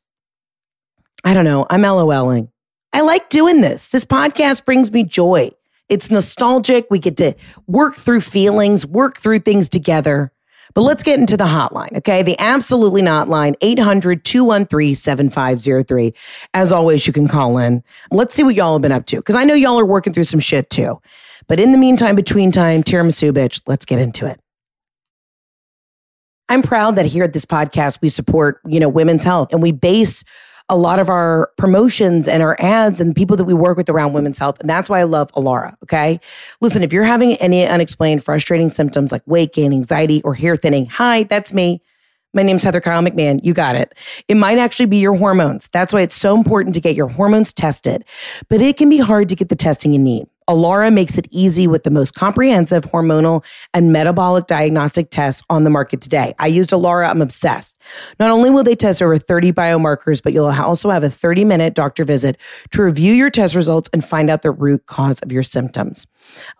I 1.24 1.34
don't 1.34 1.44
know, 1.44 1.66
I'm 1.68 1.82
LOLing. 1.82 2.48
I 2.92 3.02
like 3.02 3.28
doing 3.28 3.60
this. 3.60 3.88
This 3.88 4.04
podcast 4.04 4.64
brings 4.64 4.90
me 4.90 5.04
joy. 5.04 5.50
It's 5.88 6.10
nostalgic. 6.10 6.86
We 6.90 6.98
get 6.98 7.16
to 7.18 7.34
work 7.66 7.96
through 7.96 8.20
feelings, 8.20 8.86
work 8.86 9.18
through 9.18 9.40
things 9.40 9.68
together. 9.68 10.32
But 10.74 10.82
let's 10.82 11.02
get 11.02 11.18
into 11.18 11.36
the 11.36 11.44
hotline, 11.44 11.96
okay? 11.96 12.22
The 12.22 12.38
absolutely 12.38 13.00
not 13.02 13.28
line, 13.28 13.56
800 13.62 14.24
213 14.24 14.94
7503. 14.94 16.12
As 16.52 16.72
always, 16.72 17.06
you 17.06 17.12
can 17.12 17.26
call 17.26 17.58
in. 17.58 17.82
Let's 18.10 18.34
see 18.34 18.42
what 18.42 18.54
y'all 18.54 18.74
have 18.74 18.82
been 18.82 18.92
up 18.92 19.06
to, 19.06 19.16
because 19.16 19.34
I 19.34 19.44
know 19.44 19.54
y'all 19.54 19.80
are 19.80 19.86
working 19.86 20.12
through 20.12 20.24
some 20.24 20.40
shit 20.40 20.68
too. 20.68 21.00
But 21.46 21.58
in 21.58 21.72
the 21.72 21.78
meantime, 21.78 22.14
between 22.14 22.52
time, 22.52 22.82
tiramisu 22.82 23.32
bitch, 23.32 23.62
let's 23.66 23.86
get 23.86 23.98
into 23.98 24.26
it. 24.26 24.38
I'm 26.50 26.62
proud 26.62 26.96
that 26.96 27.06
here 27.06 27.24
at 27.24 27.32
this 27.32 27.44
podcast, 27.44 28.00
we 28.00 28.08
support, 28.08 28.60
you 28.66 28.80
know, 28.80 28.88
women's 28.88 29.24
health 29.24 29.52
and 29.52 29.62
we 29.62 29.72
base 29.72 30.22
a 30.68 30.76
lot 30.76 30.98
of 30.98 31.08
our 31.08 31.50
promotions 31.56 32.28
and 32.28 32.42
our 32.42 32.56
ads 32.60 33.00
and 33.00 33.14
people 33.14 33.36
that 33.36 33.44
we 33.44 33.54
work 33.54 33.76
with 33.76 33.88
around 33.88 34.12
women's 34.12 34.38
health. 34.38 34.60
And 34.60 34.68
that's 34.68 34.90
why 34.90 35.00
I 35.00 35.04
love 35.04 35.32
Alara. 35.32 35.74
Okay. 35.82 36.20
Listen, 36.60 36.82
if 36.82 36.92
you're 36.92 37.04
having 37.04 37.34
any 37.36 37.66
unexplained, 37.66 38.22
frustrating 38.22 38.68
symptoms 38.68 39.12
like 39.12 39.22
weight 39.26 39.52
gain, 39.54 39.72
anxiety, 39.72 40.22
or 40.24 40.34
hair 40.34 40.56
thinning, 40.56 40.86
hi, 40.86 41.22
that's 41.24 41.52
me. 41.52 41.80
My 42.34 42.42
name's 42.42 42.62
Heather 42.62 42.82
Kyle 42.82 43.02
McMahon. 43.02 43.40
You 43.42 43.54
got 43.54 43.74
it. 43.74 43.94
It 44.28 44.36
might 44.36 44.58
actually 44.58 44.86
be 44.86 44.98
your 44.98 45.16
hormones. 45.16 45.68
That's 45.68 45.94
why 45.94 46.02
it's 46.02 46.14
so 46.14 46.36
important 46.36 46.74
to 46.74 46.80
get 46.80 46.94
your 46.94 47.08
hormones 47.08 47.54
tested. 47.54 48.04
But 48.50 48.60
it 48.60 48.76
can 48.76 48.90
be 48.90 48.98
hard 48.98 49.30
to 49.30 49.34
get 49.34 49.48
the 49.48 49.56
testing 49.56 49.94
you 49.94 49.98
need. 49.98 50.26
Alara 50.48 50.92
makes 50.92 51.18
it 51.18 51.28
easy 51.30 51.66
with 51.66 51.84
the 51.84 51.90
most 51.90 52.14
comprehensive 52.14 52.84
hormonal 52.86 53.44
and 53.74 53.92
metabolic 53.92 54.46
diagnostic 54.46 55.10
tests 55.10 55.42
on 55.50 55.64
the 55.64 55.70
market 55.70 56.00
today. 56.00 56.34
I 56.38 56.46
used 56.46 56.70
Alara. 56.70 57.08
I'm 57.08 57.22
obsessed. 57.22 57.76
Not 58.18 58.30
only 58.30 58.50
will 58.50 58.64
they 58.64 58.74
test 58.74 59.02
over 59.02 59.18
30 59.18 59.52
biomarkers, 59.52 60.22
but 60.22 60.32
you'll 60.32 60.46
also 60.46 60.90
have 60.90 61.04
a 61.04 61.10
30 61.10 61.44
minute 61.44 61.74
doctor 61.74 62.04
visit 62.04 62.38
to 62.70 62.82
review 62.82 63.12
your 63.12 63.30
test 63.30 63.54
results 63.54 63.90
and 63.92 64.04
find 64.04 64.30
out 64.30 64.42
the 64.42 64.50
root 64.50 64.86
cause 64.86 65.20
of 65.20 65.30
your 65.30 65.42
symptoms. 65.42 66.06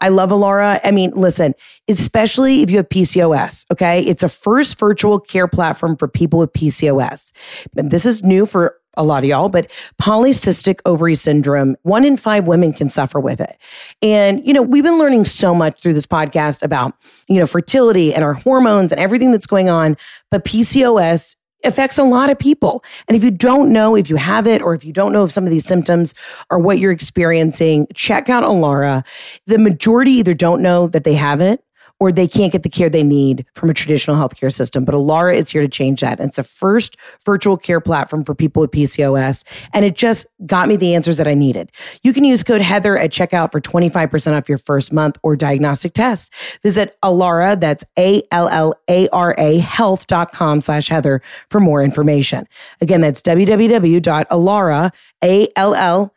I 0.00 0.08
love 0.08 0.30
Alara. 0.30 0.80
I 0.84 0.90
mean, 0.90 1.12
listen, 1.12 1.54
especially 1.88 2.62
if 2.62 2.70
you 2.70 2.76
have 2.78 2.88
PCOS, 2.88 3.66
okay? 3.72 4.02
It's 4.02 4.22
a 4.22 4.28
first 4.28 4.78
virtual 4.78 5.18
care 5.18 5.48
platform 5.48 5.96
for 5.96 6.08
people 6.08 6.38
with 6.38 6.52
PCOS. 6.52 7.32
And 7.76 7.90
this 7.90 8.06
is 8.06 8.22
new 8.22 8.46
for 8.46 8.76
a 8.98 9.02
lot 9.02 9.22
of 9.22 9.28
y'all, 9.28 9.48
but 9.48 9.70
polycystic 10.00 10.80
ovary 10.84 11.14
syndrome, 11.14 11.76
one 11.82 12.04
in 12.04 12.16
five 12.16 12.46
women 12.46 12.72
can 12.72 12.90
suffer 12.90 13.20
with 13.20 13.40
it. 13.40 13.56
And, 14.02 14.46
you 14.46 14.52
know, 14.52 14.62
we've 14.62 14.84
been 14.84 14.98
learning 14.98 15.24
so 15.24 15.54
much 15.54 15.80
through 15.80 15.94
this 15.94 16.06
podcast 16.06 16.62
about, 16.62 16.94
you 17.28 17.38
know, 17.38 17.46
fertility 17.46 18.12
and 18.12 18.22
our 18.22 18.34
hormones 18.34 18.92
and 18.92 19.00
everything 19.00 19.32
that's 19.32 19.46
going 19.46 19.70
on. 19.70 19.96
But 20.30 20.44
PCOS 20.44 21.36
affects 21.64 21.98
a 21.98 22.04
lot 22.04 22.30
of 22.30 22.38
people. 22.38 22.84
And 23.08 23.16
if 23.16 23.24
you 23.24 23.30
don't 23.30 23.72
know 23.72 23.96
if 23.96 24.10
you 24.10 24.16
have 24.16 24.46
it 24.46 24.62
or 24.62 24.74
if 24.74 24.84
you 24.84 24.92
don't 24.92 25.12
know 25.12 25.24
if 25.24 25.32
some 25.32 25.44
of 25.44 25.50
these 25.50 25.64
symptoms 25.64 26.14
are 26.50 26.58
what 26.58 26.78
you're 26.78 26.92
experiencing, 26.92 27.86
check 27.94 28.28
out 28.28 28.44
Alara. 28.44 29.04
The 29.46 29.58
majority 29.58 30.12
either 30.12 30.34
don't 30.34 30.62
know 30.62 30.88
that 30.88 31.04
they 31.04 31.14
have 31.14 31.40
it 31.40 31.62
or 32.00 32.12
they 32.12 32.28
can't 32.28 32.52
get 32.52 32.62
the 32.62 32.68
care 32.68 32.88
they 32.88 33.02
need 33.02 33.44
from 33.54 33.70
a 33.70 33.74
traditional 33.74 34.16
healthcare 34.16 34.52
system. 34.52 34.84
But 34.84 34.94
Alara 34.94 35.34
is 35.34 35.50
here 35.50 35.62
to 35.62 35.68
change 35.68 36.00
that. 36.00 36.20
And 36.20 36.28
it's 36.28 36.36
the 36.36 36.44
first 36.44 36.96
virtual 37.24 37.56
care 37.56 37.80
platform 37.80 38.24
for 38.24 38.34
people 38.34 38.60
with 38.60 38.70
PCOS. 38.70 39.44
And 39.72 39.84
it 39.84 39.96
just 39.96 40.26
got 40.46 40.68
me 40.68 40.76
the 40.76 40.94
answers 40.94 41.16
that 41.16 41.26
I 41.26 41.34
needed. 41.34 41.72
You 42.02 42.12
can 42.12 42.24
use 42.24 42.44
code 42.44 42.60
Heather 42.60 42.96
at 42.96 43.10
checkout 43.10 43.50
for 43.50 43.60
25% 43.60 44.36
off 44.36 44.48
your 44.48 44.58
first 44.58 44.92
month 44.92 45.18
or 45.22 45.34
diagnostic 45.36 45.92
test. 45.92 46.32
Visit 46.62 46.96
Alara, 47.02 47.58
that's 47.58 47.84
A-L-L-A-R-A 47.98 49.58
health.com 49.58 50.60
slash 50.60 50.88
Heather 50.88 51.20
for 51.50 51.60
more 51.60 51.82
information. 51.82 52.46
Again, 52.80 53.00
that's 53.00 53.22
www.alara, 53.22 54.92
A-L-L-A-R-A, 55.24 56.14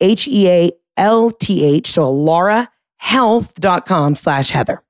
H-E-A-L-T-H. 0.00 1.90
So 1.90 2.02
Alara 2.02 2.68
health.com 2.98 4.14
slash 4.14 4.50
Heather. 4.50 4.82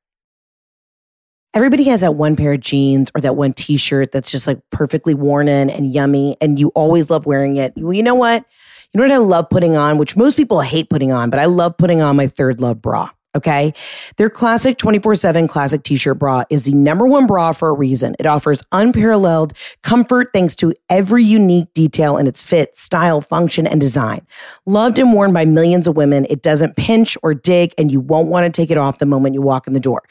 Everybody 1.55 1.85
has 1.85 2.03
that 2.03 2.15
one 2.15 2.37
pair 2.37 2.53
of 2.53 2.61
jeans 2.61 3.11
or 3.15 3.21
that 3.23 3.37
one 3.37 3.53
t 3.53 3.79
shirt 3.79 4.13
that's 4.13 4.31
just 4.31 4.47
like 4.47 4.61
perfectly 4.71 5.15
worn 5.15 5.49
in 5.49 5.71
and 5.71 5.93
yummy, 5.93 6.37
and 6.41 6.59
you 6.59 6.69
always 6.69 7.11
love 7.11 7.27
wearing 7.27 7.57
it. 7.57 7.73
Well, 7.77 7.95
you 7.95 8.03
know 8.03 8.15
what? 8.15 8.45
You 8.93 8.99
know 8.99 9.05
what 9.05 9.15
I 9.15 9.19
love 9.19 9.51
putting 9.51 9.77
on, 9.77 9.99
which 9.99 10.17
most 10.17 10.37
people 10.37 10.61
hate 10.61 10.89
putting 10.89 11.13
on, 11.13 11.31
but 11.31 11.39
I 11.41 11.47
love 11.47 11.77
putting 11.77 12.01
on 12.01 12.17
my 12.17 12.27
third 12.27 12.61
love 12.61 12.81
bra. 12.81 13.11
Okay. 13.35 13.75
Their 14.17 14.31
classic 14.31 14.79
24 14.79 15.15
7 15.15 15.49
classic 15.49 15.83
t 15.83 15.97
shirt 15.97 16.19
bra 16.19 16.45
is 16.49 16.63
the 16.63 16.73
number 16.73 17.07
one 17.07 17.27
bra 17.27 17.53
for 17.53 17.69
a 17.69 17.75
reason. 17.75 18.17
It 18.19 18.25
offers 18.25 18.63
unparalleled 18.73 19.53
comfort 19.83 20.31
thanks 20.33 20.57
to 20.57 20.75
every 20.89 21.25
unique 21.25 21.73
detail 21.75 22.17
in 22.17 22.27
its 22.27 22.43
fit, 22.43 22.75
style, 22.75 23.21
function, 23.21 23.67
and 23.67 23.81
design. 23.81 24.27
Loved 24.65 24.99
and 24.99 25.13
worn 25.13 25.35
by 25.35 25.45
millions 25.45 25.87
of 25.87 25.97
women, 25.97 26.27
it 26.31 26.43
doesn't 26.43 26.77
pinch 26.77 27.19
or 27.23 27.35
dig, 27.35 27.75
and 27.77 27.93
you 27.93 28.01
won't 28.01 28.29
want 28.29 28.47
to 28.47 28.51
take 28.51 28.71
it 28.71 28.79
off 28.79 28.99
the 28.99 29.07
moment 29.07 29.35
you 29.35 29.43
walk 29.43 29.67
in 29.67 29.75
the 29.75 29.81
door. 29.81 30.03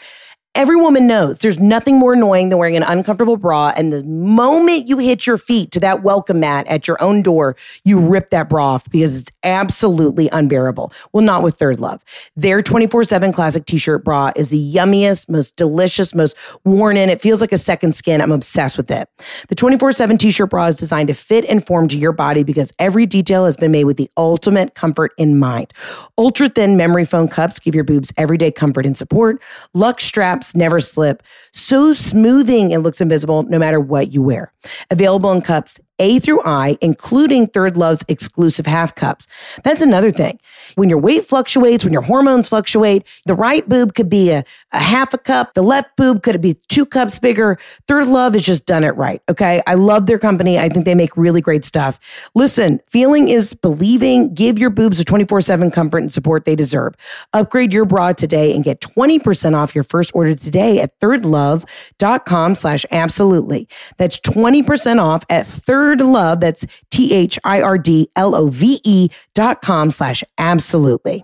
Every 0.58 0.76
woman 0.76 1.06
knows 1.06 1.38
there's 1.40 1.60
nothing 1.60 2.00
more 2.00 2.14
annoying 2.14 2.50
than 2.50 2.58
wearing 2.58 2.76
an 2.76 2.82
uncomfortable 2.82 3.38
bra. 3.38 3.72
And 3.78 3.94
the 3.94 4.04
moment 4.04 4.90
you 4.90 4.98
hit 4.98 5.28
your 5.28 5.38
feet 5.38 5.70
to 5.72 5.80
that 5.82 6.02
welcome 6.02 6.40
mat 6.40 6.66
at 6.66 6.88
your 6.88 7.02
own 7.02 7.22
door, 7.22 7.56
you 7.84 8.00
rip 8.00 8.32
that 8.32 8.50
bra 8.50 8.74
off 8.74 8.90
because 8.90 9.22
it's 9.22 9.32
absolutely 9.44 10.28
unbearable. 10.32 10.92
Well, 11.14 11.24
not 11.24 11.44
with 11.44 11.56
Third 11.56 11.80
Love. 11.80 12.02
Their 12.36 12.64
24 12.64 13.04
7 13.04 13.32
classic 13.32 13.66
t 13.66 13.78
shirt 13.78 14.04
bra 14.04 14.32
is 14.36 14.50
the 14.50 14.58
yummiest, 14.58 15.30
most 15.30 15.56
delicious, 15.58 16.16
most 16.16 16.36
worn 16.66 16.98
in. 16.98 17.12
It 17.12 17.22
feels 17.22 17.40
like 17.40 17.52
a 17.52 17.58
second 17.58 17.94
skin. 17.94 18.20
I'm 18.20 18.32
obsessed 18.32 18.78
with 18.78 18.90
it. 18.90 19.08
The 19.50 19.56
24 19.56 19.92
7 19.92 20.18
t 20.18 20.32
shirt 20.32 20.50
bra 20.50 20.66
is 20.66 20.76
designed 20.76 21.10
to 21.10 21.14
fit 21.14 21.46
and 21.46 21.64
form 21.64 21.88
to 21.90 21.98
your 21.98 22.14
body 22.14 22.42
because 22.42 22.74
every 22.80 23.06
detail 23.06 23.46
has 23.46 23.56
been 23.56 23.72
made 23.72 23.84
with 23.86 23.98
the 23.98 24.10
ultimate 24.18 24.74
comfort 24.74 25.14
in 25.20 25.38
mind. 25.38 25.72
Ultra 26.18 26.50
thin 26.50 26.78
memory 26.78 27.06
foam 27.06 27.28
cups 27.28 27.60
give 27.60 27.76
your 27.76 27.84
boobs 27.84 28.12
everyday 28.18 28.52
comfort 28.52 28.88
and 28.88 28.98
support. 28.98 29.40
Luxe 29.76 30.04
straps 30.04 30.47
never 30.56 30.80
slip. 30.80 31.24
So 31.52 31.94
smoothing 31.94 32.72
it 32.72 32.80
looks 32.80 33.02
invisible 33.02 33.44
no 33.44 33.60
matter 33.60 33.80
what 33.80 34.14
you 34.14 34.22
wear. 34.22 34.54
Available 34.92 35.32
in 35.32 35.42
cups 35.42 35.80
a 36.00 36.20
through 36.20 36.42
I, 36.44 36.78
including 36.82 37.48
Third 37.48 37.78
Love's 37.78 38.04
exclusive 38.08 38.66
half 38.66 38.96
cups. 38.96 39.28
That's 39.64 39.82
another 39.82 40.12
thing. 40.12 40.40
When 40.76 40.90
your 40.90 41.00
weight 41.00 41.24
fluctuates, 41.26 41.84
when 41.84 41.94
your 41.94 42.02
hormones 42.02 42.50
fluctuate, 42.50 43.06
the 43.26 43.34
right 43.34 43.68
boob 43.68 43.96
could 43.96 44.10
be 44.10 44.32
a, 44.32 44.44
a 44.72 44.80
half 44.80 45.14
a 45.14 45.18
cup, 45.18 45.54
the 45.54 45.62
left 45.62 45.96
boob 45.96 46.24
could 46.24 46.40
be 46.42 46.56
two 46.68 46.86
cups 46.86 47.20
bigger. 47.20 47.58
Third 47.88 48.08
Love 48.08 48.34
has 48.34 48.44
just 48.44 48.66
done 48.66 48.84
it 48.84 48.96
right. 48.96 49.22
Okay. 49.30 49.62
I 49.66 49.74
love 49.74 50.06
their 50.06 50.20
company. 50.20 50.60
I 50.60 50.70
think 50.70 50.86
they 50.86 50.96
make 50.96 51.16
really 51.18 51.42
great 51.42 51.66
stuff. 51.66 52.00
Listen, 52.36 52.80
feeling 52.88 53.30
is 53.30 53.54
believing. 53.54 54.34
Give 54.34 54.60
your 54.60 54.70
boobs 54.70 55.00
a 55.00 55.06
24 55.06 55.42
7 55.42 55.72
comfort 55.72 56.00
and 56.00 56.12
support 56.12 56.46
they 56.46 56.56
deserve. 56.56 56.96
Upgrade 57.34 57.74
your 57.74 57.86
bra 57.86 58.14
today 58.14 58.54
and 58.54 58.64
get 58.64 58.82
20% 58.82 59.56
off 59.56 59.74
your 59.74 59.84
first 59.84 60.12
order 60.14 60.36
today 60.36 60.80
at 60.80 61.00
thirdlove.com 61.00 62.56
slash 62.56 62.86
absolutely. 62.92 63.68
That's 63.98 64.20
20% 64.20 65.02
off 65.02 65.24
at 65.30 65.48
third 65.48 65.87
Third 65.88 66.02
Love. 66.02 66.42
That's 66.42 66.66
T 66.92 67.14
H 67.14 67.40
I 67.46 67.62
R 67.62 67.78
D 67.78 68.10
L 68.18 68.36
O 68.36 68.48
V 68.48 68.82
E 68.84 69.08
dot 69.34 69.62
com 69.62 69.90
slash 69.90 70.22
absolutely. 70.38 71.24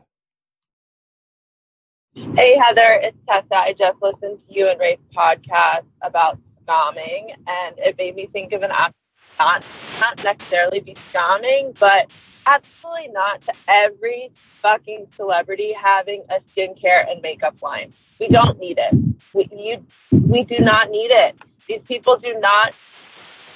Hey, 2.14 2.56
Heather, 2.58 3.02
it's 3.04 3.18
Tessa. 3.28 3.56
I 3.56 3.74
just 3.78 4.02
listened 4.02 4.40
to 4.48 4.54
you 4.54 4.70
and 4.70 4.80
Ray's 4.80 5.00
podcast 5.14 5.84
about 6.02 6.40
scamming, 6.66 7.34
and 7.46 7.76
it 7.78 7.98
made 7.98 8.16
me 8.16 8.30
think 8.32 8.54
of 8.54 8.62
an 8.62 8.72
app, 8.72 8.94
not, 9.38 9.64
not 10.00 10.24
necessarily 10.24 10.80
be 10.80 10.96
scamming, 11.12 11.78
but 11.80 12.06
absolutely 12.46 13.12
not 13.12 13.42
to 13.42 13.54
every 13.68 14.32
fucking 14.62 15.08
celebrity 15.18 15.74
having 15.74 16.24
a 16.30 16.36
skincare 16.56 17.12
and 17.12 17.22
makeup 17.22 17.56
line. 17.64 17.92
We 18.20 18.28
don't 18.30 18.60
need 18.60 18.78
it. 18.78 18.94
We, 19.34 19.50
you, 19.52 19.84
we 20.12 20.44
do 20.44 20.60
not 20.60 20.92
need 20.92 21.10
it. 21.12 21.36
These 21.68 21.82
people 21.88 22.18
do 22.18 22.40
not 22.40 22.74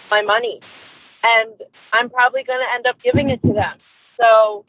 my 0.09 0.23
money 0.23 0.59
and 1.23 1.51
I'm 1.93 2.09
probably 2.09 2.43
going 2.43 2.59
to 2.59 2.73
end 2.73 2.85
up 2.87 3.01
giving 3.01 3.29
it 3.29 3.41
to 3.43 3.53
them. 3.53 3.77
So 4.19 4.65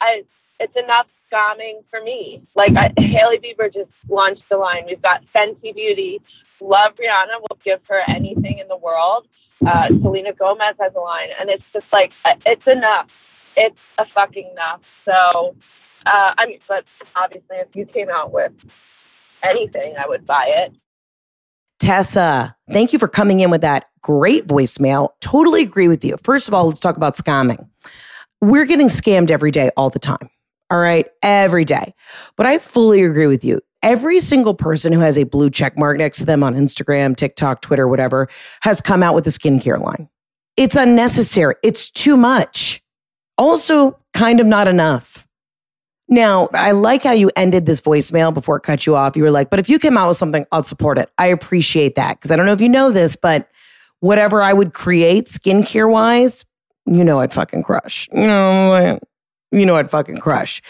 I, 0.00 0.22
it's 0.58 0.76
enough 0.76 1.06
scamming 1.30 1.84
for 1.90 2.02
me. 2.02 2.42
Like 2.54 2.72
I, 2.76 2.92
Hailey 3.00 3.38
Bieber 3.38 3.72
just 3.72 3.90
launched 4.08 4.42
the 4.50 4.56
line. 4.56 4.84
We've 4.86 5.02
got 5.02 5.22
Fenty 5.34 5.74
Beauty. 5.74 6.20
Love 6.60 6.92
Rihanna. 6.92 7.40
We'll 7.40 7.58
give 7.64 7.80
her 7.88 8.02
anything 8.08 8.58
in 8.58 8.68
the 8.68 8.76
world. 8.76 9.26
Uh, 9.66 9.88
Selena 10.02 10.32
Gomez 10.32 10.74
has 10.80 10.92
a 10.96 11.00
line, 11.00 11.28
and 11.38 11.50
it's 11.50 11.64
just 11.72 11.86
like 11.92 12.12
uh, 12.24 12.34
it's 12.46 12.66
enough. 12.66 13.08
It's 13.56 13.76
a 13.98 14.06
fucking 14.14 14.50
enough. 14.52 14.80
So 15.04 15.54
uh, 16.06 16.34
I 16.36 16.46
mean, 16.46 16.60
but 16.68 16.84
obviously, 17.16 17.56
if 17.56 17.68
you 17.74 17.86
came 17.86 18.08
out 18.08 18.32
with 18.32 18.52
anything, 19.42 19.94
I 19.98 20.08
would 20.08 20.26
buy 20.26 20.46
it. 20.48 20.72
Tessa, 21.80 22.54
thank 22.70 22.92
you 22.92 22.98
for 22.98 23.08
coming 23.08 23.40
in 23.40 23.50
with 23.50 23.62
that 23.62 23.86
great 24.02 24.46
voicemail. 24.46 25.10
Totally 25.20 25.62
agree 25.62 25.88
with 25.88 26.04
you. 26.04 26.16
First 26.22 26.46
of 26.46 26.54
all, 26.54 26.66
let's 26.66 26.78
talk 26.78 26.96
about 26.96 27.16
scamming. 27.16 27.68
We're 28.42 28.66
getting 28.66 28.88
scammed 28.88 29.30
every 29.30 29.50
day, 29.50 29.70
all 29.76 29.90
the 29.90 29.98
time. 29.98 30.30
All 30.70 30.78
right, 30.78 31.08
every 31.22 31.64
day. 31.64 31.94
But 32.36 32.46
I 32.46 32.58
fully 32.58 33.02
agree 33.02 33.26
with 33.26 33.44
you. 33.44 33.60
Every 33.82 34.20
single 34.20 34.54
person 34.54 34.92
who 34.92 35.00
has 35.00 35.16
a 35.16 35.24
blue 35.24 35.50
check 35.50 35.78
mark 35.78 35.96
next 35.98 36.18
to 36.18 36.26
them 36.26 36.44
on 36.44 36.54
Instagram, 36.54 37.16
TikTok, 37.16 37.62
Twitter, 37.62 37.88
whatever, 37.88 38.28
has 38.60 38.80
come 38.80 39.02
out 39.02 39.14
with 39.14 39.26
a 39.26 39.30
skincare 39.30 39.80
line. 39.80 40.08
It's 40.56 40.76
unnecessary. 40.76 41.54
It's 41.62 41.90
too 41.90 42.16
much. 42.16 42.82
Also, 43.38 43.98
kind 44.12 44.38
of 44.38 44.46
not 44.46 44.68
enough. 44.68 45.26
Now, 46.10 46.48
I 46.52 46.72
like 46.72 47.04
how 47.04 47.12
you 47.12 47.30
ended 47.36 47.66
this 47.66 47.80
voicemail 47.80 48.34
before 48.34 48.56
it 48.56 48.62
cut 48.62 48.84
you 48.84 48.96
off. 48.96 49.16
You 49.16 49.22
were 49.22 49.30
like, 49.30 49.48
but 49.48 49.60
if 49.60 49.68
you 49.68 49.78
came 49.78 49.96
out 49.96 50.08
with 50.08 50.16
something, 50.16 50.44
I'll 50.50 50.64
support 50.64 50.98
it. 50.98 51.08
I 51.18 51.28
appreciate 51.28 51.94
that. 51.94 52.18
Because 52.18 52.32
I 52.32 52.36
don't 52.36 52.46
know 52.46 52.52
if 52.52 52.60
you 52.60 52.68
know 52.68 52.90
this, 52.90 53.14
but 53.14 53.48
whatever 54.00 54.42
I 54.42 54.52
would 54.52 54.74
create 54.74 55.26
skincare 55.26 55.90
wise, 55.90 56.44
you 56.84 57.04
know 57.04 57.20
I'd 57.20 57.32
fucking 57.32 57.62
crush. 57.62 58.08
You 58.12 58.26
know, 58.26 58.98
you 59.52 59.64
know 59.64 59.76
I'd 59.76 59.90
fucking 59.90 60.18
crush. 60.18 60.60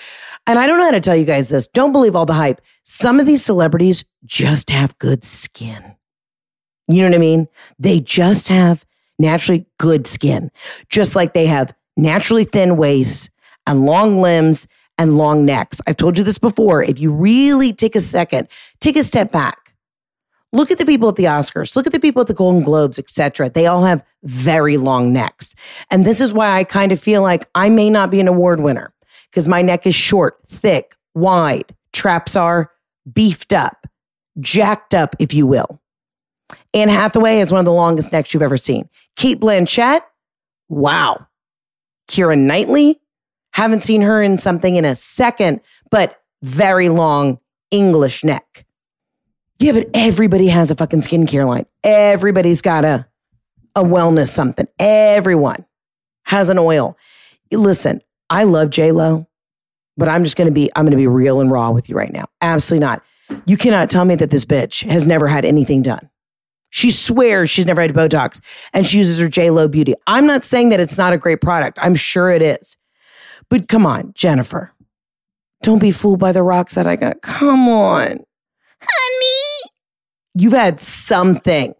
And 0.46 0.58
I 0.58 0.66
don't 0.66 0.78
know 0.78 0.84
how 0.84 0.90
to 0.90 1.00
tell 1.00 1.16
you 1.16 1.24
guys 1.24 1.48
this. 1.48 1.66
Don't 1.68 1.92
believe 1.92 2.14
all 2.14 2.26
the 2.26 2.34
hype. 2.34 2.60
Some 2.84 3.18
of 3.18 3.24
these 3.24 3.42
celebrities 3.42 4.04
just 4.26 4.68
have 4.68 4.98
good 4.98 5.24
skin. 5.24 5.96
You 6.86 7.02
know 7.02 7.08
what 7.08 7.14
I 7.14 7.18
mean? 7.18 7.48
They 7.78 8.00
just 8.00 8.48
have 8.48 8.84
naturally 9.18 9.64
good 9.78 10.06
skin, 10.06 10.50
just 10.90 11.16
like 11.16 11.32
they 11.32 11.46
have 11.46 11.72
naturally 11.96 12.44
thin 12.44 12.76
waists 12.76 13.30
and 13.66 13.86
long 13.86 14.20
limbs 14.20 14.66
and 15.00 15.16
long 15.16 15.46
necks. 15.46 15.80
I've 15.86 15.96
told 15.96 16.18
you 16.18 16.24
this 16.24 16.38
before. 16.38 16.82
If 16.84 17.00
you 17.00 17.10
really 17.10 17.72
take 17.72 17.96
a 17.96 18.00
second, 18.00 18.48
take 18.80 18.96
a 18.96 19.02
step 19.02 19.32
back. 19.32 19.72
Look 20.52 20.70
at 20.70 20.76
the 20.76 20.84
people 20.84 21.08
at 21.08 21.16
the 21.16 21.24
Oscars. 21.24 21.74
Look 21.74 21.86
at 21.86 21.94
the 21.94 22.00
people 22.00 22.20
at 22.20 22.26
the 22.26 22.34
Golden 22.34 22.62
Globes, 22.62 22.98
etc. 22.98 23.48
They 23.48 23.66
all 23.66 23.84
have 23.84 24.04
very 24.24 24.76
long 24.76 25.10
necks. 25.10 25.54
And 25.90 26.04
this 26.04 26.20
is 26.20 26.34
why 26.34 26.58
I 26.58 26.64
kind 26.64 26.92
of 26.92 27.00
feel 27.00 27.22
like 27.22 27.48
I 27.54 27.70
may 27.70 27.88
not 27.88 28.10
be 28.10 28.20
an 28.20 28.28
award 28.28 28.60
winner 28.60 28.92
because 29.30 29.48
my 29.48 29.62
neck 29.62 29.86
is 29.86 29.94
short, 29.94 30.38
thick, 30.48 30.94
wide. 31.14 31.74
Traps 31.94 32.36
are 32.36 32.70
beefed 33.10 33.54
up, 33.54 33.86
jacked 34.38 34.94
up, 34.94 35.16
if 35.18 35.32
you 35.32 35.46
will. 35.46 35.80
Anne 36.74 36.90
Hathaway 36.90 37.38
has 37.38 37.50
one 37.50 37.60
of 37.60 37.64
the 37.64 37.72
longest 37.72 38.12
necks 38.12 38.34
you've 38.34 38.42
ever 38.42 38.58
seen. 38.58 38.86
Kate 39.16 39.40
Blanchett, 39.40 40.02
wow. 40.68 41.26
Keira 42.08 42.36
Knightley, 42.36 42.99
haven't 43.52 43.82
seen 43.82 44.02
her 44.02 44.22
in 44.22 44.38
something 44.38 44.76
in 44.76 44.84
a 44.84 44.94
second, 44.94 45.60
but 45.90 46.20
very 46.42 46.88
long 46.88 47.38
English 47.70 48.24
neck. 48.24 48.66
Yeah, 49.58 49.72
but 49.72 49.90
everybody 49.92 50.48
has 50.48 50.70
a 50.70 50.74
fucking 50.74 51.02
skincare 51.02 51.46
line. 51.46 51.66
Everybody's 51.84 52.62
got 52.62 52.84
a 52.84 53.06
a 53.76 53.84
wellness 53.84 54.28
something. 54.28 54.66
Everyone 54.78 55.64
has 56.24 56.48
an 56.48 56.58
oil. 56.58 56.96
Listen, 57.52 58.00
I 58.28 58.44
love 58.44 58.70
J 58.70 58.92
Lo, 58.92 59.26
but 59.96 60.08
I'm 60.08 60.24
just 60.24 60.36
gonna 60.36 60.50
be 60.50 60.70
I'm 60.74 60.86
gonna 60.86 60.96
be 60.96 61.06
real 61.06 61.40
and 61.40 61.50
raw 61.50 61.70
with 61.70 61.88
you 61.88 61.96
right 61.96 62.12
now. 62.12 62.26
Absolutely 62.40 62.86
not. 62.86 63.02
You 63.46 63.56
cannot 63.56 63.90
tell 63.90 64.04
me 64.04 64.14
that 64.16 64.30
this 64.30 64.44
bitch 64.44 64.88
has 64.88 65.06
never 65.06 65.28
had 65.28 65.44
anything 65.44 65.82
done. 65.82 66.08
She 66.70 66.90
swears 66.90 67.50
she's 67.50 67.66
never 67.66 67.82
had 67.82 67.92
Botox 67.92 68.40
and 68.72 68.86
she 68.86 68.98
uses 68.98 69.20
her 69.20 69.28
J 69.28 69.50
Lo 69.50 69.68
beauty. 69.68 69.94
I'm 70.06 70.26
not 70.26 70.44
saying 70.44 70.70
that 70.70 70.80
it's 70.80 70.96
not 70.96 71.12
a 71.12 71.18
great 71.18 71.40
product. 71.40 71.78
I'm 71.82 71.94
sure 71.94 72.30
it 72.30 72.42
is. 72.42 72.76
But 73.50 73.68
come 73.68 73.84
on, 73.84 74.12
Jennifer. 74.14 74.72
Don't 75.62 75.80
be 75.80 75.90
fooled 75.90 76.20
by 76.20 76.32
the 76.32 76.42
rocks 76.42 76.76
that 76.76 76.86
I 76.86 76.96
got. 76.96 77.20
Come 77.20 77.68
on. 77.68 78.20
Honey. 78.80 79.70
You've 80.34 80.54
had 80.54 80.80
something. 80.80 81.74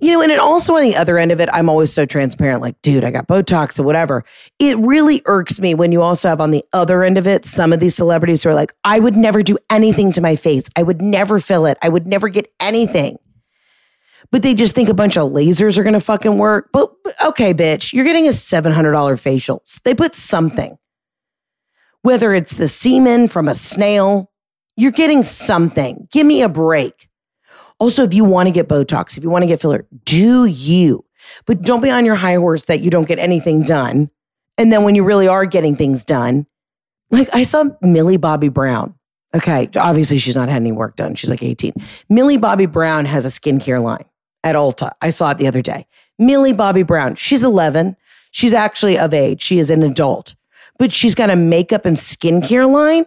You 0.00 0.12
know, 0.12 0.22
and 0.22 0.32
it 0.32 0.38
also 0.38 0.74
on 0.74 0.82
the 0.82 0.96
other 0.96 1.18
end 1.18 1.30
of 1.30 1.40
it, 1.40 1.48
I'm 1.52 1.68
always 1.68 1.92
so 1.92 2.06
transparent, 2.06 2.62
like, 2.62 2.80
dude, 2.80 3.04
I 3.04 3.10
got 3.10 3.28
Botox 3.28 3.78
or 3.78 3.82
whatever. 3.82 4.24
It 4.58 4.78
really 4.78 5.20
irks 5.26 5.60
me 5.60 5.74
when 5.74 5.92
you 5.92 6.00
also 6.00 6.28
have 6.30 6.40
on 6.40 6.52
the 6.52 6.64
other 6.72 7.02
end 7.02 7.18
of 7.18 7.26
it 7.26 7.44
some 7.44 7.72
of 7.72 7.80
these 7.80 7.94
celebrities 7.94 8.42
who 8.42 8.50
are 8.50 8.54
like, 8.54 8.72
I 8.84 8.98
would 8.98 9.16
never 9.16 9.42
do 9.42 9.58
anything 9.68 10.12
to 10.12 10.20
my 10.20 10.36
face. 10.36 10.70
I 10.76 10.82
would 10.82 11.02
never 11.02 11.38
fill 11.38 11.66
it. 11.66 11.76
I 11.82 11.90
would 11.90 12.06
never 12.06 12.28
get 12.28 12.50
anything 12.60 13.18
but 14.30 14.42
they 14.42 14.54
just 14.54 14.74
think 14.74 14.88
a 14.88 14.94
bunch 14.94 15.16
of 15.16 15.30
lasers 15.30 15.78
are 15.78 15.82
going 15.82 15.94
to 15.94 16.00
fucking 16.00 16.38
work. 16.38 16.70
But 16.72 16.90
okay, 17.24 17.54
bitch, 17.54 17.92
you're 17.92 18.04
getting 18.04 18.26
a 18.26 18.30
$700 18.30 19.20
facial. 19.20 19.62
They 19.84 19.94
put 19.94 20.14
something. 20.14 20.78
Whether 22.02 22.34
it's 22.34 22.56
the 22.56 22.68
semen 22.68 23.28
from 23.28 23.48
a 23.48 23.54
snail, 23.54 24.30
you're 24.76 24.92
getting 24.92 25.22
something. 25.22 26.08
Give 26.12 26.26
me 26.26 26.42
a 26.42 26.48
break. 26.48 27.08
Also, 27.78 28.04
if 28.04 28.14
you 28.14 28.24
want 28.24 28.46
to 28.46 28.52
get 28.52 28.68
Botox, 28.68 29.16
if 29.16 29.24
you 29.24 29.30
want 29.30 29.42
to 29.42 29.46
get 29.46 29.60
filler, 29.60 29.86
do 30.04 30.44
you. 30.44 31.04
But 31.46 31.62
don't 31.62 31.80
be 31.80 31.90
on 31.90 32.04
your 32.04 32.14
high 32.14 32.34
horse 32.34 32.66
that 32.66 32.80
you 32.80 32.90
don't 32.90 33.08
get 33.08 33.18
anything 33.18 33.62
done. 33.62 34.10
And 34.58 34.72
then 34.72 34.84
when 34.84 34.94
you 34.94 35.04
really 35.04 35.26
are 35.26 35.46
getting 35.46 35.76
things 35.76 36.04
done, 36.04 36.46
like 37.10 37.34
I 37.34 37.42
saw 37.42 37.64
Millie 37.80 38.16
Bobby 38.16 38.48
Brown. 38.48 38.94
Okay, 39.34 39.68
obviously 39.76 40.18
she's 40.18 40.36
not 40.36 40.48
had 40.48 40.62
any 40.62 40.70
work 40.70 40.94
done. 40.94 41.16
She's 41.16 41.30
like 41.30 41.42
18. 41.42 41.72
Millie 42.08 42.36
Bobby 42.36 42.66
Brown 42.66 43.04
has 43.04 43.24
a 43.24 43.28
skincare 43.28 43.82
line 43.82 44.04
at 44.44 44.54
Ulta. 44.54 44.92
I 45.02 45.10
saw 45.10 45.30
it 45.30 45.38
the 45.38 45.48
other 45.48 45.62
day. 45.62 45.86
Millie 46.18 46.52
Bobby 46.52 46.84
Brown, 46.84 47.16
she's 47.16 47.42
11. 47.42 47.96
She's 48.30 48.54
actually 48.54 48.98
of 48.98 49.12
age. 49.14 49.42
She 49.42 49.58
is 49.58 49.70
an 49.70 49.82
adult, 49.82 50.34
but 50.78 50.92
she's 50.92 51.14
got 51.14 51.30
a 51.30 51.36
makeup 51.36 51.84
and 51.84 51.96
skincare 51.96 52.70
line. 52.70 53.06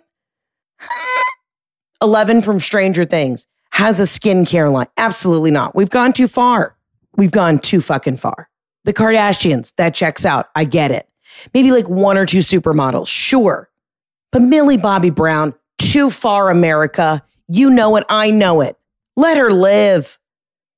Eleven 2.01 2.41
from 2.41 2.59
Stranger 2.59 3.05
Things 3.05 3.47
has 3.71 3.99
a 3.99 4.03
skincare 4.03 4.71
line. 4.71 4.87
Absolutely 4.97 5.51
not. 5.51 5.75
We've 5.75 5.89
gone 5.89 6.13
too 6.13 6.27
far. 6.27 6.75
We've 7.15 7.31
gone 7.31 7.59
too 7.59 7.81
fucking 7.81 8.17
far. 8.17 8.49
The 8.85 8.93
Kardashians, 8.93 9.73
that 9.75 9.93
checks 9.93 10.25
out. 10.25 10.47
I 10.55 10.63
get 10.63 10.91
it. 10.91 11.09
Maybe 11.53 11.71
like 11.71 11.89
one 11.89 12.17
or 12.17 12.25
two 12.25 12.39
supermodels, 12.39 13.07
sure. 13.07 13.69
But 14.31 14.43
Millie 14.43 14.77
Bobby 14.77 15.09
Brown, 15.09 15.53
too 15.77 16.09
far, 16.09 16.49
America. 16.49 17.23
You 17.47 17.69
know 17.69 17.95
it. 17.97 18.05
I 18.07 18.31
know 18.31 18.61
it. 18.61 18.77
Let 19.15 19.37
her 19.37 19.51
live. 19.51 20.17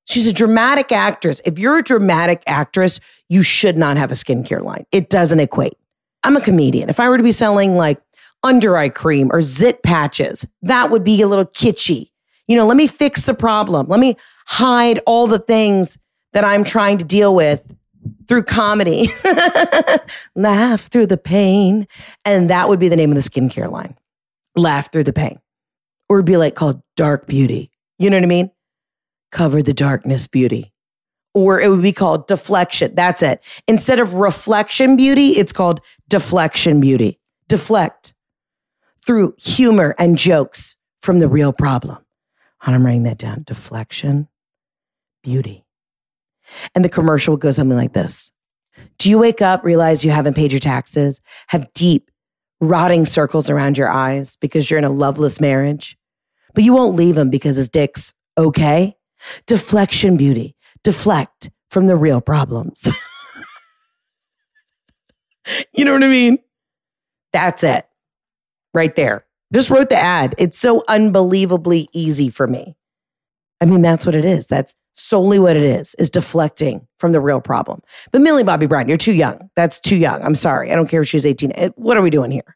She's 0.10 0.26
a 0.26 0.34
dramatic 0.34 0.92
actress. 0.92 1.40
If 1.46 1.60
you're 1.60 1.78
a 1.78 1.84
dramatic 1.84 2.42
actress, 2.48 3.00
you 3.30 3.44
should 3.44 3.78
not 3.78 3.96
have 3.96 4.12
a 4.12 4.16
skincare 4.16 4.62
line. 4.62 4.86
It 4.92 5.10
doesn't 5.10 5.40
equate. 5.40 5.78
I'm 6.24 6.36
a 6.36 6.42
comedian. 6.42 6.90
If 6.90 7.00
I 7.00 7.08
were 7.10 7.18
to 7.18 7.24
be 7.24 7.32
selling 7.32 7.76
like 7.76 8.02
under 8.44 8.76
eye 8.76 8.90
cream 8.90 9.30
or 9.32 9.42
zit 9.42 9.84
patches, 9.84 10.48
that 10.64 10.90
would 10.90 11.04
be 11.04 11.22
a 11.22 11.28
little 11.28 11.46
kitschy. 11.46 12.10
You 12.48 12.58
know, 12.58 12.66
let 12.66 12.76
me 12.76 12.88
fix 12.88 13.24
the 13.24 13.36
problem. 13.36 13.88
Let 13.88 14.00
me 14.00 14.16
hide 14.48 15.00
all 15.06 15.28
the 15.28 15.38
things 15.38 16.00
that 16.34 16.44
I'm 16.44 16.64
trying 16.64 16.98
to 16.98 17.06
deal 17.06 17.36
with 17.36 17.62
through 18.28 18.44
comedy. 18.44 19.10
Laugh 20.36 20.88
through 20.88 21.06
the 21.06 21.18
pain. 21.18 21.88
And 22.26 22.50
that 22.50 22.68
would 22.68 22.80
be 22.80 22.90
the 22.90 22.96
name 22.96 23.12
of 23.12 23.16
the 23.16 23.22
skincare 23.22 23.72
line. 23.72 23.96
Laugh 24.56 24.92
through 24.92 25.04
the 25.04 25.14
pain. 25.14 25.40
Or 26.10 26.18
it'd 26.18 26.26
be 26.26 26.38
like 26.38 26.56
called 26.56 26.82
dark 26.96 27.28
beauty. 27.28 27.70
You 28.00 28.10
know 28.10 28.18
what 28.18 28.24
I 28.24 28.28
mean? 28.28 28.50
Cover 29.32 29.62
the 29.62 29.74
darkness 29.74 30.28
beauty. 30.28 30.74
Or 31.34 31.62
it 31.62 31.70
would 31.70 31.82
be 31.82 31.94
called 31.94 32.28
deflection. 32.28 32.96
That's 32.96 33.22
it. 33.22 33.44
Instead 33.68 34.00
of 34.00 34.16
reflection 34.16 34.96
beauty, 34.96 35.30
it's 35.30 35.54
called 35.54 35.82
deflection 36.08 36.80
beauty. 36.80 37.20
Deflect 37.48 38.14
through 39.06 39.36
humor 39.38 39.96
and 39.98 40.18
jokes 40.18 40.76
from 41.02 41.20
the 41.20 41.28
real 41.28 41.54
problem. 41.54 41.98
And 42.66 42.76
I'm 42.76 42.86
writing 42.86 43.04
that 43.04 43.18
down. 43.18 43.44
Deflection, 43.46 44.28
beauty. 45.24 45.66
And 46.76 46.84
the 46.84 46.90
commercial 46.90 47.34
would 47.34 47.42
go 47.42 47.52
something 47.52 47.78
like 47.78 47.94
this 47.94 48.32
Do 48.98 49.10
you 49.10 49.18
wake 49.20 49.42
up, 49.42 49.64
realize 49.64 50.04
you 50.04 50.12
haven't 50.12 50.36
paid 50.36 50.52
your 50.52 50.60
taxes, 50.60 51.22
have 51.48 51.72
deep, 51.74 52.10
rotting 52.60 53.06
circles 53.06 53.50
around 53.50 53.78
your 53.78 53.90
eyes 53.90 54.36
because 54.36 54.70
you're 54.70 54.80
in 54.80 54.86
a 54.86 54.90
loveless 54.90 55.40
marriage, 55.40 55.98
but 56.54 56.64
you 56.64 56.74
won't 56.74 56.96
leave 56.96 57.18
him 57.18 57.30
because 57.30 57.56
his 57.56 57.70
dick's 57.70 58.14
okay? 58.38 58.96
Deflection 59.46 60.18
beauty. 60.18 60.56
Deflect 60.84 61.50
from 61.70 61.88
the 61.88 61.96
real 61.96 62.22
problems. 62.22 62.88
you 65.74 65.86
know 65.86 65.94
what 65.94 66.04
I 66.04 66.08
mean? 66.08 66.40
That's 67.34 67.64
it. 67.64 67.86
Right 68.74 68.96
there. 68.96 69.26
Just 69.54 69.70
wrote 69.70 69.90
the 69.90 69.98
ad. 69.98 70.36
It's 70.38 70.60
so 70.60 70.84
unbelievably 70.88 71.90
easy 71.92 72.30
for 72.30 72.48
me. 72.48 72.76
I 73.62 73.66
mean, 73.66 73.82
that's 73.82 74.06
what 74.06 74.16
it 74.16 74.26
is. 74.26 74.48
That's 74.48 74.76
solely 74.94 75.40
what 75.40 75.56
it 75.56 75.64
is, 75.64 75.96
is 75.96 76.10
deflecting 76.10 76.88
from 76.98 77.12
the 77.12 77.22
real 77.22 77.42
problem. 77.42 77.82
But 78.12 78.22
Millie 78.22 78.44
Bobby 78.44 78.68
Brown, 78.68 78.88
you're 78.88 78.98
too 78.98 79.14
young. 79.14 79.50
That's 79.56 79.80
too 79.80 79.96
young. 79.96 80.22
I'm 80.22 80.36
sorry. 80.36 80.72
I 80.72 80.76
don't 80.76 80.90
care 80.90 81.02
if 81.02 81.08
she's 81.08 81.26
18. 81.26 81.52
Eh, 81.54 81.70
what 81.76 81.98
are 81.98 82.02
we 82.02 82.10
doing 82.10 82.32
here? 82.32 82.56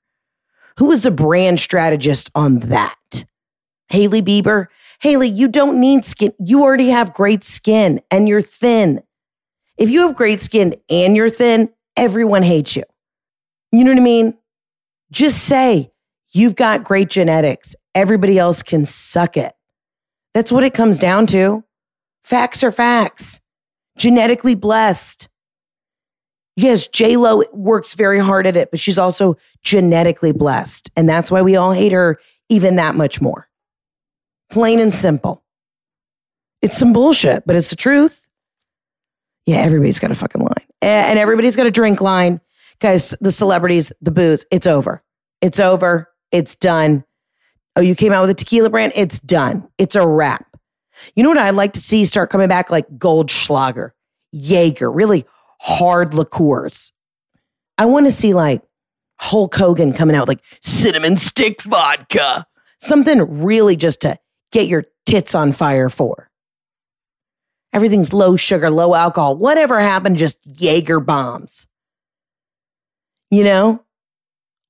Who 0.78 0.86
was 0.86 1.03
the 1.03 1.11
brand 1.11 1.59
strategist 1.59 2.32
on 2.36 2.59
that? 2.59 3.26
Haley 3.89 4.22
Bieber? 4.22 4.68
Hailey, 5.04 5.28
you 5.28 5.49
don't 5.49 5.82
need 5.82 6.06
skin. 6.06 6.32
You 6.39 6.64
already 6.64 6.88
have 6.88 7.14
great 7.14 7.43
skin 7.43 7.99
and 8.10 8.26
you're 8.26 8.39
thin. 8.39 9.04
If 9.78 9.89
you 9.89 10.08
have 10.08 10.16
great 10.16 10.39
skin 10.39 10.76
and 10.89 11.18
you're 11.18 11.30
thin, 11.30 11.70
everyone 11.97 12.41
hates 12.41 12.78
you. 12.78 12.84
You 13.74 13.84
know 13.84 13.91
what 13.91 13.99
I 13.99 14.04
mean? 14.04 14.38
Just 15.12 15.43
say 15.43 15.91
you've 16.32 16.56
got 16.56 16.86
great 16.86 17.10
genetics. 17.10 17.76
Everybody 17.93 18.39
else 18.39 18.64
can 18.64 18.86
suck 18.86 19.36
it. 19.36 19.51
That's 20.34 20.54
what 20.54 20.64
it 20.64 20.74
comes 20.74 20.99
down 20.99 21.28
to. 21.28 21.66
Facts 22.24 22.64
are 22.64 22.72
facts. 22.72 23.41
Genetically 23.97 24.56
blessed. 24.56 25.28
Yes, 26.56 26.88
J 26.88 27.18
Lo 27.18 27.43
works 27.51 27.95
very 27.95 28.20
hard 28.20 28.47
at 28.47 28.56
it, 28.56 28.72
but 28.72 28.80
she's 28.80 28.97
also 28.97 29.36
genetically 29.64 30.32
blessed. 30.32 30.91
And 30.95 31.10
that's 31.10 31.30
why 31.30 31.41
we 31.41 31.58
all 31.58 31.74
hate 31.74 31.91
her 31.91 32.20
even 32.47 32.78
that 32.78 32.95
much 32.95 33.20
more. 33.20 33.49
Plain 34.50 34.80
and 34.80 34.94
simple. 34.94 35.44
It's 36.62 36.78
some 36.78 36.94
bullshit, 36.94 37.46
but 37.46 37.56
it's 37.56 37.70
the 37.70 37.76
truth. 37.76 38.26
Yeah, 39.46 39.58
everybody's 39.58 40.00
got 40.00 40.12
a 40.12 40.16
fucking 40.16 40.41
line. 40.41 40.68
And 40.82 41.20
everybody's 41.20 41.56
got 41.56 41.66
a 41.66 41.72
drink 41.72 42.02
line. 42.02 42.39
Guys, 42.80 43.16
the 43.20 43.32
celebrities, 43.32 43.91
the 44.02 44.12
booze, 44.12 44.46
it's 44.52 44.68
over. 44.68 45.04
It's 45.41 45.60
over. 45.60 46.10
It's 46.32 46.56
done. 46.56 47.04
Oh, 47.76 47.82
you 47.82 47.96
came 47.96 48.14
out 48.14 48.22
with 48.22 48.30
a 48.30 48.36
tequila 48.36 48.70
brand? 48.70 48.94
It's 48.96 49.20
done. 49.20 49.68
It's 49.78 49.96
a 49.96 50.08
wrap. 50.08 50.46
You 51.16 51.24
know 51.24 51.30
what 51.30 51.38
I'd 51.38 51.52
like 51.52 51.74
to 51.74 51.80
see 51.80 52.06
start 52.06 52.30
coming 52.30 52.48
back 52.48 52.70
like 52.70 52.88
Goldschlager, 52.98 53.91
Jaeger, 54.32 54.91
really 54.91 55.26
hard 55.60 56.14
liqueurs. 56.14 56.91
I 57.78 57.86
want 57.86 58.06
to 58.06 58.12
see 58.12 58.34
like 58.34 58.62
Hulk 59.20 59.56
Hogan 59.56 59.94
coming 59.94 60.16
out 60.16 60.22
with 60.22 60.30
like 60.30 60.44
cinnamon 60.62 61.18
stick 61.18 61.62
vodka, 61.64 62.46
something 62.80 63.41
really 63.44 63.76
just 63.76 64.02
to 64.02 64.18
get 64.54 64.68
your 64.68 64.86
tits 65.06 65.36
on 65.36 65.51
fire 65.51 65.89
for. 65.89 66.30
Everything's 67.74 68.14
low 68.14 68.38
sugar, 68.38 68.70
low 68.70 68.93
alcohol. 68.93 69.36
Whatever 69.36 69.80
happened, 69.82 70.16
just 70.16 70.39
Jaeger 70.45 70.99
bombs. 70.99 71.68
You 73.32 73.43
know, 73.43 73.84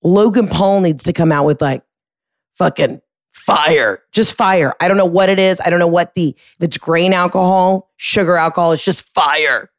Logan 0.03 0.47
Paul 0.47 0.79
needs 0.79 1.03
to 1.03 1.13
come 1.13 1.31
out 1.31 1.45
with 1.45 1.61
like 1.61 1.84
fucking 2.55 3.01
fire, 3.34 4.01
just 4.13 4.38
fire. 4.38 4.73
I 4.79 4.88
don't 4.88 4.95
know 4.95 5.05
what 5.05 5.27
it 5.27 5.38
is. 5.38 5.59
I 5.59 5.69
don't 5.69 5.79
know 5.79 5.88
what 5.88 6.15
the, 6.15 6.34
if 6.38 6.61
it's 6.61 6.77
grain 6.77 7.11
alcohol, 7.11 7.91
sugar 7.97 8.38
alcohol, 8.38 8.71
it's 8.71 8.86
just 8.86 9.03
fire. 9.13 9.69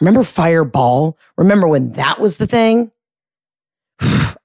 Remember 0.00 0.24
Fireball? 0.24 1.16
Remember 1.36 1.68
when 1.68 1.92
that 1.92 2.20
was 2.20 2.38
the 2.38 2.46
thing? 2.46 2.90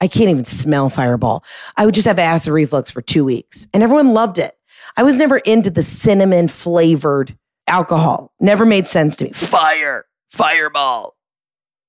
I 0.03 0.07
can't 0.09 0.29
even 0.29 0.43
smell 0.43 0.89
Fireball. 0.89 1.45
I 1.77 1.85
would 1.85 1.95
just 1.95 2.07
have 2.07 2.19
acid 2.19 2.51
reflux 2.51 2.91
for 2.91 3.01
two 3.01 3.23
weeks 3.23 3.67
and 3.73 3.81
everyone 3.81 4.13
loved 4.13 4.37
it. 4.37 4.53
I 4.97 5.03
was 5.03 5.17
never 5.17 5.37
into 5.37 5.69
the 5.69 5.81
cinnamon 5.81 6.49
flavored 6.49 7.37
alcohol. 7.67 8.33
Never 8.41 8.65
made 8.65 8.85
sense 8.85 9.15
to 9.15 9.23
me. 9.23 9.31
Fire, 9.31 10.05
Fireball. 10.29 11.15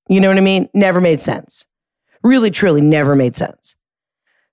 You 0.09 0.21
know 0.21 0.29
what 0.29 0.37
I 0.37 0.43
mean? 0.43 0.69
Never 0.75 1.01
made 1.01 1.21
sense. 1.21 1.67
Really, 2.23 2.53
truly 2.53 2.81
never 2.81 3.17
made 3.17 3.35
sense. 3.35 3.75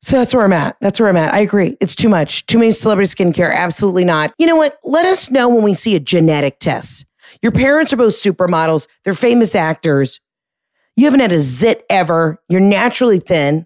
So 0.02 0.18
that's 0.18 0.34
where 0.34 0.44
I'm 0.44 0.54
at. 0.54 0.78
That's 0.82 1.00
where 1.00 1.08
I'm 1.08 1.18
at. 1.18 1.32
I 1.32 1.42
agree. 1.42 1.78
It's 1.80 1.94
too 1.94 2.10
much. 2.10 2.48
Too 2.48 2.58
many 2.58 2.72
celebrity 2.72 3.14
skincare. 3.14 3.56
Absolutely 3.56 4.06
not. 4.06 4.34
You 4.40 4.48
know 4.48 4.56
what? 4.56 4.80
Let 4.84 5.06
us 5.06 5.30
know 5.30 5.48
when 5.48 5.64
we 5.64 5.76
see 5.76 5.96
a 5.96 6.00
genetic 6.00 6.58
test. 6.58 7.06
Your 7.44 7.52
parents 7.52 7.94
are 7.94 7.98
both 7.98 8.14
supermodels. 8.14 8.88
They're 9.04 9.14
famous 9.14 9.54
actors. 9.54 10.20
You 11.02 11.08
haven't 11.08 11.22
had 11.22 11.32
a 11.32 11.40
zit 11.40 11.84
ever. 11.90 12.40
You're 12.48 12.62
naturally 12.62 13.18
thin. 13.18 13.66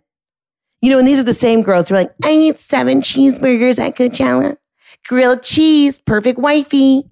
You 0.82 0.90
know, 0.90 1.00
and 1.00 1.06
these 1.06 1.20
are 1.20 1.24
the 1.24 1.34
same 1.34 1.64
girls. 1.64 1.90
They're 1.90 1.98
like, 1.98 2.14
I 2.24 2.32
eat 2.32 2.58
seven 2.58 3.02
cheeseburgers 3.02 3.78
at 3.78 3.98
Coachella. 3.98 4.56
Grilled 5.06 5.44
cheese, 5.44 6.00
perfect 6.00 6.40
wifey. 6.40 7.04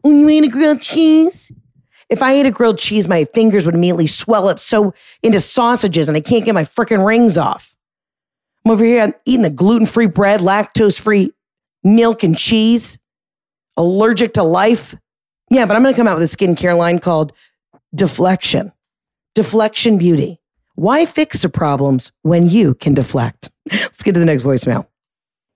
When 0.00 0.18
you 0.18 0.28
eat 0.30 0.42
a 0.42 0.48
grilled 0.48 0.80
cheese, 0.80 1.52
if 2.10 2.24
I 2.24 2.32
ate 2.32 2.46
a 2.46 2.50
grilled 2.50 2.78
cheese, 2.78 3.08
my 3.08 3.24
fingers 3.24 3.66
would 3.66 3.76
immediately 3.76 4.08
swell 4.08 4.48
up 4.48 4.58
so 4.58 4.92
into 5.22 5.38
sausages 5.38 6.08
and 6.08 6.16
I 6.16 6.22
can't 6.22 6.44
get 6.44 6.56
my 6.56 6.64
freaking 6.64 7.06
rings 7.06 7.38
off. 7.38 7.76
I'm 8.64 8.72
over 8.72 8.84
here 8.84 9.14
eating 9.26 9.42
the 9.42 9.50
gluten 9.50 9.86
free 9.86 10.08
bread, 10.08 10.40
lactose 10.40 11.00
free 11.00 11.30
milk 11.84 12.24
and 12.24 12.36
cheese, 12.36 12.98
allergic 13.76 14.32
to 14.32 14.42
life. 14.42 14.96
Yeah, 15.50 15.66
but 15.66 15.76
I'm 15.76 15.84
going 15.84 15.94
to 15.94 15.96
come 15.96 16.08
out 16.08 16.18
with 16.18 16.34
a 16.34 16.36
skincare 16.36 16.76
line 16.76 16.98
called 16.98 17.32
Deflection. 17.94 18.72
Deflection 19.36 19.98
Beauty. 19.98 20.40
Why 20.76 21.04
fix 21.04 21.42
the 21.42 21.50
problems 21.50 22.10
when 22.22 22.48
you 22.48 22.74
can 22.74 22.94
deflect? 22.94 23.50
Let's 23.70 24.02
get 24.02 24.12
to 24.14 24.20
the 24.20 24.24
next 24.24 24.44
voicemail. 24.44 24.86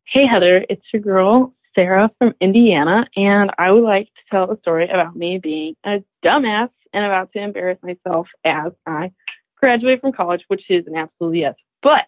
Hey, 0.05 0.26
Heather, 0.26 0.66
it's 0.68 0.85
your 0.93 1.01
girl, 1.01 1.55
Sarah 1.74 2.11
from 2.18 2.35
Indiana, 2.43 3.09
and 3.16 3.51
I 3.57 3.72
would 3.72 3.83
like 3.83 4.09
to 4.09 4.20
tell 4.31 4.51
a 4.51 4.59
story 4.59 4.87
about 4.87 5.16
me 5.16 5.39
being 5.39 5.76
a 5.85 6.05
dumbass 6.22 6.68
and 6.93 7.07
about 7.07 7.33
to 7.33 7.39
embarrass 7.41 7.78
myself 7.83 8.28
as 8.45 8.72
I 8.85 9.12
graduate 9.57 10.03
from 10.03 10.12
college, 10.12 10.45
which 10.49 10.68
is 10.68 10.87
an 10.87 10.97
absolute 10.97 11.39
yes. 11.39 11.55
But 11.83 12.05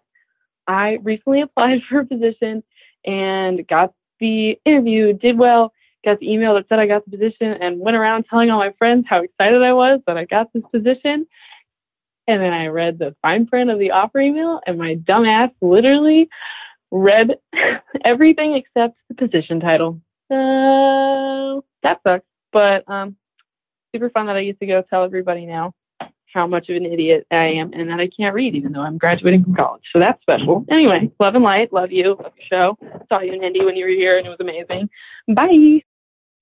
I 0.66 0.98
recently 1.02 1.40
applied 1.40 1.84
for 1.88 2.00
a 2.00 2.04
position 2.04 2.62
and 3.06 3.66
got 3.66 3.94
the 4.20 4.60
interview, 4.66 5.14
did 5.14 5.38
well, 5.38 5.72
got 6.04 6.20
the 6.20 6.30
email 6.30 6.52
that 6.52 6.68
said 6.68 6.80
I 6.80 6.86
got 6.86 7.06
the 7.06 7.16
position, 7.16 7.52
and 7.52 7.80
went 7.80 7.96
around 7.96 8.24
telling 8.24 8.50
all 8.50 8.58
my 8.58 8.74
friends 8.76 9.06
how 9.08 9.22
excited 9.22 9.62
I 9.62 9.72
was 9.72 10.00
that 10.06 10.18
I 10.18 10.26
got 10.26 10.52
this 10.52 10.64
position. 10.70 11.26
And 12.28 12.40
then 12.40 12.52
I 12.52 12.68
read 12.68 12.98
the 12.98 13.16
fine 13.22 13.46
print 13.46 13.70
of 13.70 13.78
the 13.78 13.90
offer 13.90 14.20
email, 14.20 14.60
and 14.66 14.78
my 14.78 14.94
dumbass 14.96 15.52
literally 15.60 16.28
read 16.90 17.36
everything 18.04 18.52
except 18.54 18.96
the 19.08 19.14
position 19.14 19.60
title. 19.60 20.00
So 20.30 21.64
that 21.82 22.00
sucks. 22.06 22.24
But 22.52 22.88
um, 22.88 23.16
super 23.94 24.10
fun 24.10 24.26
that 24.26 24.36
I 24.36 24.40
used 24.40 24.60
to 24.60 24.66
go 24.66 24.82
tell 24.82 25.04
everybody 25.04 25.46
now. 25.46 25.74
how 26.32 26.46
much 26.46 26.68
of 26.70 26.76
an 26.76 26.86
idiot 26.86 27.26
I 27.30 27.44
am 27.44 27.72
and 27.74 27.90
that 27.90 28.00
I 28.00 28.08
can't 28.08 28.34
read 28.34 28.54
even 28.54 28.72
though 28.72 28.80
I'm 28.80 28.98
graduating 28.98 29.44
from 29.44 29.54
college. 29.54 29.82
So 29.92 29.98
that's 29.98 30.20
special. 30.22 30.64
Anyway, 30.70 31.10
love 31.20 31.34
and 31.34 31.44
light. 31.44 31.72
Love 31.72 31.92
you. 31.92 32.16
Love 32.22 32.32
your 32.38 32.46
show. 32.48 32.78
Saw 33.08 33.20
you 33.20 33.32
in 33.32 33.42
Indy 33.42 33.64
when 33.64 33.76
you 33.76 33.84
were 33.84 33.90
here 33.90 34.18
and 34.18 34.26
it 34.26 34.30
was 34.30 34.40
amazing. 34.40 34.88
Bye. 35.28 35.82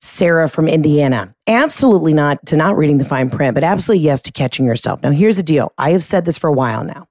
Sarah 0.00 0.48
from 0.48 0.68
Indiana. 0.68 1.34
Absolutely 1.46 2.14
not 2.14 2.44
to 2.46 2.56
not 2.56 2.76
reading 2.76 2.98
the 2.98 3.04
fine 3.04 3.30
print, 3.30 3.54
but 3.54 3.64
absolutely 3.64 4.04
yes 4.04 4.22
to 4.22 4.32
catching 4.32 4.66
yourself. 4.66 5.02
Now, 5.02 5.10
here's 5.10 5.36
the 5.36 5.42
deal. 5.42 5.72
I 5.78 5.90
have 5.90 6.02
said 6.02 6.24
this 6.24 6.38
for 6.38 6.48
a 6.48 6.52
while 6.52 6.84
now. 6.84 7.06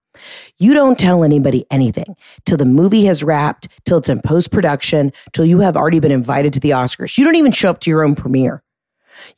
You 0.58 0.74
don't 0.74 1.00
tell 1.00 1.24
anybody 1.24 1.66
anything 1.72 2.16
till 2.46 2.58
the 2.58 2.66
movie 2.66 3.06
has 3.06 3.24
wrapped, 3.24 3.68
till 3.86 4.00
it's 4.00 4.10
in 4.10 4.22
post 4.22 4.52
production, 4.52 5.14
till 5.34 5.46
you 5.46 5.60
have 5.60 5.78
already 5.78 6.00
been 6.00 6.12
invited 6.12 6.52
to 6.54 6.60
the 6.60 6.72
Oscars. 6.72 7.18
You 7.18 7.24
don't 7.24 7.36
even 7.36 7.52
show 7.52 7.70
up 7.70 7.80
to 7.82 7.90
your 7.90 8.04
own 8.04 8.16
premiere. 8.16 8.64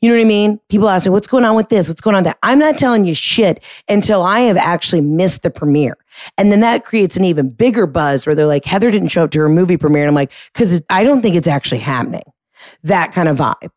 You 0.00 0.08
know 0.08 0.16
what 0.16 0.24
I 0.24 0.28
mean? 0.28 0.60
People 0.68 0.88
ask 0.88 1.06
me, 1.06 1.10
what's 1.10 1.26
going 1.26 1.44
on 1.44 1.56
with 1.56 1.68
this? 1.68 1.88
What's 1.88 2.00
going 2.00 2.16
on 2.16 2.22
that? 2.24 2.38
I'm 2.42 2.58
not 2.58 2.78
telling 2.78 3.04
you 3.04 3.14
shit 3.14 3.62
until 3.88 4.22
I 4.22 4.40
have 4.40 4.56
actually 4.56 5.00
missed 5.00 5.42
the 5.42 5.50
premiere. 5.50 5.96
And 6.38 6.52
then 6.52 6.60
that 6.60 6.84
creates 6.84 7.16
an 7.16 7.24
even 7.24 7.50
bigger 7.50 7.86
buzz 7.86 8.26
where 8.26 8.34
they're 8.34 8.46
like, 8.46 8.64
Heather 8.64 8.90
didn't 8.90 9.08
show 9.08 9.24
up 9.24 9.30
to 9.32 9.40
her 9.40 9.48
movie 9.48 9.76
premiere. 9.76 10.04
And 10.04 10.08
I'm 10.08 10.14
like, 10.14 10.32
because 10.52 10.82
I 10.88 11.02
don't 11.02 11.20
think 11.20 11.36
it's 11.36 11.48
actually 11.48 11.80
happening. 11.80 12.22
That 12.84 13.12
kind 13.12 13.28
of 13.28 13.38
vibe. 13.38 13.70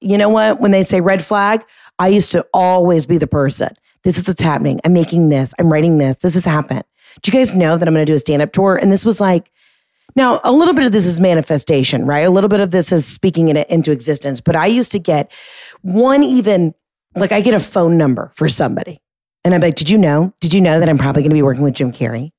You 0.00 0.18
know 0.18 0.28
what? 0.28 0.60
When 0.60 0.70
they 0.70 0.82
say 0.82 1.00
red 1.00 1.24
flag, 1.24 1.64
I 1.98 2.08
used 2.08 2.32
to 2.32 2.46
always 2.52 3.06
be 3.06 3.18
the 3.18 3.26
person. 3.26 3.70
This 4.02 4.18
is 4.18 4.28
what's 4.28 4.42
happening. 4.42 4.80
I'm 4.84 4.92
making 4.92 5.28
this. 5.28 5.54
I'm 5.58 5.72
writing 5.72 5.98
this. 5.98 6.18
This 6.18 6.34
has 6.34 6.44
happened. 6.44 6.84
Do 7.22 7.30
you 7.30 7.38
guys 7.38 7.54
know 7.54 7.76
that 7.76 7.86
I'm 7.86 7.94
going 7.94 8.04
to 8.04 8.10
do 8.10 8.16
a 8.16 8.18
stand 8.18 8.42
up 8.42 8.52
tour? 8.52 8.76
And 8.76 8.90
this 8.92 9.04
was 9.04 9.20
like, 9.20 9.50
now, 10.16 10.40
a 10.44 10.52
little 10.52 10.74
bit 10.74 10.84
of 10.84 10.92
this 10.92 11.06
is 11.06 11.20
manifestation, 11.20 12.06
right? 12.06 12.26
A 12.26 12.30
little 12.30 12.48
bit 12.48 12.60
of 12.60 12.70
this 12.70 12.92
is 12.92 13.06
speaking 13.06 13.48
it 13.48 13.68
into 13.68 13.90
existence. 13.90 14.40
But 14.40 14.56
I 14.56 14.66
used 14.66 14.92
to 14.92 14.98
get 14.98 15.32
one 15.82 16.22
even, 16.22 16.74
like 17.16 17.32
I 17.32 17.40
get 17.40 17.54
a 17.54 17.58
phone 17.58 17.96
number 17.96 18.30
for 18.34 18.48
somebody. 18.48 19.00
And 19.44 19.54
I'm 19.54 19.60
like, 19.60 19.74
did 19.74 19.90
you 19.90 19.98
know? 19.98 20.32
Did 20.40 20.54
you 20.54 20.60
know 20.60 20.80
that 20.80 20.88
I'm 20.88 20.98
probably 20.98 21.22
going 21.22 21.30
to 21.30 21.34
be 21.34 21.42
working 21.42 21.62
with 21.62 21.74
Jim 21.74 21.92
Carrey? 21.92 22.30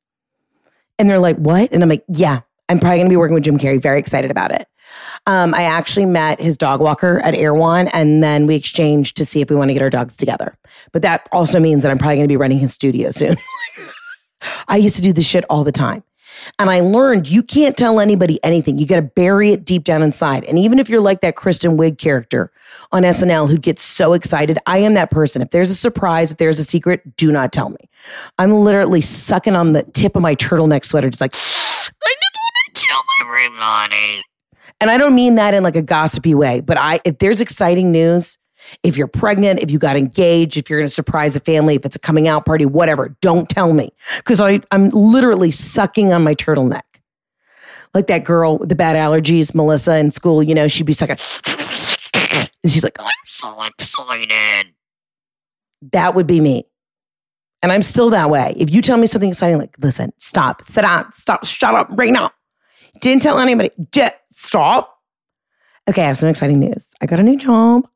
And 0.97 1.09
they're 1.09 1.19
like, 1.19 1.37
what? 1.37 1.71
And 1.71 1.83
I'm 1.83 1.89
like, 1.89 2.05
yeah, 2.07 2.41
I'm 2.69 2.79
probably 2.79 2.99
going 2.99 3.07
to 3.07 3.13
be 3.13 3.17
working 3.17 3.35
with 3.35 3.43
Jim 3.43 3.57
Carrey. 3.57 3.81
Very 3.81 3.99
excited 3.99 4.31
about 4.31 4.51
it. 4.51 4.67
Um, 5.27 5.53
I 5.55 5.63
actually 5.63 6.05
met 6.05 6.39
his 6.39 6.57
dog 6.57 6.81
walker 6.81 7.19
at 7.19 7.33
Erewhon, 7.33 7.87
and 7.89 8.21
then 8.21 8.45
we 8.45 8.55
exchanged 8.55 9.17
to 9.17 9.25
see 9.25 9.41
if 9.41 9.49
we 9.49 9.55
want 9.55 9.69
to 9.69 9.73
get 9.73 9.81
our 9.81 9.89
dogs 9.89 10.15
together. 10.15 10.57
But 10.91 11.01
that 11.01 11.27
also 11.31 11.59
means 11.59 11.83
that 11.83 11.91
I'm 11.91 11.97
probably 11.97 12.17
going 12.17 12.27
to 12.27 12.31
be 12.31 12.37
running 12.37 12.59
his 12.59 12.73
studio 12.73 13.09
soon. 13.09 13.37
I 14.67 14.77
used 14.77 14.95
to 14.97 15.01
do 15.01 15.13
this 15.13 15.27
shit 15.27 15.43
all 15.49 15.63
the 15.63 15.71
time. 15.71 16.03
And 16.59 16.69
I 16.69 16.81
learned 16.81 17.29
you 17.29 17.41
can't 17.41 17.77
tell 17.77 17.99
anybody 17.99 18.39
anything. 18.43 18.77
You 18.77 18.85
got 18.85 18.97
to 18.97 19.01
bury 19.01 19.51
it 19.51 19.65
deep 19.65 19.83
down 19.83 20.03
inside. 20.03 20.43
And 20.43 20.59
even 20.59 20.79
if 20.79 20.89
you're 20.89 21.01
like 21.01 21.21
that 21.21 21.35
Kristen 21.35 21.77
Wiig 21.77 21.97
character 21.97 22.51
on 22.91 23.03
SNL 23.03 23.49
who 23.49 23.57
gets 23.57 23.81
so 23.81 24.13
excited, 24.13 24.59
I 24.65 24.79
am 24.79 24.93
that 24.95 25.11
person. 25.11 25.41
If 25.41 25.51
there's 25.51 25.71
a 25.71 25.75
surprise, 25.75 26.31
if 26.31 26.37
there's 26.37 26.59
a 26.59 26.63
secret, 26.63 27.15
do 27.15 27.31
not 27.31 27.51
tell 27.51 27.69
me. 27.69 27.89
I'm 28.37 28.53
literally 28.53 29.01
sucking 29.01 29.55
on 29.55 29.73
the 29.73 29.83
tip 29.83 30.15
of 30.15 30.21
my 30.21 30.35
turtleneck 30.35 30.85
sweater, 30.85 31.09
just 31.09 31.21
like, 31.21 31.33
I 31.35 32.13
want 32.13 32.75
to 32.75 32.85
tell 32.85 33.01
everybody. 33.21 34.21
And 34.81 34.89
I 34.91 34.97
don't 34.97 35.15
mean 35.15 35.35
that 35.35 35.53
in 35.53 35.63
like 35.63 35.75
a 35.75 35.81
gossipy 35.81 36.35
way, 36.35 36.61
but 36.61 36.77
I, 36.77 36.99
if 37.05 37.19
there's 37.19 37.41
exciting 37.41 37.91
news, 37.91 38.37
if 38.83 38.97
you're 38.97 39.07
pregnant, 39.07 39.61
if 39.61 39.71
you 39.71 39.79
got 39.79 39.95
engaged, 39.95 40.57
if 40.57 40.69
you're 40.69 40.79
going 40.79 40.87
to 40.87 40.93
surprise 40.93 41.35
a 41.35 41.39
family, 41.39 41.75
if 41.75 41.85
it's 41.85 41.95
a 41.95 41.99
coming 41.99 42.27
out 42.27 42.45
party, 42.45 42.65
whatever, 42.65 43.15
don't 43.21 43.47
tell 43.47 43.73
me 43.73 43.91
because 44.17 44.41
I'm 44.41 44.89
literally 44.89 45.51
sucking 45.51 46.11
on 46.11 46.23
my 46.23 46.35
turtleneck. 46.35 46.81
Like 47.93 48.07
that 48.07 48.25
girl 48.25 48.57
with 48.57 48.69
the 48.69 48.75
bad 48.75 48.95
allergies, 48.97 49.55
Melissa 49.55 49.97
in 49.97 50.11
school, 50.11 50.43
you 50.43 50.53
know, 50.53 50.67
she'd 50.67 50.85
be 50.85 50.93
sucking. 50.93 51.17
And 52.63 52.71
she's 52.71 52.83
like, 52.83 52.97
I'm 52.99 53.11
so 53.25 53.61
excited. 53.63 54.73
That 55.91 56.15
would 56.15 56.27
be 56.27 56.41
me. 56.41 56.65
And 57.61 57.71
I'm 57.71 57.81
still 57.81 58.09
that 58.09 58.29
way. 58.29 58.53
If 58.57 58.73
you 58.73 58.81
tell 58.81 58.97
me 58.97 59.07
something 59.07 59.29
exciting, 59.29 59.57
like, 59.57 59.75
listen, 59.79 60.11
stop, 60.17 60.63
sit 60.63 60.81
down, 60.81 61.11
stop, 61.13 61.45
shut 61.45 61.73
up 61.73 61.87
right 61.91 62.11
now. 62.11 62.31
Didn't 63.01 63.21
tell 63.21 63.39
anybody. 63.39 63.69
Just 63.91 64.15
stop. 64.29 64.99
Okay, 65.89 66.03
I 66.03 66.07
have 66.07 66.17
some 66.17 66.29
exciting 66.29 66.59
news. 66.59 66.93
I 67.01 67.05
got 67.05 67.19
a 67.19 67.23
new 67.23 67.37
job. 67.37 67.87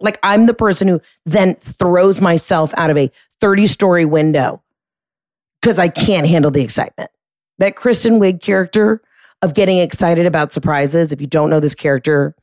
Like 0.00 0.18
I'm 0.22 0.46
the 0.46 0.54
person 0.54 0.88
who 0.88 1.00
then 1.24 1.54
throws 1.54 2.20
myself 2.20 2.72
out 2.76 2.90
of 2.90 2.96
a 2.96 3.10
30 3.40 3.66
story 3.66 4.04
window 4.04 4.62
because 5.60 5.78
I 5.78 5.88
can't 5.88 6.26
handle 6.26 6.50
the 6.50 6.62
excitement. 6.62 7.10
That 7.58 7.76
Kristen 7.76 8.20
Wiig 8.20 8.42
character 8.42 9.02
of 9.42 9.54
getting 9.54 9.78
excited 9.78 10.26
about 10.26 10.52
surprises. 10.52 11.12
If 11.12 11.20
you 11.20 11.26
don't 11.26 11.50
know 11.50 11.60
this 11.60 11.74
character, 11.74 12.34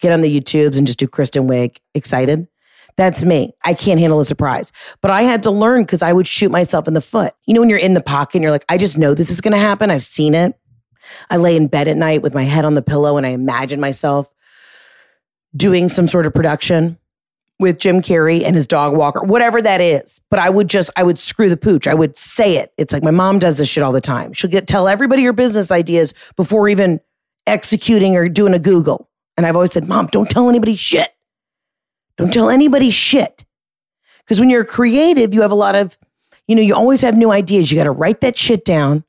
get 0.00 0.12
on 0.12 0.20
the 0.20 0.40
YouTubes 0.40 0.78
and 0.78 0.86
just 0.86 0.98
do 0.98 1.08
Kristen 1.08 1.48
Wiig 1.48 1.78
excited. 1.94 2.48
That's 2.96 3.24
me. 3.24 3.52
I 3.64 3.74
can't 3.74 4.00
handle 4.00 4.18
a 4.18 4.24
surprise. 4.24 4.72
But 5.00 5.12
I 5.12 5.22
had 5.22 5.42
to 5.44 5.50
learn 5.50 5.82
because 5.84 6.02
I 6.02 6.12
would 6.12 6.26
shoot 6.26 6.50
myself 6.50 6.88
in 6.88 6.94
the 6.94 7.00
foot. 7.00 7.32
You 7.46 7.54
know, 7.54 7.60
when 7.60 7.70
you're 7.70 7.78
in 7.78 7.94
the 7.94 8.00
pocket 8.00 8.36
and 8.36 8.42
you're 8.42 8.50
like, 8.50 8.64
I 8.68 8.76
just 8.76 8.98
know 8.98 9.14
this 9.14 9.30
is 9.30 9.40
going 9.40 9.52
to 9.52 9.58
happen. 9.58 9.90
I've 9.90 10.02
seen 10.02 10.34
it. 10.34 10.58
I 11.30 11.36
lay 11.36 11.56
in 11.56 11.66
bed 11.66 11.88
at 11.88 11.96
night 11.96 12.22
with 12.22 12.34
my 12.34 12.44
head 12.44 12.64
on 12.64 12.74
the 12.74 12.82
pillow 12.82 13.16
and 13.16 13.26
I 13.26 13.30
imagine 13.30 13.80
myself 13.80 14.30
doing 15.56 15.88
some 15.88 16.06
sort 16.06 16.26
of 16.26 16.34
production 16.34 16.98
with 17.58 17.78
Jim 17.78 18.02
Carrey 18.02 18.44
and 18.44 18.54
his 18.54 18.66
dog 18.66 18.96
walker, 18.96 19.22
whatever 19.22 19.60
that 19.60 19.80
is. 19.80 20.20
But 20.30 20.38
I 20.38 20.48
would 20.48 20.68
just, 20.68 20.90
I 20.96 21.02
would 21.02 21.18
screw 21.18 21.48
the 21.48 21.56
pooch. 21.56 21.88
I 21.88 21.94
would 21.94 22.16
say 22.16 22.56
it. 22.56 22.72
It's 22.76 22.92
like 22.92 23.02
my 23.02 23.10
mom 23.10 23.38
does 23.38 23.58
this 23.58 23.68
shit 23.68 23.82
all 23.82 23.92
the 23.92 24.00
time. 24.00 24.32
She'll 24.32 24.50
get 24.50 24.66
tell 24.66 24.86
everybody 24.86 25.22
your 25.22 25.32
business 25.32 25.72
ideas 25.72 26.14
before 26.36 26.68
even 26.68 27.00
executing 27.46 28.16
or 28.16 28.28
doing 28.28 28.54
a 28.54 28.58
Google. 28.58 29.08
And 29.36 29.46
I've 29.46 29.56
always 29.56 29.72
said, 29.72 29.88
Mom, 29.88 30.06
don't 30.06 30.28
tell 30.28 30.48
anybody 30.48 30.76
shit. 30.76 31.08
Don't 32.16 32.32
tell 32.32 32.50
anybody 32.50 32.90
shit. 32.90 33.44
Because 34.18 34.40
when 34.40 34.50
you're 34.50 34.64
creative, 34.64 35.32
you 35.32 35.42
have 35.42 35.52
a 35.52 35.56
lot 35.56 35.74
of, 35.74 35.96
you 36.46 36.56
know, 36.56 36.62
you 36.62 36.74
always 36.74 37.02
have 37.02 37.16
new 37.16 37.30
ideas. 37.30 37.70
You 37.70 37.78
got 37.78 37.84
to 37.84 37.92
write 37.92 38.20
that 38.20 38.36
shit 38.36 38.64
down. 38.64 39.04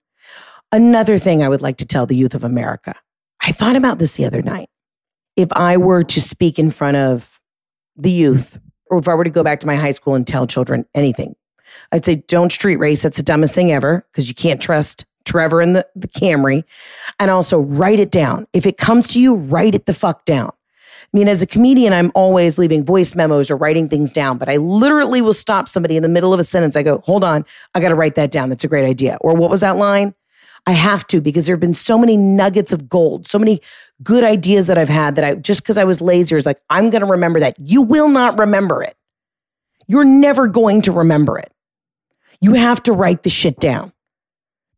Another 0.72 1.18
thing 1.18 1.42
I 1.42 1.50
would 1.50 1.62
like 1.62 1.78
to 1.78 1.86
tell 1.86 2.06
the 2.06 2.16
youth 2.16 2.36
of 2.36 2.44
America. 2.44 2.94
I 3.42 3.52
thought 3.52 3.76
about 3.76 4.00
this 4.00 4.14
the 4.14 4.26
other 4.26 4.42
night 4.42 4.70
if 5.36 5.52
I 5.54 5.78
were 5.78 6.04
to 6.04 6.20
speak 6.22 6.60
in 6.60 6.70
front 6.70 6.98
of 6.98 7.40
the 7.96 8.12
youth, 8.12 8.60
or 8.92 9.00
if 9.00 9.08
I 9.08 9.14
were 9.14 9.24
to 9.24 9.30
go 9.30 9.44
back 9.44 9.62
to 9.62 9.68
my 9.68 9.76
high 9.76 9.92
school 9.92 10.16
and 10.16 10.28
tell 10.28 10.46
children 10.46 10.86
anything, 10.94 11.36
I'd 11.92 12.04
say 12.04 12.16
don't 12.16 12.52
street 12.52 12.76
race. 12.76 13.04
That's 13.04 13.18
the 13.18 13.24
dumbest 13.24 13.56
thing 13.56 13.72
ever 13.72 14.06
because 14.12 14.28
you 14.28 14.36
can't 14.36 14.62
trust 14.62 15.06
Trevor 15.26 15.62
and 15.62 15.76
the, 15.76 15.88
the 15.96 16.08
Camry. 16.08 16.64
And 17.20 17.32
also 17.32 17.60
write 17.60 18.00
it 18.00 18.12
down. 18.12 18.48
If 18.52 18.66
it 18.66 18.78
comes 18.78 19.08
to 19.10 19.22
you, 19.22 19.36
write 19.36 19.76
it 19.76 19.86
the 19.86 19.94
fuck 19.94 20.26
down. 20.26 20.50
I 20.50 21.18
mean, 21.18 21.28
as 21.28 21.42
a 21.42 21.48
comedian, 21.48 21.94
I'm 21.94 22.12
always 22.14 22.60
leaving 22.60 22.84
voice 22.84 23.16
memos 23.16 23.50
or 23.50 23.56
writing 23.58 23.88
things 23.90 24.12
down, 24.12 24.38
but 24.38 24.50
I 24.50 24.58
literally 24.58 25.22
will 25.22 25.34
stop 25.34 25.68
somebody 25.68 25.96
in 25.96 26.04
the 26.04 26.10
middle 26.10 26.34
of 26.34 26.40
a 26.40 26.44
sentence. 26.44 26.76
I 26.76 26.84
go, 26.84 27.00
hold 27.06 27.24
on, 27.24 27.46
I 27.74 27.80
got 27.80 27.90
to 27.90 27.96
write 27.96 28.16
that 28.16 28.32
down. 28.32 28.50
That's 28.50 28.64
a 28.64 28.68
great 28.68 28.86
idea. 28.86 29.18
Or 29.22 29.34
what 29.36 29.50
was 29.50 29.62
that 29.62 29.78
line? 29.78 30.14
I 30.68 30.72
have 30.72 31.08
to 31.08 31.22
because 31.22 31.46
there 31.46 31.56
have 31.56 31.62
been 31.62 31.74
so 31.74 31.98
many 31.98 32.18
nuggets 32.18 32.72
of 32.74 32.90
gold, 32.90 33.28
so 33.28 33.40
many 33.40 33.62
good 34.04 34.24
ideas 34.24 34.68
that 34.68 34.78
I've 34.78 34.90
had 34.90 35.16
that 35.16 35.26
I 35.26 35.36
just 35.36 35.62
because 35.62 35.78
I 35.78 35.84
was 35.84 36.02
lazy 36.02 36.36
is 36.36 36.46
like, 36.46 36.62
I'm 36.70 36.90
going 36.90 37.02
to 37.02 37.08
remember 37.08 37.40
that. 37.40 37.56
You 37.60 37.82
will 37.82 38.10
not 38.10 38.38
remember 38.40 38.84
it. 38.84 38.96
You're 39.88 40.06
never 40.06 40.48
going 40.48 40.82
to 40.84 40.92
remember 40.92 41.40
it. 41.40 41.52
You 42.42 42.54
have 42.54 42.84
to 42.84 42.94
write 42.94 43.24
the 43.24 43.30
shit 43.30 43.60
down. 43.60 43.92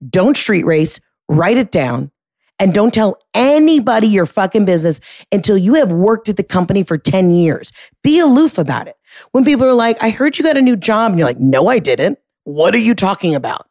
Don't 0.07 0.37
street 0.37 0.65
race, 0.65 0.99
write 1.27 1.57
it 1.57 1.71
down. 1.71 2.11
And 2.59 2.75
don't 2.75 2.93
tell 2.93 3.17
anybody 3.33 4.07
your 4.07 4.27
fucking 4.27 4.65
business 4.65 4.99
until 5.31 5.57
you 5.57 5.73
have 5.75 5.91
worked 5.91 6.29
at 6.29 6.37
the 6.37 6.43
company 6.43 6.83
for 6.83 6.95
10 6.95 7.31
years. 7.31 7.71
Be 8.03 8.19
aloof 8.19 8.59
about 8.59 8.87
it. 8.87 8.95
When 9.31 9.43
people 9.43 9.65
are 9.65 9.73
like, 9.73 10.01
I 10.01 10.11
heard 10.11 10.37
you 10.37 10.43
got 10.43 10.57
a 10.57 10.61
new 10.61 10.75
job, 10.75 11.11
and 11.11 11.17
you're 11.17 11.27
like, 11.27 11.39
no, 11.39 11.67
I 11.67 11.79
didn't. 11.79 12.19
What 12.43 12.75
are 12.75 12.79
you 12.79 12.93
talking 12.93 13.33
about? 13.33 13.67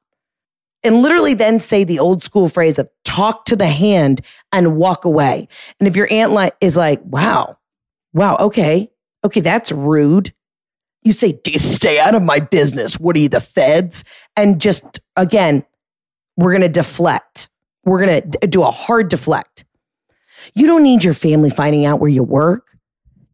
And 0.82 1.02
literally 1.02 1.34
then 1.34 1.58
say 1.58 1.84
the 1.84 1.98
old 1.98 2.22
school 2.22 2.48
phrase 2.48 2.78
of 2.78 2.88
talk 3.04 3.44
to 3.46 3.56
the 3.56 3.68
hand 3.68 4.20
and 4.52 4.76
walk 4.76 5.04
away. 5.04 5.48
And 5.78 5.86
if 5.86 5.96
your 5.96 6.08
aunt 6.10 6.54
is 6.60 6.76
like, 6.76 7.00
wow, 7.04 7.58
wow, 8.12 8.36
okay, 8.40 8.90
okay, 9.24 9.40
that's 9.40 9.72
rude. 9.72 10.32
You 11.02 11.12
say, 11.12 11.38
stay 11.56 11.98
out 11.98 12.14
of 12.14 12.22
my 12.22 12.40
business. 12.40 12.98
What 12.98 13.16
are 13.16 13.20
you, 13.20 13.28
the 13.28 13.40
feds? 13.40 14.04
And 14.36 14.60
just 14.60 15.00
again, 15.16 15.64
we're 16.36 16.52
going 16.52 16.62
to 16.62 16.68
deflect. 16.68 17.48
We're 17.84 18.04
going 18.04 18.30
to 18.30 18.46
do 18.46 18.62
a 18.62 18.70
hard 18.70 19.08
deflect. 19.08 19.64
You 20.54 20.66
don't 20.66 20.82
need 20.82 21.04
your 21.04 21.14
family 21.14 21.50
finding 21.50 21.84
out 21.84 22.00
where 22.00 22.10
you 22.10 22.22
work. 22.22 22.76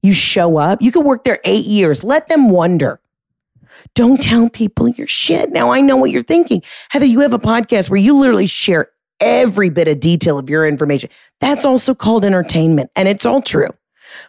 You 0.02 0.12
show 0.12 0.56
up. 0.56 0.82
You 0.82 0.92
could 0.92 1.04
work 1.04 1.24
there 1.24 1.40
eight 1.44 1.64
years. 1.64 2.04
Let 2.04 2.28
them 2.28 2.48
wonder. 2.50 3.00
Don't 3.94 4.20
tell 4.20 4.48
people 4.48 4.88
your 4.88 5.06
shit. 5.06 5.50
Now 5.50 5.70
I 5.70 5.80
know 5.80 5.96
what 5.96 6.10
you're 6.10 6.22
thinking. 6.22 6.62
Heather, 6.90 7.06
you 7.06 7.20
have 7.20 7.32
a 7.32 7.38
podcast 7.38 7.90
where 7.90 8.00
you 8.00 8.16
literally 8.16 8.46
share 8.46 8.90
every 9.20 9.70
bit 9.70 9.88
of 9.88 10.00
detail 10.00 10.38
of 10.38 10.50
your 10.50 10.66
information. 10.66 11.10
That's 11.40 11.64
also 11.64 11.94
called 11.94 12.24
entertainment 12.24 12.90
and 12.96 13.08
it's 13.08 13.24
all 13.26 13.40
true. 13.40 13.70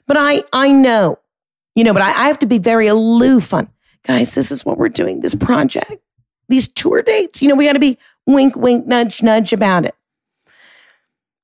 But 0.06 0.18
I, 0.18 0.43
I 0.54 0.72
know, 0.72 1.20
you 1.76 1.84
know, 1.84 1.93
but 1.93 2.02
I, 2.02 2.10
I 2.10 2.28
have 2.28 2.39
to 2.39 2.48
be 2.48 2.60
very 2.60 2.88
aloof 2.88 3.54
on 3.54 3.70
guys, 4.08 4.34
this 4.34 4.52
is 4.52 4.66
what 4.66 4.78
we're 4.78 4.89
doing, 4.89 5.20
this 5.20 5.36
project, 5.36 6.02
these 6.48 6.68
tour 6.70 7.02
dates. 7.02 7.41
You 7.41 7.50
know, 7.50 7.56
we 7.56 7.66
got 7.66 7.74
to 7.74 7.80
be 7.80 7.98
wink, 8.26 8.56
wink, 8.56 8.88
nudge, 8.88 9.22
nudge 9.22 9.54
about 9.54 9.86
it. 9.86 9.93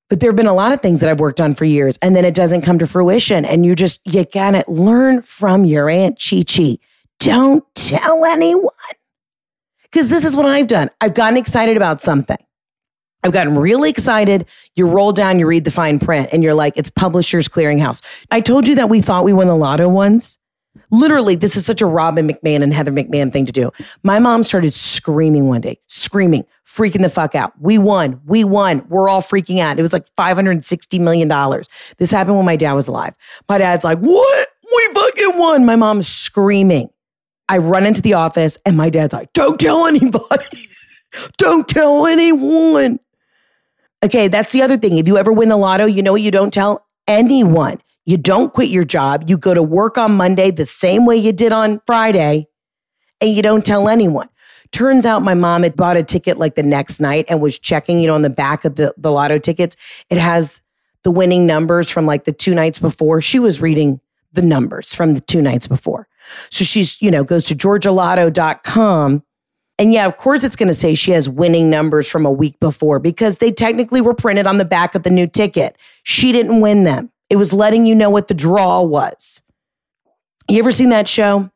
But 0.10 0.20
there 0.20 0.30
have 0.30 0.36
been 0.36 0.48
a 0.48 0.54
lot 0.54 0.72
of 0.72 0.82
things 0.82 1.02
that 1.02 1.10
I've 1.10 1.20
worked 1.20 1.42
on 1.42 1.56
for 1.56 1.66
years 1.66 1.98
and 2.02 2.16
then 2.16 2.24
it 2.24 2.36
doesn't 2.36 2.62
come 2.62 2.80
to 2.80 2.88
fruition. 2.88 3.46
And 3.46 3.66
you 3.66 3.76
just, 3.76 4.00
you 4.06 4.26
gotta 4.26 4.64
learn 4.68 5.22
from 5.22 5.66
your 5.66 5.90
Aunt 5.90 6.22
Chi 6.24 6.44
Chi 6.44 6.78
don't 7.24 7.64
tell 7.74 8.26
anyone. 8.26 8.74
Because 9.84 10.10
this 10.10 10.26
is 10.26 10.36
what 10.36 10.46
I've 10.46 10.68
done. 10.68 10.90
I've 11.00 11.14
gotten 11.14 11.38
excited 11.38 11.78
about 11.78 12.02
something. 12.02 12.38
I've 13.24 13.32
gotten 13.32 13.58
really 13.58 13.90
excited. 13.90 14.46
You 14.76 14.88
roll 14.88 15.14
down, 15.14 15.40
you 15.40 15.48
read 15.48 15.64
the 15.64 15.72
fine 15.72 16.00
print, 16.00 16.30
and 16.34 16.44
you're 16.44 16.54
like, 16.54 16.78
it's 16.78 16.90
Publishers 16.90 17.48
Clearinghouse. 17.48 18.02
I 18.32 18.42
told 18.42 18.68
you 18.68 18.76
that 18.76 18.90
we 18.90 19.00
thought 19.02 19.24
we 19.24 19.32
won 19.32 19.48
the 19.48 19.56
lotto 19.56 19.88
once. 19.88 20.38
Literally, 20.92 21.36
this 21.36 21.56
is 21.56 21.66
such 21.66 21.82
a 21.82 21.86
Robin 21.86 22.28
McMahon 22.28 22.62
and 22.62 22.74
Heather 22.74 22.92
McMahon 22.92 23.32
thing 23.32 23.46
to 23.46 23.54
do. 23.54 23.72
My 24.02 24.20
mom 24.20 24.44
started 24.44 24.74
screaming 24.74 25.48
one 25.48 25.62
day, 25.62 25.80
screaming, 25.88 26.44
freaking 26.66 27.04
the 27.04 27.10
fuck 27.10 27.36
out. 27.36 27.54
We 27.62 27.78
won. 27.78 28.20
We 28.26 28.44
won. 28.44 28.86
We're 28.90 29.08
all 29.08 29.22
freaking 29.22 29.60
out. 29.60 29.80
It 29.80 29.82
was 29.82 29.94
like 29.94 30.06
$560 30.18 31.00
million. 31.00 31.30
This 31.98 32.12
happened 32.12 32.36
when 32.36 32.46
my 32.46 32.58
dad 32.58 32.74
was 32.74 32.88
alive. 32.90 33.16
My 33.48 33.60
dad's 33.60 33.86
like, 33.86 34.00
what? 34.00 34.48
We 34.76 34.94
fucking 34.94 35.38
won. 35.38 35.66
My 35.66 35.76
mom's 35.76 36.08
screaming. 36.08 36.90
I 37.50 37.58
run 37.58 37.86
into 37.86 38.02
the 38.02 38.14
office 38.14 38.58
and 38.66 38.78
my 38.78 38.90
dad's 38.90 39.14
like, 39.14 39.34
don't 39.34 39.60
tell 39.60 39.86
anybody. 39.86 40.70
don't 41.38 41.68
tell 41.68 42.08
anyone. 42.08 43.00
Okay, 44.04 44.28
that's 44.28 44.52
the 44.52 44.62
other 44.62 44.78
thing. 44.78 44.98
If 44.98 45.08
you 45.08 45.18
ever 45.18 45.32
win 45.32 45.50
the 45.50 45.58
lotto, 45.58 45.86
you 45.86 46.04
know 46.04 46.12
what 46.12 46.22
you 46.22 46.32
don't 46.32 46.52
tell 46.52 46.86
anyone. 47.08 47.78
You 48.06 48.18
don't 48.18 48.52
quit 48.52 48.70
your 48.70 48.84
job. 48.84 49.30
You 49.30 49.38
go 49.38 49.54
to 49.54 49.64
work 49.64 49.98
on 49.98 50.18
Monday 50.18 50.52
the 50.52 50.66
same 50.66 51.06
way 51.06 51.16
you 51.16 51.32
did 51.32 51.54
on 51.54 51.82
Friday, 51.86 52.48
and 53.22 53.34
you 53.34 53.42
don't 53.42 53.66
tell 53.66 53.88
anyone. 53.88 54.28
Turns 54.72 55.06
out 55.06 55.22
my 55.22 55.36
mom 55.36 55.64
had 55.64 55.76
bought 55.76 55.96
a 55.96 56.04
ticket 56.04 56.38
like 56.38 56.56
the 56.56 56.64
next 56.64 57.00
night 57.00 57.26
and 57.30 57.40
was 57.40 57.58
checking, 57.58 58.00
you 58.02 58.08
know, 58.08 58.16
on 58.16 58.24
the 58.24 58.30
back 58.30 58.66
of 58.66 58.76
the, 58.76 58.94
the 58.98 59.12
lotto 59.12 59.38
tickets. 59.38 59.78
It 60.10 60.18
has 60.18 60.62
the 61.04 61.12
winning 61.12 61.46
numbers 61.46 61.90
from 61.90 62.06
like 62.06 62.26
the 62.26 62.34
two 62.34 62.54
nights 62.54 62.80
before. 62.80 63.22
She 63.22 63.40
was 63.40 63.62
reading 63.62 64.02
the 64.34 64.42
numbers 64.42 64.94
from 64.94 65.14
the 65.14 65.22
two 65.22 65.42
nights 65.42 65.68
before. 65.68 66.08
So 66.50 66.64
she's, 66.66 67.02
you 67.02 67.12
know, 67.12 67.24
goes 67.24 67.46
to 67.46 67.56
georgialotto.com 67.56 69.24
and 69.80 69.92
yeah, 69.92 70.06
of 70.06 70.18
course, 70.18 70.44
it's 70.44 70.56
going 70.56 70.68
to 70.68 70.74
say 70.74 70.94
she 70.94 71.12
has 71.12 71.28
winning 71.28 71.70
numbers 71.70 72.08
from 72.08 72.26
a 72.26 72.32
week 72.32 72.60
before 72.60 73.00
because 73.00 73.38
they 73.38 73.52
technically 73.52 74.02
were 74.02 74.14
printed 74.14 74.46
on 74.46 74.58
the 74.58 74.66
back 74.66 74.94
of 74.94 75.04
the 75.04 75.10
new 75.10 75.28
ticket. 75.28 75.78
She 76.04 76.32
didn't 76.32 76.62
win 76.62 76.84
them. 76.84 77.12
It 77.30 77.38
was 77.38 77.52
letting 77.52 77.86
you 77.86 77.96
know 77.96 78.10
what 78.10 78.28
the 78.28 78.36
draw 78.36 78.82
was. 78.82 79.42
You 80.48 80.60
ever 80.60 80.72
seen 80.72 80.90
that 80.90 81.08
show? 81.08 81.50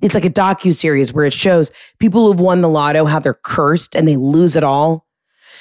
It's 0.00 0.14
like 0.14 0.24
a 0.24 0.30
docu 0.30 0.74
series 0.74 1.12
where 1.12 1.26
it 1.26 1.32
shows 1.32 1.72
people 1.98 2.26
who've 2.26 2.40
won 2.40 2.62
the 2.62 2.68
lotto 2.68 3.04
how 3.04 3.18
they're 3.18 3.34
cursed 3.34 3.94
and 3.94 4.06
they 4.06 4.16
lose 4.16 4.56
it 4.56 4.64
all. 4.64 5.06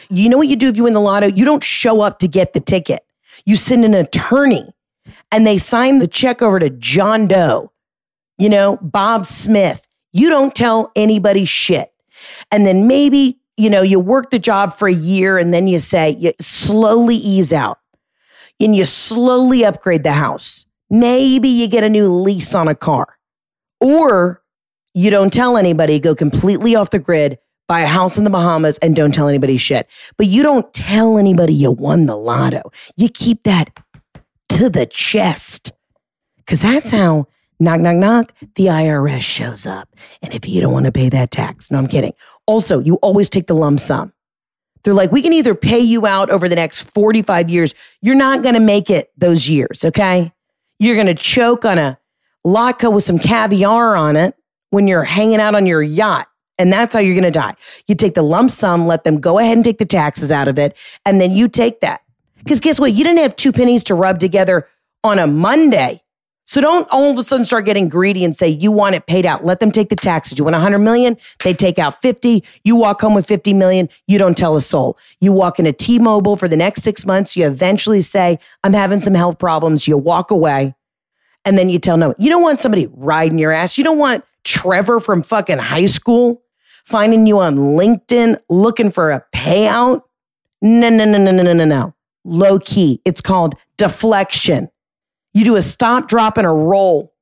You 0.09 0.29
know 0.29 0.37
what 0.37 0.47
you 0.47 0.55
do 0.55 0.69
if 0.69 0.77
you 0.77 0.83
win 0.83 0.93
the 0.93 1.01
lotto? 1.01 1.27
You 1.27 1.43
don't 1.43 1.63
show 1.63 2.01
up 2.01 2.19
to 2.19 2.27
get 2.27 2.53
the 2.53 2.59
ticket. 2.59 3.03
You 3.45 3.55
send 3.55 3.83
an 3.83 3.93
attorney 3.93 4.69
and 5.31 5.45
they 5.45 5.57
sign 5.57 5.99
the 5.99 6.07
check 6.07 6.41
over 6.41 6.59
to 6.59 6.69
John 6.69 7.27
Doe, 7.27 7.71
you 8.37 8.49
know, 8.49 8.77
Bob 8.81 9.25
Smith. 9.25 9.87
You 10.13 10.29
don't 10.29 10.55
tell 10.55 10.91
anybody 10.95 11.45
shit. 11.45 11.91
And 12.51 12.65
then 12.65 12.87
maybe, 12.87 13.39
you 13.57 13.69
know, 13.69 13.81
you 13.81 13.99
work 13.99 14.29
the 14.29 14.39
job 14.39 14.73
for 14.73 14.87
a 14.87 14.93
year 14.93 15.37
and 15.37 15.53
then 15.53 15.67
you 15.67 15.79
say, 15.79 16.11
you 16.11 16.31
slowly 16.39 17.15
ease 17.15 17.53
out 17.53 17.79
and 18.59 18.75
you 18.75 18.85
slowly 18.85 19.65
upgrade 19.65 20.03
the 20.03 20.13
house. 20.13 20.65
Maybe 20.89 21.49
you 21.49 21.67
get 21.67 21.83
a 21.83 21.89
new 21.89 22.07
lease 22.07 22.55
on 22.55 22.67
a 22.67 22.75
car 22.75 23.17
or 23.79 24.41
you 24.93 25.11
don't 25.11 25.31
tell 25.31 25.57
anybody, 25.57 25.99
go 25.99 26.15
completely 26.15 26.75
off 26.75 26.89
the 26.89 26.99
grid, 26.99 27.37
buy 27.67 27.81
a 27.81 27.87
house 27.87 28.17
in 28.17 28.23
the 28.23 28.29
Bahamas 28.29 28.77
and 28.79 28.95
don't 28.95 29.13
tell 29.13 29.27
anybody 29.27 29.57
shit. 29.57 29.87
But 30.17 30.27
you 30.27 30.41
don't 30.41 30.73
tell 30.73 31.17
anybody 31.17 31.53
you 31.53 31.71
won 31.71 32.05
the 32.05 32.15
lotto. 32.15 32.71
You 32.95 33.09
keep 33.09 33.43
that 33.43 33.75
to 34.57 34.69
the 34.71 34.87
chest 34.87 35.71
because 36.37 36.63
that's 36.63 36.89
how 36.89 37.27
knock, 37.59 37.79
knock, 37.79 37.95
knock, 37.95 38.33
the 38.55 38.65
IRS 38.65 39.21
shows 39.21 39.67
up. 39.67 39.95
And 40.23 40.33
if 40.33 40.49
you 40.49 40.61
don't 40.61 40.73
want 40.73 40.87
to 40.87 40.91
pay 40.91 41.09
that 41.09 41.29
tax, 41.29 41.69
no, 41.69 41.77
I'm 41.77 41.85
kidding. 41.85 42.13
Also, 42.47 42.79
you 42.79 42.95
always 42.95 43.29
take 43.29 43.45
the 43.45 43.53
lump 43.53 43.79
sum. 43.79 44.13
They're 44.83 44.95
like, 44.95 45.11
we 45.11 45.21
can 45.21 45.31
either 45.33 45.53
pay 45.53 45.77
you 45.79 46.07
out 46.07 46.31
over 46.31 46.49
the 46.49 46.55
next 46.55 46.89
45 46.89 47.51
years. 47.51 47.75
You're 48.01 48.15
not 48.15 48.41
going 48.41 48.55
to 48.55 48.61
make 48.61 48.89
it 48.89 49.11
those 49.15 49.47
years, 49.47 49.85
okay? 49.85 50.31
You're 50.79 50.95
going 50.95 51.07
to 51.07 51.13
choke 51.13 51.63
on 51.63 51.77
a 51.77 51.99
latke 52.45 52.91
with 52.91 53.03
some 53.03 53.19
caviar 53.19 53.95
on 53.95 54.15
it 54.15 54.33
when 54.71 54.87
you're 54.87 55.03
hanging 55.03 55.39
out 55.39 55.53
on 55.53 55.67
your 55.67 55.83
yacht. 55.83 56.27
And 56.57 56.73
that's 56.73 56.95
how 56.95 56.99
you're 56.99 57.13
going 57.13 57.31
to 57.31 57.31
die. 57.31 57.53
You 57.87 57.93
take 57.93 58.15
the 58.15 58.23
lump 58.23 58.49
sum, 58.49 58.87
let 58.87 59.03
them 59.03 59.19
go 59.19 59.37
ahead 59.37 59.55
and 59.55 59.63
take 59.63 59.77
the 59.77 59.85
taxes 59.85 60.31
out 60.31 60.47
of 60.47 60.57
it, 60.57 60.75
and 61.05 61.21
then 61.21 61.31
you 61.31 61.47
take 61.47 61.81
that. 61.81 62.01
Because 62.47 62.61
guess 62.61 62.79
what? 62.79 62.93
You 62.93 63.03
didn't 63.03 63.19
have 63.19 63.35
two 63.35 63.51
pennies 63.51 63.83
to 63.83 63.93
rub 63.93 64.19
together 64.19 64.69
on 65.03 65.19
a 65.19 65.27
Monday. 65.27 66.01
So 66.45 66.61
don't 66.61 66.87
all 66.91 67.11
of 67.11 67.17
a 67.17 67.23
sudden 67.23 67.43
start 67.43 67.65
getting 67.65 67.89
greedy 67.89 68.23
and 68.23 68.33
say 68.33 68.47
you 68.47 68.71
want 68.71 68.95
it 68.95 69.05
paid 69.05 69.25
out. 69.25 69.43
Let 69.43 69.59
them 69.59 69.69
take 69.69 69.89
the 69.89 69.97
taxes. 69.97 70.39
You 70.39 70.45
want 70.45 70.53
100 70.53 70.79
million, 70.79 71.17
they 71.43 71.53
take 71.53 71.77
out 71.77 72.01
50. 72.01 72.45
You 72.63 72.77
walk 72.77 73.01
home 73.01 73.13
with 73.13 73.27
50 73.27 73.51
million, 73.51 73.89
you 74.07 74.17
don't 74.17 74.37
tell 74.37 74.55
a 74.55 74.61
soul. 74.61 74.97
You 75.19 75.33
walk 75.33 75.59
into 75.59 75.73
T-Mobile 75.73 76.37
for 76.37 76.47
the 76.47 76.55
next 76.55 76.83
6 76.83 77.05
months, 77.05 77.35
you 77.35 77.45
eventually 77.45 77.99
say, 77.99 78.39
"I'm 78.63 78.71
having 78.71 79.01
some 79.01 79.13
health 79.13 79.39
problems." 79.39 79.85
You 79.85 79.97
walk 79.97 80.31
away. 80.31 80.73
And 81.43 81.57
then 81.57 81.67
you 81.67 81.79
tell 81.79 81.97
no. 81.97 82.15
You 82.17 82.29
don't 82.29 82.43
want 82.43 82.61
somebody 82.61 82.87
riding 82.93 83.39
your 83.39 83.51
ass. 83.51 83.77
You 83.77 83.83
don't 83.83 83.97
want 83.97 84.23
Trevor 84.45 85.01
from 85.01 85.21
fucking 85.21 85.57
high 85.57 85.87
school 85.87 86.43
finding 86.85 87.27
you 87.27 87.39
on 87.39 87.57
LinkedIn 87.57 88.37
looking 88.49 88.89
for 88.89 89.11
a 89.11 89.25
payout. 89.35 90.03
No, 90.61 90.89
no, 90.89 91.03
no, 91.03 91.17
no, 91.17 91.31
no, 91.33 91.43
no, 91.43 91.51
no, 91.51 91.65
no. 91.65 91.93
Low 92.27 92.59
key. 92.59 93.01
It's 93.05 93.21
called 93.21 93.55
deflection. 93.77 94.69
You 95.33 95.45
do 95.45 95.55
a 95.55 95.61
stop, 95.61 96.09
drop, 96.09 96.37
and 96.37 96.45
a 96.45 96.51
roll, 96.51 97.13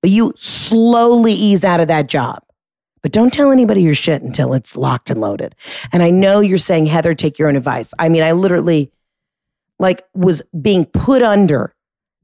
but 0.00 0.10
you 0.10 0.32
slowly 0.34 1.32
ease 1.32 1.62
out 1.62 1.80
of 1.80 1.88
that 1.88 2.08
job. 2.08 2.42
But 3.02 3.12
don't 3.12 3.32
tell 3.32 3.52
anybody 3.52 3.82
your 3.82 3.94
shit 3.94 4.22
until 4.22 4.54
it's 4.54 4.74
locked 4.74 5.10
and 5.10 5.20
loaded. 5.20 5.54
And 5.92 6.02
I 6.02 6.08
know 6.08 6.40
you're 6.40 6.56
saying, 6.56 6.86
Heather, 6.86 7.14
take 7.14 7.38
your 7.38 7.48
own 7.48 7.56
advice. 7.56 7.92
I 7.98 8.08
mean, 8.08 8.22
I 8.22 8.32
literally 8.32 8.90
like 9.78 10.02
was 10.14 10.42
being 10.58 10.86
put 10.86 11.22
under 11.22 11.74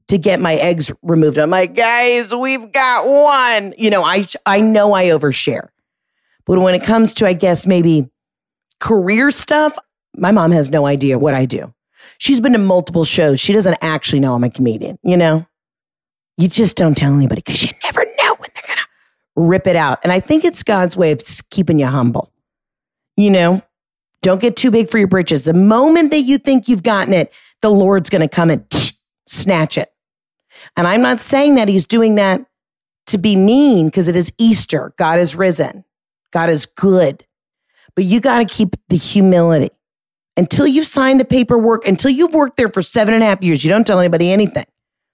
to 0.07 0.17
get 0.17 0.39
my 0.39 0.55
eggs 0.55 0.91
removed. 1.03 1.37
I'm 1.37 1.51
like, 1.51 1.75
guys, 1.75 2.33
we've 2.33 2.71
got 2.71 3.05
one. 3.05 3.75
You 3.77 3.91
know, 3.91 4.03
I 4.03 4.25
I 4.45 4.59
know 4.59 4.93
I 4.93 5.05
overshare. 5.05 5.69
But 6.45 6.59
when 6.59 6.73
it 6.73 6.83
comes 6.83 7.13
to, 7.15 7.27
I 7.27 7.33
guess, 7.33 7.67
maybe 7.67 8.09
career 8.79 9.29
stuff, 9.29 9.77
my 10.17 10.31
mom 10.31 10.51
has 10.51 10.71
no 10.71 10.87
idea 10.87 11.19
what 11.19 11.35
I 11.35 11.45
do. 11.45 11.73
She's 12.23 12.39
been 12.39 12.53
to 12.53 12.57
multiple 12.57 13.03
shows. 13.03 13.41
She 13.41 13.51
doesn't 13.51 13.75
actually 13.81 14.21
know 14.21 14.33
I'm 14.33 14.45
a 14.45 14.49
comedian, 14.49 14.97
you 15.03 15.17
know? 15.17 15.45
You 16.37 16.47
just 16.47 16.77
don't 16.77 16.95
tell 16.95 17.13
anybody 17.13 17.41
because 17.41 17.61
you 17.61 17.71
never 17.83 18.05
know 18.17 18.35
when 18.35 18.49
they're 18.55 18.63
going 18.65 18.77
to 18.77 18.85
rip 19.35 19.67
it 19.67 19.75
out. 19.75 19.99
And 20.03 20.11
I 20.13 20.21
think 20.21 20.45
it's 20.45 20.63
God's 20.63 20.95
way 20.95 21.11
of 21.11 21.21
keeping 21.49 21.79
you 21.79 21.87
humble. 21.87 22.31
You 23.17 23.29
know, 23.29 23.61
don't 24.21 24.39
get 24.39 24.55
too 24.55 24.71
big 24.71 24.89
for 24.89 24.99
your 24.99 25.09
britches. 25.09 25.43
The 25.43 25.53
moment 25.53 26.11
that 26.11 26.21
you 26.21 26.37
think 26.37 26.69
you've 26.69 26.81
gotten 26.81 27.13
it, 27.13 27.33
the 27.61 27.69
Lord's 27.69 28.09
going 28.09 28.21
to 28.21 28.33
come 28.33 28.49
and 28.49 28.65
snatch 29.27 29.77
it. 29.77 29.91
And 30.77 30.87
I'm 30.87 31.01
not 31.01 31.19
saying 31.19 31.55
that 31.55 31.67
he's 31.67 31.85
doing 31.85 32.15
that 32.15 32.45
to 33.07 33.17
be 33.17 33.35
mean 33.35 33.87
because 33.87 34.07
it 34.07 34.15
is 34.15 34.31
Easter. 34.37 34.93
God 34.97 35.19
is 35.19 35.35
risen. 35.35 35.83
God 36.31 36.47
is 36.47 36.67
good. 36.67 37.25
But 37.95 38.05
you 38.05 38.21
got 38.21 38.39
to 38.39 38.45
keep 38.45 38.77
the 38.87 38.95
humility 38.95 39.71
until 40.35 40.67
you've 40.67 40.87
signed 40.87 41.19
the 41.19 41.25
paperwork, 41.25 41.87
until 41.87 42.11
you've 42.11 42.33
worked 42.33 42.57
there 42.57 42.69
for 42.69 42.81
seven 42.81 43.13
and 43.13 43.23
a 43.23 43.25
half 43.25 43.43
years, 43.43 43.63
you 43.63 43.69
don't 43.69 43.85
tell 43.85 43.99
anybody 43.99 44.31
anything. 44.31 44.65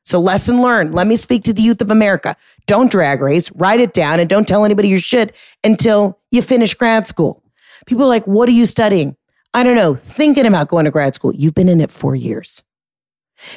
So, 0.05 0.19
lesson 0.19 0.61
learned. 0.61 0.95
Let 0.95 1.07
me 1.07 1.15
speak 1.15 1.43
to 1.43 1.53
the 1.53 1.61
youth 1.61 1.81
of 1.81 1.91
America. 1.91 2.35
Don't 2.65 2.89
drag 2.89 3.21
race, 3.21 3.51
write 3.51 3.79
it 3.79 3.93
down, 3.93 4.19
and 4.19 4.29
don't 4.29 4.47
tell 4.47 4.65
anybody 4.65 4.87
your 4.87 4.99
shit 4.99 5.35
until 5.63 6.19
you 6.31 6.41
finish 6.41 6.73
grad 6.73 7.05
school. 7.05 7.43
People 7.85 8.05
are 8.05 8.07
like, 8.07 8.25
What 8.25 8.49
are 8.49 8.53
you 8.53 8.65
studying? 8.65 9.15
I 9.53 9.63
don't 9.63 9.75
know, 9.75 9.95
thinking 9.95 10.45
about 10.45 10.67
going 10.67 10.85
to 10.85 10.91
grad 10.91 11.15
school. 11.15 11.33
You've 11.33 11.55
been 11.55 11.69
in 11.69 11.81
it 11.81 11.91
four 11.91 12.15
years. 12.15 12.63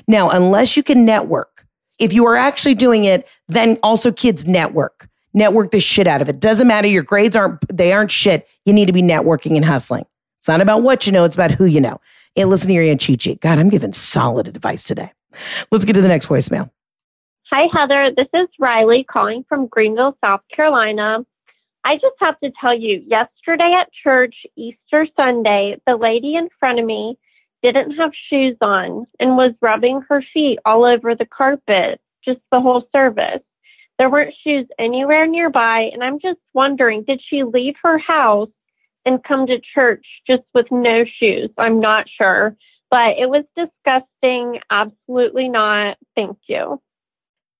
Now, 0.08 0.30
unless 0.30 0.76
you 0.76 0.82
can 0.82 1.04
network, 1.04 1.66
if 1.98 2.12
you 2.12 2.26
are 2.26 2.36
actually 2.36 2.74
doing 2.74 3.04
it, 3.04 3.28
then 3.48 3.78
also 3.82 4.10
kids 4.10 4.46
network. 4.46 5.08
Network 5.34 5.70
the 5.70 5.80
shit 5.80 6.06
out 6.06 6.20
of 6.20 6.28
it. 6.28 6.40
Doesn't 6.40 6.66
matter. 6.66 6.88
Your 6.88 7.02
grades 7.02 7.36
aren't, 7.36 7.60
they 7.74 7.92
aren't 7.92 8.10
shit. 8.10 8.46
You 8.64 8.72
need 8.72 8.86
to 8.86 8.92
be 8.92 9.02
networking 9.02 9.56
and 9.56 9.64
hustling. 9.64 10.04
It's 10.42 10.48
not 10.48 10.60
about 10.60 10.82
what 10.82 11.06
you 11.06 11.12
know, 11.12 11.24
it's 11.24 11.36
about 11.36 11.52
who 11.52 11.66
you 11.66 11.80
know. 11.80 12.00
And 12.36 12.50
listen 12.50 12.66
to 12.66 12.74
your 12.74 12.82
Aunt 12.82 13.00
Chi 13.00 13.14
Chi. 13.14 13.34
God, 13.34 13.60
I'm 13.60 13.68
giving 13.68 13.92
solid 13.92 14.48
advice 14.48 14.82
today. 14.82 15.12
Let's 15.70 15.84
get 15.84 15.92
to 15.92 16.02
the 16.02 16.08
next 16.08 16.26
voicemail. 16.26 16.68
Hi, 17.52 17.68
Heather. 17.72 18.10
This 18.10 18.26
is 18.34 18.48
Riley 18.58 19.04
calling 19.04 19.44
from 19.48 19.68
Greenville, 19.68 20.18
South 20.20 20.40
Carolina. 20.52 21.24
I 21.84 21.94
just 21.94 22.16
have 22.18 22.40
to 22.40 22.50
tell 22.60 22.74
you, 22.74 23.04
yesterday 23.06 23.72
at 23.78 23.92
church, 23.92 24.34
Easter 24.56 25.06
Sunday, 25.16 25.80
the 25.86 25.96
lady 25.96 26.34
in 26.34 26.48
front 26.58 26.80
of 26.80 26.86
me 26.86 27.16
didn't 27.62 27.92
have 27.92 28.10
shoes 28.12 28.56
on 28.60 29.06
and 29.20 29.36
was 29.36 29.52
rubbing 29.60 30.00
her 30.08 30.24
feet 30.34 30.58
all 30.64 30.84
over 30.84 31.14
the 31.14 31.24
carpet 31.24 32.00
just 32.24 32.40
the 32.50 32.60
whole 32.60 32.88
service. 32.90 33.42
There 33.96 34.10
weren't 34.10 34.34
shoes 34.42 34.66
anywhere 34.76 35.28
nearby, 35.28 35.90
and 35.92 36.02
I'm 36.02 36.18
just 36.18 36.40
wondering 36.52 37.04
did 37.04 37.22
she 37.24 37.44
leave 37.44 37.76
her 37.84 37.98
house 37.98 38.48
and 39.04 39.22
come 39.24 39.46
to 39.46 39.60
church 39.60 40.06
just 40.26 40.42
with 40.54 40.70
no 40.70 41.04
shoes. 41.04 41.50
I'm 41.58 41.80
not 41.80 42.08
sure, 42.08 42.56
but 42.90 43.16
it 43.18 43.28
was 43.28 43.44
disgusting. 43.56 44.60
Absolutely 44.70 45.48
not. 45.48 45.98
Thank 46.14 46.38
you. 46.46 46.80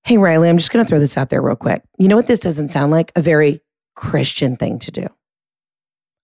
Hey, 0.03 0.17
Riley, 0.17 0.49
I'm 0.49 0.57
just 0.57 0.71
going 0.71 0.83
to 0.83 0.89
throw 0.89 0.99
this 0.99 1.17
out 1.17 1.29
there 1.29 1.41
real 1.41 1.55
quick. 1.55 1.81
You 1.97 2.07
know 2.07 2.15
what 2.15 2.27
this 2.27 2.39
doesn't 2.39 2.69
sound 2.69 2.91
like? 2.91 3.11
A 3.15 3.21
very 3.21 3.61
Christian 3.95 4.57
thing 4.57 4.79
to 4.79 4.91
do. 4.91 5.07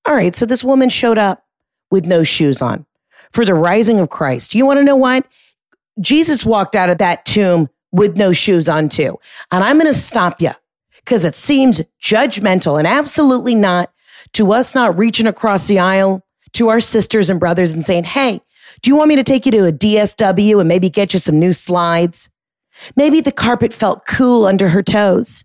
All 0.06 0.16
right, 0.16 0.36
so 0.36 0.46
this 0.46 0.64
woman 0.64 0.90
showed 0.90 1.18
up 1.18 1.46
with 1.92 2.06
no 2.06 2.24
shoes 2.24 2.62
on 2.62 2.86
for 3.32 3.46
the 3.46 3.54
rising 3.54 4.00
of 4.00 4.10
Christ. 4.10 4.56
You 4.56 4.66
want 4.66 4.80
to 4.80 4.84
know 4.84 4.96
what? 4.96 5.26
Jesus 6.00 6.46
walked 6.46 6.76
out 6.76 6.90
of 6.90 6.98
that 6.98 7.26
tomb 7.26 7.70
with 7.92 8.18
no 8.18 8.32
shoes 8.32 8.70
on 8.70 8.90
too. 8.90 9.20
And 9.52 9.64
I'm 9.64 9.78
going 9.78 9.92
to 9.92 9.98
stop 9.98 10.42
you 10.42 10.52
because 10.98 11.26
it 11.26 11.36
seems 11.36 11.82
judgmental 12.02 12.78
and 12.78 12.88
absolutely 12.88 13.56
not 13.56 13.92
to 14.34 14.52
us 14.52 14.76
not 14.76 14.98
reaching 14.98 15.28
across 15.28 15.68
the 15.68 15.80
aisle 15.80 16.26
to 16.54 16.70
our 16.70 16.80
sisters 16.80 17.30
and 17.30 17.40
brothers 17.40 17.74
and 17.74 17.84
saying, 17.84 18.06
Hey, 18.06 18.42
do 18.82 18.90
you 18.90 18.96
want 18.96 19.10
me 19.10 19.16
to 19.16 19.24
take 19.24 19.46
you 19.46 19.52
to 19.54 19.68
a 19.68 19.72
DSW 19.72 20.60
and 20.60 20.68
maybe 20.68 20.90
get 20.90 21.14
you 21.14 21.20
some 21.20 21.40
new 21.40 21.54
slides? 21.54 22.30
Maybe 22.96 23.22
the 23.22 23.32
carpet 23.32 23.74
felt 23.74 24.06
cool 24.06 24.46
under 24.46 24.70
her 24.70 24.84
toes. 24.84 25.44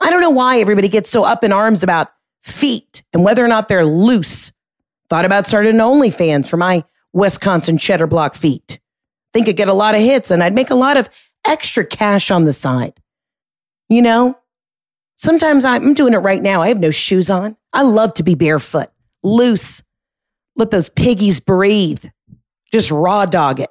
I 0.00 0.10
don't 0.10 0.20
know 0.20 0.30
why 0.30 0.60
everybody 0.60 0.88
gets 0.88 1.08
so 1.08 1.24
up 1.24 1.42
in 1.42 1.52
arms 1.52 1.82
about 1.82 2.08
feet 2.42 3.02
and 3.12 3.24
whether 3.24 3.44
or 3.44 3.48
not 3.48 3.68
they're 3.68 3.86
loose. 3.86 4.52
Thought 5.08 5.24
about 5.24 5.46
starting 5.46 5.74
an 5.74 5.80
OnlyFans 5.80 6.48
for 6.48 6.56
my 6.56 6.84
Wisconsin 7.12 7.78
cheddar 7.78 8.06
block 8.06 8.34
feet. 8.34 8.78
Think 9.32 9.48
I'd 9.48 9.56
get 9.56 9.68
a 9.68 9.74
lot 9.74 9.94
of 9.94 10.00
hits 10.00 10.30
and 10.30 10.42
I'd 10.42 10.54
make 10.54 10.70
a 10.70 10.74
lot 10.74 10.96
of 10.96 11.08
extra 11.46 11.84
cash 11.84 12.30
on 12.30 12.44
the 12.44 12.52
side. 12.52 13.00
You 13.88 14.02
know, 14.02 14.38
sometimes 15.16 15.64
I'm 15.64 15.94
doing 15.94 16.14
it 16.14 16.18
right 16.18 16.42
now. 16.42 16.62
I 16.62 16.68
have 16.68 16.80
no 16.80 16.90
shoes 16.90 17.30
on. 17.30 17.56
I 17.72 17.82
love 17.82 18.14
to 18.14 18.22
be 18.22 18.34
barefoot, 18.34 18.88
loose. 19.22 19.82
Let 20.56 20.70
those 20.70 20.88
piggies 20.88 21.40
breathe. 21.40 22.04
Just 22.72 22.90
raw 22.90 23.26
dog 23.26 23.60
it. 23.60 23.70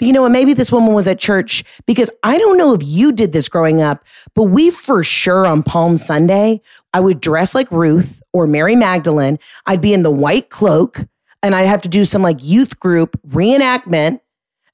But 0.00 0.06
you 0.06 0.14
know 0.14 0.22
what? 0.22 0.32
Maybe 0.32 0.54
this 0.54 0.72
woman 0.72 0.94
was 0.94 1.06
at 1.06 1.18
church 1.18 1.62
because 1.86 2.10
I 2.22 2.38
don't 2.38 2.56
know 2.56 2.72
if 2.72 2.82
you 2.82 3.12
did 3.12 3.32
this 3.32 3.50
growing 3.50 3.82
up, 3.82 4.04
but 4.34 4.44
we 4.44 4.70
for 4.70 5.04
sure 5.04 5.46
on 5.46 5.62
Palm 5.62 5.98
Sunday, 5.98 6.62
I 6.94 7.00
would 7.00 7.20
dress 7.20 7.54
like 7.54 7.70
Ruth 7.70 8.22
or 8.32 8.46
Mary 8.46 8.74
Magdalene. 8.74 9.38
I'd 9.66 9.82
be 9.82 9.92
in 9.92 10.02
the 10.02 10.10
white 10.10 10.48
cloak 10.48 11.04
and 11.42 11.54
I'd 11.54 11.66
have 11.66 11.82
to 11.82 11.88
do 11.88 12.04
some 12.04 12.22
like 12.22 12.38
youth 12.40 12.80
group 12.80 13.20
reenactment. 13.28 14.20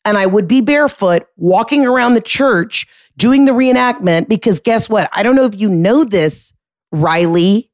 And 0.04 0.16
I 0.16 0.26
would 0.26 0.46
be 0.46 0.60
barefoot 0.60 1.26
walking 1.36 1.84
around 1.84 2.14
the 2.14 2.20
church 2.20 2.86
doing 3.16 3.44
the 3.44 3.52
reenactment 3.52 4.28
because 4.28 4.60
guess 4.60 4.88
what? 4.88 5.08
I 5.12 5.22
don't 5.22 5.36
know 5.36 5.44
if 5.44 5.58
you 5.58 5.68
know 5.68 6.04
this, 6.04 6.52
Riley, 6.92 7.70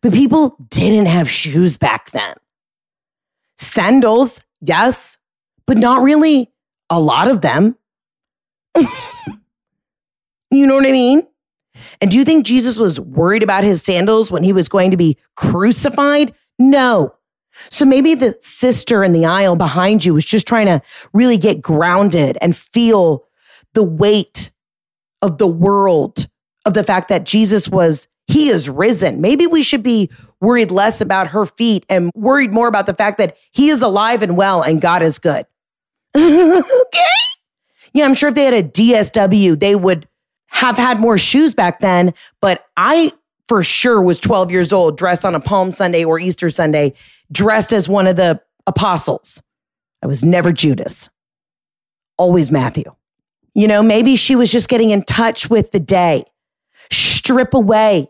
but 0.00 0.12
people 0.12 0.56
didn't 0.70 1.06
have 1.06 1.28
shoes 1.28 1.76
back 1.76 2.10
then. 2.10 2.34
Sandals, 3.58 4.42
yes, 4.60 5.18
but 5.66 5.78
not 5.78 6.02
really 6.02 6.52
a 6.90 7.00
lot 7.00 7.30
of 7.30 7.40
them. 7.40 7.76
you 10.50 10.66
know 10.66 10.76
what 10.76 10.86
I 10.86 10.92
mean? 10.92 11.26
And 12.00 12.10
do 12.10 12.16
you 12.16 12.24
think 12.24 12.46
Jesus 12.46 12.76
was 12.76 13.00
worried 13.00 13.42
about 13.42 13.64
his 13.64 13.82
sandals 13.82 14.30
when 14.30 14.42
he 14.42 14.52
was 14.52 14.68
going 14.68 14.90
to 14.90 14.96
be 14.96 15.16
crucified? 15.36 16.34
No. 16.58 17.14
So 17.70 17.84
maybe 17.84 18.14
the 18.14 18.36
sister 18.40 19.02
in 19.02 19.12
the 19.12 19.24
aisle 19.24 19.56
behind 19.56 20.04
you 20.04 20.14
was 20.14 20.24
just 20.24 20.46
trying 20.46 20.66
to 20.66 20.80
really 21.12 21.38
get 21.38 21.60
grounded 21.60 22.38
and 22.40 22.56
feel 22.56 23.27
the 23.74 23.82
weight 23.82 24.50
of 25.22 25.38
the 25.38 25.46
world, 25.46 26.28
of 26.64 26.74
the 26.74 26.84
fact 26.84 27.08
that 27.08 27.24
Jesus 27.24 27.68
was, 27.68 28.08
he 28.26 28.48
is 28.48 28.68
risen. 28.68 29.20
Maybe 29.20 29.46
we 29.46 29.62
should 29.62 29.82
be 29.82 30.10
worried 30.40 30.70
less 30.70 31.00
about 31.00 31.28
her 31.28 31.44
feet 31.44 31.84
and 31.88 32.10
worried 32.14 32.52
more 32.52 32.68
about 32.68 32.86
the 32.86 32.94
fact 32.94 33.18
that 33.18 33.36
he 33.52 33.68
is 33.68 33.82
alive 33.82 34.22
and 34.22 34.36
well 34.36 34.62
and 34.62 34.80
God 34.80 35.02
is 35.02 35.18
good. 35.18 35.44
okay. 36.16 36.98
Yeah, 37.92 38.04
I'm 38.04 38.14
sure 38.14 38.28
if 38.28 38.34
they 38.34 38.44
had 38.44 38.54
a 38.54 38.62
DSW, 38.62 39.58
they 39.58 39.74
would 39.74 40.06
have 40.48 40.76
had 40.76 41.00
more 41.00 41.18
shoes 41.18 41.54
back 41.54 41.80
then. 41.80 42.14
But 42.40 42.64
I 42.76 43.12
for 43.48 43.64
sure 43.64 44.02
was 44.02 44.20
12 44.20 44.50
years 44.50 44.72
old, 44.72 44.98
dressed 44.98 45.24
on 45.24 45.34
a 45.34 45.40
Palm 45.40 45.72
Sunday 45.72 46.04
or 46.04 46.20
Easter 46.20 46.50
Sunday, 46.50 46.92
dressed 47.32 47.72
as 47.72 47.88
one 47.88 48.06
of 48.06 48.16
the 48.16 48.40
apostles. 48.66 49.42
I 50.02 50.06
was 50.06 50.22
never 50.22 50.52
Judas, 50.52 51.08
always 52.18 52.50
Matthew. 52.52 52.94
You 53.58 53.66
know, 53.66 53.82
maybe 53.82 54.14
she 54.14 54.36
was 54.36 54.52
just 54.52 54.68
getting 54.68 54.90
in 54.90 55.02
touch 55.02 55.50
with 55.50 55.72
the 55.72 55.80
day. 55.80 56.22
Strip 56.92 57.54
away 57.54 58.08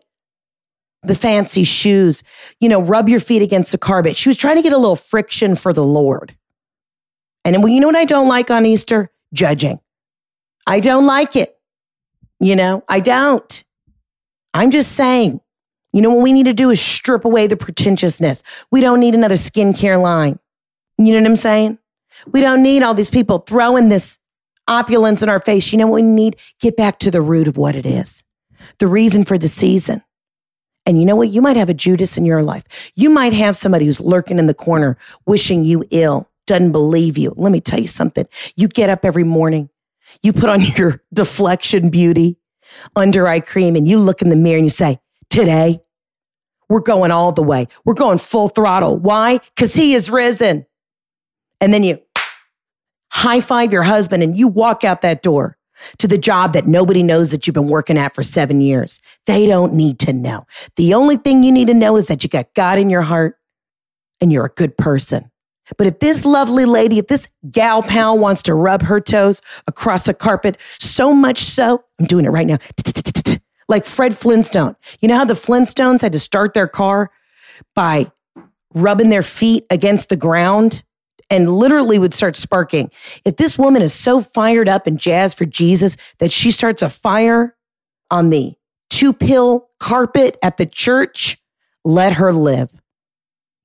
the 1.03 1.15
fancy 1.15 1.65
shoes, 1.65 2.23
you 2.61 2.69
know, 2.69 2.83
rub 2.83 3.09
your 3.09 3.19
feet 3.19 3.41
against 3.41 3.73
the 3.73 3.79
carpet. 3.79 4.15
She 4.15 4.29
was 4.29 4.37
trying 4.37 4.57
to 4.57 4.63
get 4.63 4.75
a 4.75 4.77
little 4.77 4.95
friction 4.95 5.55
for 5.55 5.73
the 5.73 5.83
Lord. 5.83 6.37
And 7.47 7.57
you 7.67 7.81
know 7.81 7.87
what 7.87 7.97
I 7.97 8.05
don't 8.05 8.29
like 8.29 8.51
on 8.51 8.67
Easter? 8.67 9.11
Judging. 9.33 9.81
I 10.67 10.81
don't 10.81 11.07
like 11.07 11.35
it. 11.35 11.57
You 12.41 12.55
know, 12.55 12.85
I 12.87 13.01
don't. 13.01 13.65
I'm 14.53 14.71
just 14.71 14.93
saying, 14.93 15.41
you 15.95 16.03
know 16.03 16.11
what 16.11 16.23
we 16.23 16.35
need 16.35 16.45
to 16.45 16.53
do 16.53 16.69
is 16.69 16.79
strip 16.79 17.25
away 17.25 17.47
the 17.47 17.57
pretentiousness. 17.57 18.43
We 18.71 18.83
don't 18.83 19.01
need 19.01 19.15
another 19.15 19.37
skincare 19.37 19.99
line. 19.99 20.39
You 20.99 21.15
know 21.15 21.21
what 21.21 21.31
I'm 21.31 21.37
saying? 21.37 21.79
We 22.27 22.43
don't 22.43 22.63
need 22.63 22.83
all 22.83 22.93
these 22.93 23.09
people 23.09 23.39
throwing 23.39 23.89
this 23.89 24.19
opulence 24.69 25.23
in 25.23 25.29
our 25.29 25.41
face. 25.41 25.73
You 25.73 25.79
know 25.79 25.87
what 25.87 25.97
we 25.97 26.03
need? 26.03 26.37
Get 26.61 26.77
back 26.77 26.99
to 27.01 27.11
the 27.11 27.21
root 27.21 27.49
of 27.49 27.57
what 27.57 27.75
it 27.75 27.87
is. 27.87 28.23
The 28.79 28.87
reason 28.87 29.25
for 29.25 29.39
the 29.39 29.49
season. 29.49 30.03
And 30.87 30.99
you 30.99 31.05
know 31.05 31.17
what? 31.17 31.29
You 31.29 31.43
might 31.43 31.57
have 31.57 31.69
a 31.69 31.75
Judas 31.75 32.17
in 32.17 32.25
your 32.25 32.43
life. 32.43 32.93
You 32.95 33.11
might 33.11 33.33
have 33.33 33.57
somebody 33.57 33.85
who's 33.85 34.01
lurking 34.01 34.39
in 34.39 34.47
the 34.47 34.55
corner, 34.55 34.97
wishing 35.27 35.65
you 35.65 35.85
ill 35.91 36.31
doesn't 36.49 36.73
believe 36.73 37.17
you. 37.17 37.33
Let 37.37 37.53
me 37.53 37.61
tell 37.61 37.79
you 37.79 37.87
something. 37.87 38.27
You 38.57 38.67
get 38.67 38.91
up 38.91 39.05
every 39.05 39.23
morning, 39.23 39.71
you 40.23 40.33
put 40.33 40.49
on 40.49 40.61
your 40.77 41.01
deflection 41.15 41.91
beauty, 41.91 42.39
under 42.97 43.29
eye 43.29 43.41
cream, 43.41 43.77
and 43.77 43.87
you 43.87 43.99
look 43.99 44.21
in 44.23 44.31
the 44.31 44.37
mirror 44.37 44.57
and 44.57 44.65
you 44.65 44.71
say, 44.71 44.99
Today, 45.31 45.81
we're 46.71 46.81
going 46.81 47.11
all 47.11 47.33
the 47.33 47.43
way. 47.43 47.69
We're 47.85 47.95
going 47.95 48.19
full 48.19 48.49
throttle. 48.49 48.97
Why? 48.97 49.39
Because 49.55 49.75
he 49.75 49.95
is 49.95 50.11
risen. 50.11 50.67
And 51.61 51.73
then 51.73 51.83
you 51.83 52.01
high 53.11 53.41
five 53.41 53.73
your 53.73 53.83
husband 53.83 54.23
and 54.23 54.37
you 54.37 54.49
walk 54.49 54.85
out 54.85 55.03
that 55.03 55.23
door 55.23 55.57
to 55.99 56.09
the 56.09 56.19
job 56.19 56.53
that 56.53 56.67
nobody 56.67 57.03
knows 57.03 57.31
that 57.31 57.47
you've 57.47 57.55
been 57.55 57.69
working 57.69 57.97
at 57.97 58.15
for 58.15 58.23
seven 58.23 58.61
years. 58.61 59.01
They 59.27 59.47
don't 59.47 59.75
need 59.75 59.99
to 60.01 60.13
know. 60.13 60.47
The 60.77 60.95
only 60.95 61.17
thing 61.17 61.45
you 61.45 61.53
need 61.53 61.69
to 61.69 61.75
know 61.75 61.97
is 61.97 62.09
that 62.09 62.25
you 62.25 62.31
got 62.31 62.53
God 62.55 62.79
in 62.79 62.91
your 62.91 63.03
heart 63.03 63.37
and 64.21 64.33
you're 64.33 64.47
a 64.47 64.51
good 64.51 64.77
person. 64.77 65.31
But 65.77 65.87
if 65.87 65.99
this 65.99 66.25
lovely 66.25 66.65
lady, 66.65 66.99
if 66.99 67.09
this 67.09 67.29
gal 67.51 67.83
pal 67.83 68.19
wants 68.19 68.43
to 68.45 68.55
rub 68.55 68.83
her 68.83 69.01
toes 69.01 69.43
across 69.67 70.09
a 70.09 70.15
carpet, 70.15 70.57
so 70.79 71.13
much 71.13 71.39
so, 71.39 71.85
I'm 72.01 72.07
doing 72.07 72.25
it 72.25 72.31
right 72.31 72.47
now, 72.47 72.59
like 73.69 73.85
Fred 73.85 74.17
Flintstone. 74.17 74.77
You 75.01 75.09
know 75.09 75.17
how 75.17 75.27
the 75.27 75.35
Flintstones 75.35 76.01
had 76.01 76.13
to 76.13 76.19
start 76.19 76.55
their 76.55 76.69
car 76.69 77.11
by 77.75 78.11
rubbing 78.75 79.11
their 79.11 79.23
feet 79.23 79.67
against 79.71 80.09
the 80.09 80.17
ground 80.17 80.83
and 81.31 81.51
literally 81.51 81.99
would 81.99 82.15
start 82.15 82.37
sparking. 82.37 82.91
If 83.25 83.37
this 83.37 83.59
woman 83.59 83.83
is 83.83 83.93
so 83.93 84.21
fired 84.21 84.69
up 84.69 84.87
and 84.87 84.99
jazzed 84.99 85.37
for 85.37 85.45
Jesus 85.45 85.97
that 86.19 86.33
she 86.33 86.51
starts 86.51 86.83
a 86.83 86.89
fire 86.89 87.57
on 88.11 88.31
the 88.31 88.55
two 88.91 89.13
pill 89.13 89.69
carpet 89.79 90.39
at 90.43 90.57
the 90.57 90.67
church, 90.67 91.39
let 91.85 92.15
her 92.15 92.33
live. 92.33 92.71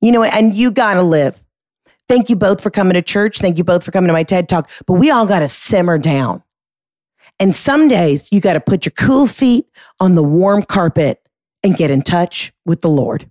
You 0.01 0.11
know, 0.11 0.23
and 0.23 0.53
you 0.53 0.71
got 0.71 0.95
to 0.95 1.03
live. 1.03 1.41
Thank 2.09 2.29
you 2.29 2.35
both 2.35 2.61
for 2.61 2.69
coming 2.69 2.95
to 2.95 3.01
church. 3.01 3.39
Thank 3.39 3.57
you 3.57 3.63
both 3.63 3.83
for 3.83 3.91
coming 3.91 4.07
to 4.07 4.13
my 4.13 4.23
TED 4.23 4.49
talk. 4.49 4.69
But 4.85 4.95
we 4.95 5.09
all 5.09 5.25
got 5.25 5.39
to 5.39 5.47
simmer 5.47 5.97
down. 5.97 6.43
And 7.39 7.55
some 7.55 7.87
days 7.87 8.29
you 8.31 8.41
got 8.41 8.53
to 8.53 8.59
put 8.59 8.85
your 8.85 8.91
cool 8.91 9.27
feet 9.27 9.65
on 9.99 10.15
the 10.15 10.23
warm 10.23 10.63
carpet 10.63 11.21
and 11.63 11.75
get 11.75 11.89
in 11.89 12.01
touch 12.01 12.51
with 12.65 12.81
the 12.81 12.89
Lord. 12.89 13.29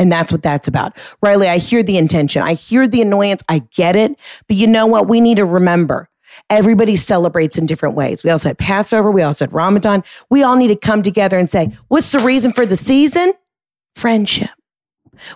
And 0.00 0.10
that's 0.10 0.32
what 0.32 0.42
that's 0.42 0.66
about. 0.66 0.96
Riley, 1.22 1.46
I 1.46 1.58
hear 1.58 1.82
the 1.82 1.98
intention. 1.98 2.40
I 2.40 2.54
hear 2.54 2.88
the 2.88 3.02
annoyance. 3.02 3.42
I 3.50 3.58
get 3.58 3.96
it. 3.96 4.18
But 4.48 4.56
you 4.56 4.66
know 4.66 4.86
what? 4.86 5.08
We 5.08 5.20
need 5.20 5.36
to 5.36 5.44
remember 5.44 6.08
everybody 6.48 6.96
celebrates 6.96 7.58
in 7.58 7.66
different 7.66 7.96
ways. 7.96 8.24
We 8.24 8.30
also 8.30 8.48
had 8.48 8.56
Passover. 8.56 9.10
We 9.10 9.20
also 9.20 9.44
had 9.44 9.52
Ramadan. 9.52 10.02
We 10.30 10.42
all 10.42 10.56
need 10.56 10.68
to 10.68 10.76
come 10.76 11.02
together 11.02 11.38
and 11.38 11.50
say, 11.50 11.76
what's 11.88 12.12
the 12.12 12.20
reason 12.20 12.52
for 12.52 12.64
the 12.64 12.76
season? 12.76 13.34
Friendship. 13.94 14.48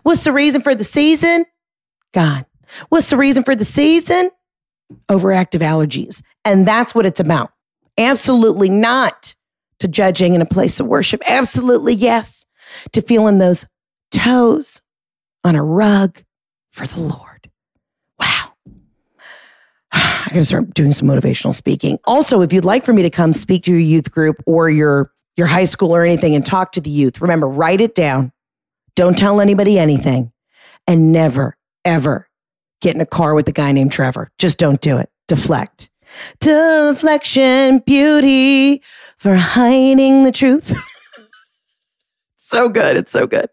What's 0.03 0.25
the 0.25 0.33
reason 0.33 0.63
for 0.63 0.75
the 0.75 0.85
season? 0.85 1.45
God. 2.15 2.47
What's 2.89 3.11
the 3.11 3.19
reason 3.19 3.45
for 3.45 3.55
the 3.55 3.67
season? 3.67 4.31
Overactive 5.11 5.61
allergies. 5.61 6.23
And 6.47 6.67
that's 6.67 6.95
what 6.95 7.05
it's 7.05 7.21
about. 7.21 7.53
Absolutely 7.99 8.71
not 8.71 9.35
to 9.81 9.89
judging 9.89 10.35
in 10.35 10.41
a 10.41 10.47
place 10.47 10.81
of 10.81 10.87
worship. 10.87 11.21
Absolutely 11.27 11.95
yes 11.95 12.47
to 12.93 13.03
feeling 13.03 13.39
those 13.39 13.67
toes 14.15 14.81
on 15.43 15.57
a 15.57 15.63
rug 15.63 16.23
for 16.73 16.87
the 16.87 17.01
Lord. 17.01 17.51
Wow. 18.19 18.53
I 19.93 20.27
got 20.29 20.35
to 20.35 20.45
start 20.45 20.73
doing 20.75 20.93
some 20.93 21.09
motivational 21.09 21.55
speaking. 21.55 21.99
Also, 22.05 22.41
if 22.41 22.53
you'd 22.53 22.65
like 22.65 22.85
for 22.85 22.93
me 22.93 23.03
to 23.03 23.11
come 23.11 23.33
speak 23.33 23.65
to 23.65 23.73
your 23.73 23.81
youth 23.81 24.11
group 24.11 24.37
or 24.47 24.71
your 24.71 25.11
your 25.37 25.49
high 25.49 25.65
school 25.65 25.95
or 25.95 26.05
anything 26.05 26.37
and 26.37 26.47
talk 26.47 26.73
to 26.73 26.81
the 26.81 26.91
youth, 26.91 27.21
remember 27.21 27.49
write 27.49 27.81
it 27.81 27.95
down. 27.95 28.33
Don't 28.95 29.19
tell 29.19 29.41
anybody 29.41 29.79
anything 29.79 30.33
and 30.87 31.13
never 31.13 31.57
ever 31.85 32.29
get 32.81 32.95
in 32.95 33.01
a 33.01 33.07
car 33.07 33.35
with 33.35 33.49
a 33.49 33.53
guy 33.53 33.73
named 33.73 33.91
Trevor. 33.91 34.31
Just 34.39 34.59
don't 34.59 34.81
do 34.81 34.99
it. 34.99 35.11
Deflect. 35.27 35.91
Deflection, 36.39 37.79
beauty 37.81 38.81
for 39.17 39.35
hiding 39.35 40.23
the 40.23 40.31
truth. 40.31 40.73
so 42.47 42.69
good. 42.69 42.97
It's 42.97 43.13
so 43.13 43.27
good. 43.27 43.49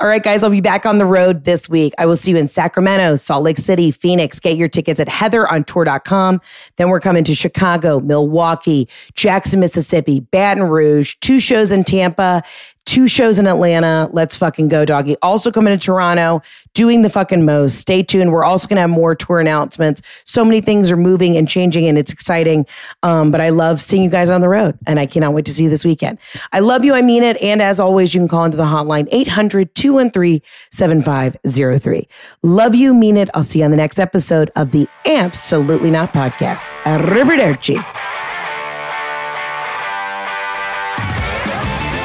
All 0.00 0.06
right, 0.06 0.22
guys, 0.22 0.44
I'll 0.44 0.50
be 0.50 0.60
back 0.60 0.86
on 0.86 0.98
the 0.98 1.04
road 1.04 1.44
this 1.44 1.68
week. 1.68 1.94
I 1.98 2.06
will 2.06 2.16
see 2.16 2.32
you 2.32 2.36
in 2.36 2.48
Sacramento, 2.48 3.16
Salt 3.16 3.42
Lake 3.42 3.58
City, 3.58 3.90
Phoenix. 3.90 4.38
Get 4.40 4.56
your 4.56 4.68
tickets 4.68 5.00
at 5.00 5.08
heatherontour.com. 5.08 6.40
Then 6.76 6.88
we're 6.88 7.00
coming 7.00 7.24
to 7.24 7.34
Chicago, 7.34 8.00
Milwaukee, 8.00 8.88
Jackson, 9.14 9.60
Mississippi, 9.60 10.20
Baton 10.20 10.64
Rouge, 10.64 11.16
two 11.20 11.40
shows 11.40 11.72
in 11.72 11.84
Tampa, 11.84 12.42
two 12.88 13.06
shows 13.06 13.38
in 13.38 13.46
Atlanta. 13.46 14.08
Let's 14.12 14.34
fucking 14.38 14.68
go, 14.68 14.86
doggy. 14.86 15.14
Also 15.20 15.52
coming 15.52 15.78
to 15.78 15.84
Toronto, 15.84 16.40
doing 16.72 17.02
the 17.02 17.10
fucking 17.10 17.44
most. 17.44 17.78
Stay 17.78 18.02
tuned. 18.02 18.32
We're 18.32 18.44
also 18.44 18.66
going 18.66 18.76
to 18.76 18.80
have 18.80 18.90
more 18.90 19.14
tour 19.14 19.40
announcements. 19.40 20.00
So 20.24 20.42
many 20.42 20.62
things 20.62 20.90
are 20.90 20.96
moving 20.96 21.36
and 21.36 21.46
changing, 21.46 21.86
and 21.86 21.98
it's 21.98 22.10
exciting. 22.10 22.66
Um, 23.02 23.30
but 23.30 23.42
I 23.42 23.50
love 23.50 23.82
seeing 23.82 24.02
you 24.02 24.08
guys 24.08 24.30
on 24.30 24.40
the 24.40 24.48
road, 24.48 24.78
and 24.86 24.98
I 24.98 25.04
cannot 25.04 25.34
wait 25.34 25.44
to 25.44 25.52
see 25.52 25.64
you 25.64 25.70
this 25.70 25.84
weekend. 25.84 26.18
I 26.50 26.60
love 26.60 26.82
you. 26.82 26.94
I 26.94 27.02
mean 27.02 27.22
it. 27.22 27.36
And 27.42 27.60
as 27.60 27.78
always, 27.78 28.14
you 28.14 28.22
can 28.22 28.28
call 28.28 28.46
into 28.46 28.56
the 28.56 28.64
hotline 28.64 29.06
800 29.12 29.74
213 29.74 30.40
7503. 30.70 32.08
Love 32.42 32.74
you, 32.74 32.94
mean 32.94 33.18
it. 33.18 33.28
I'll 33.34 33.42
see 33.42 33.58
you 33.58 33.66
on 33.66 33.70
the 33.70 33.76
next 33.76 33.98
episode 33.98 34.50
of 34.56 34.70
the 34.70 34.88
Absolutely 35.04 35.90
Not 35.90 36.14
podcast. 36.14 36.70
Arrivederci. 36.84 37.84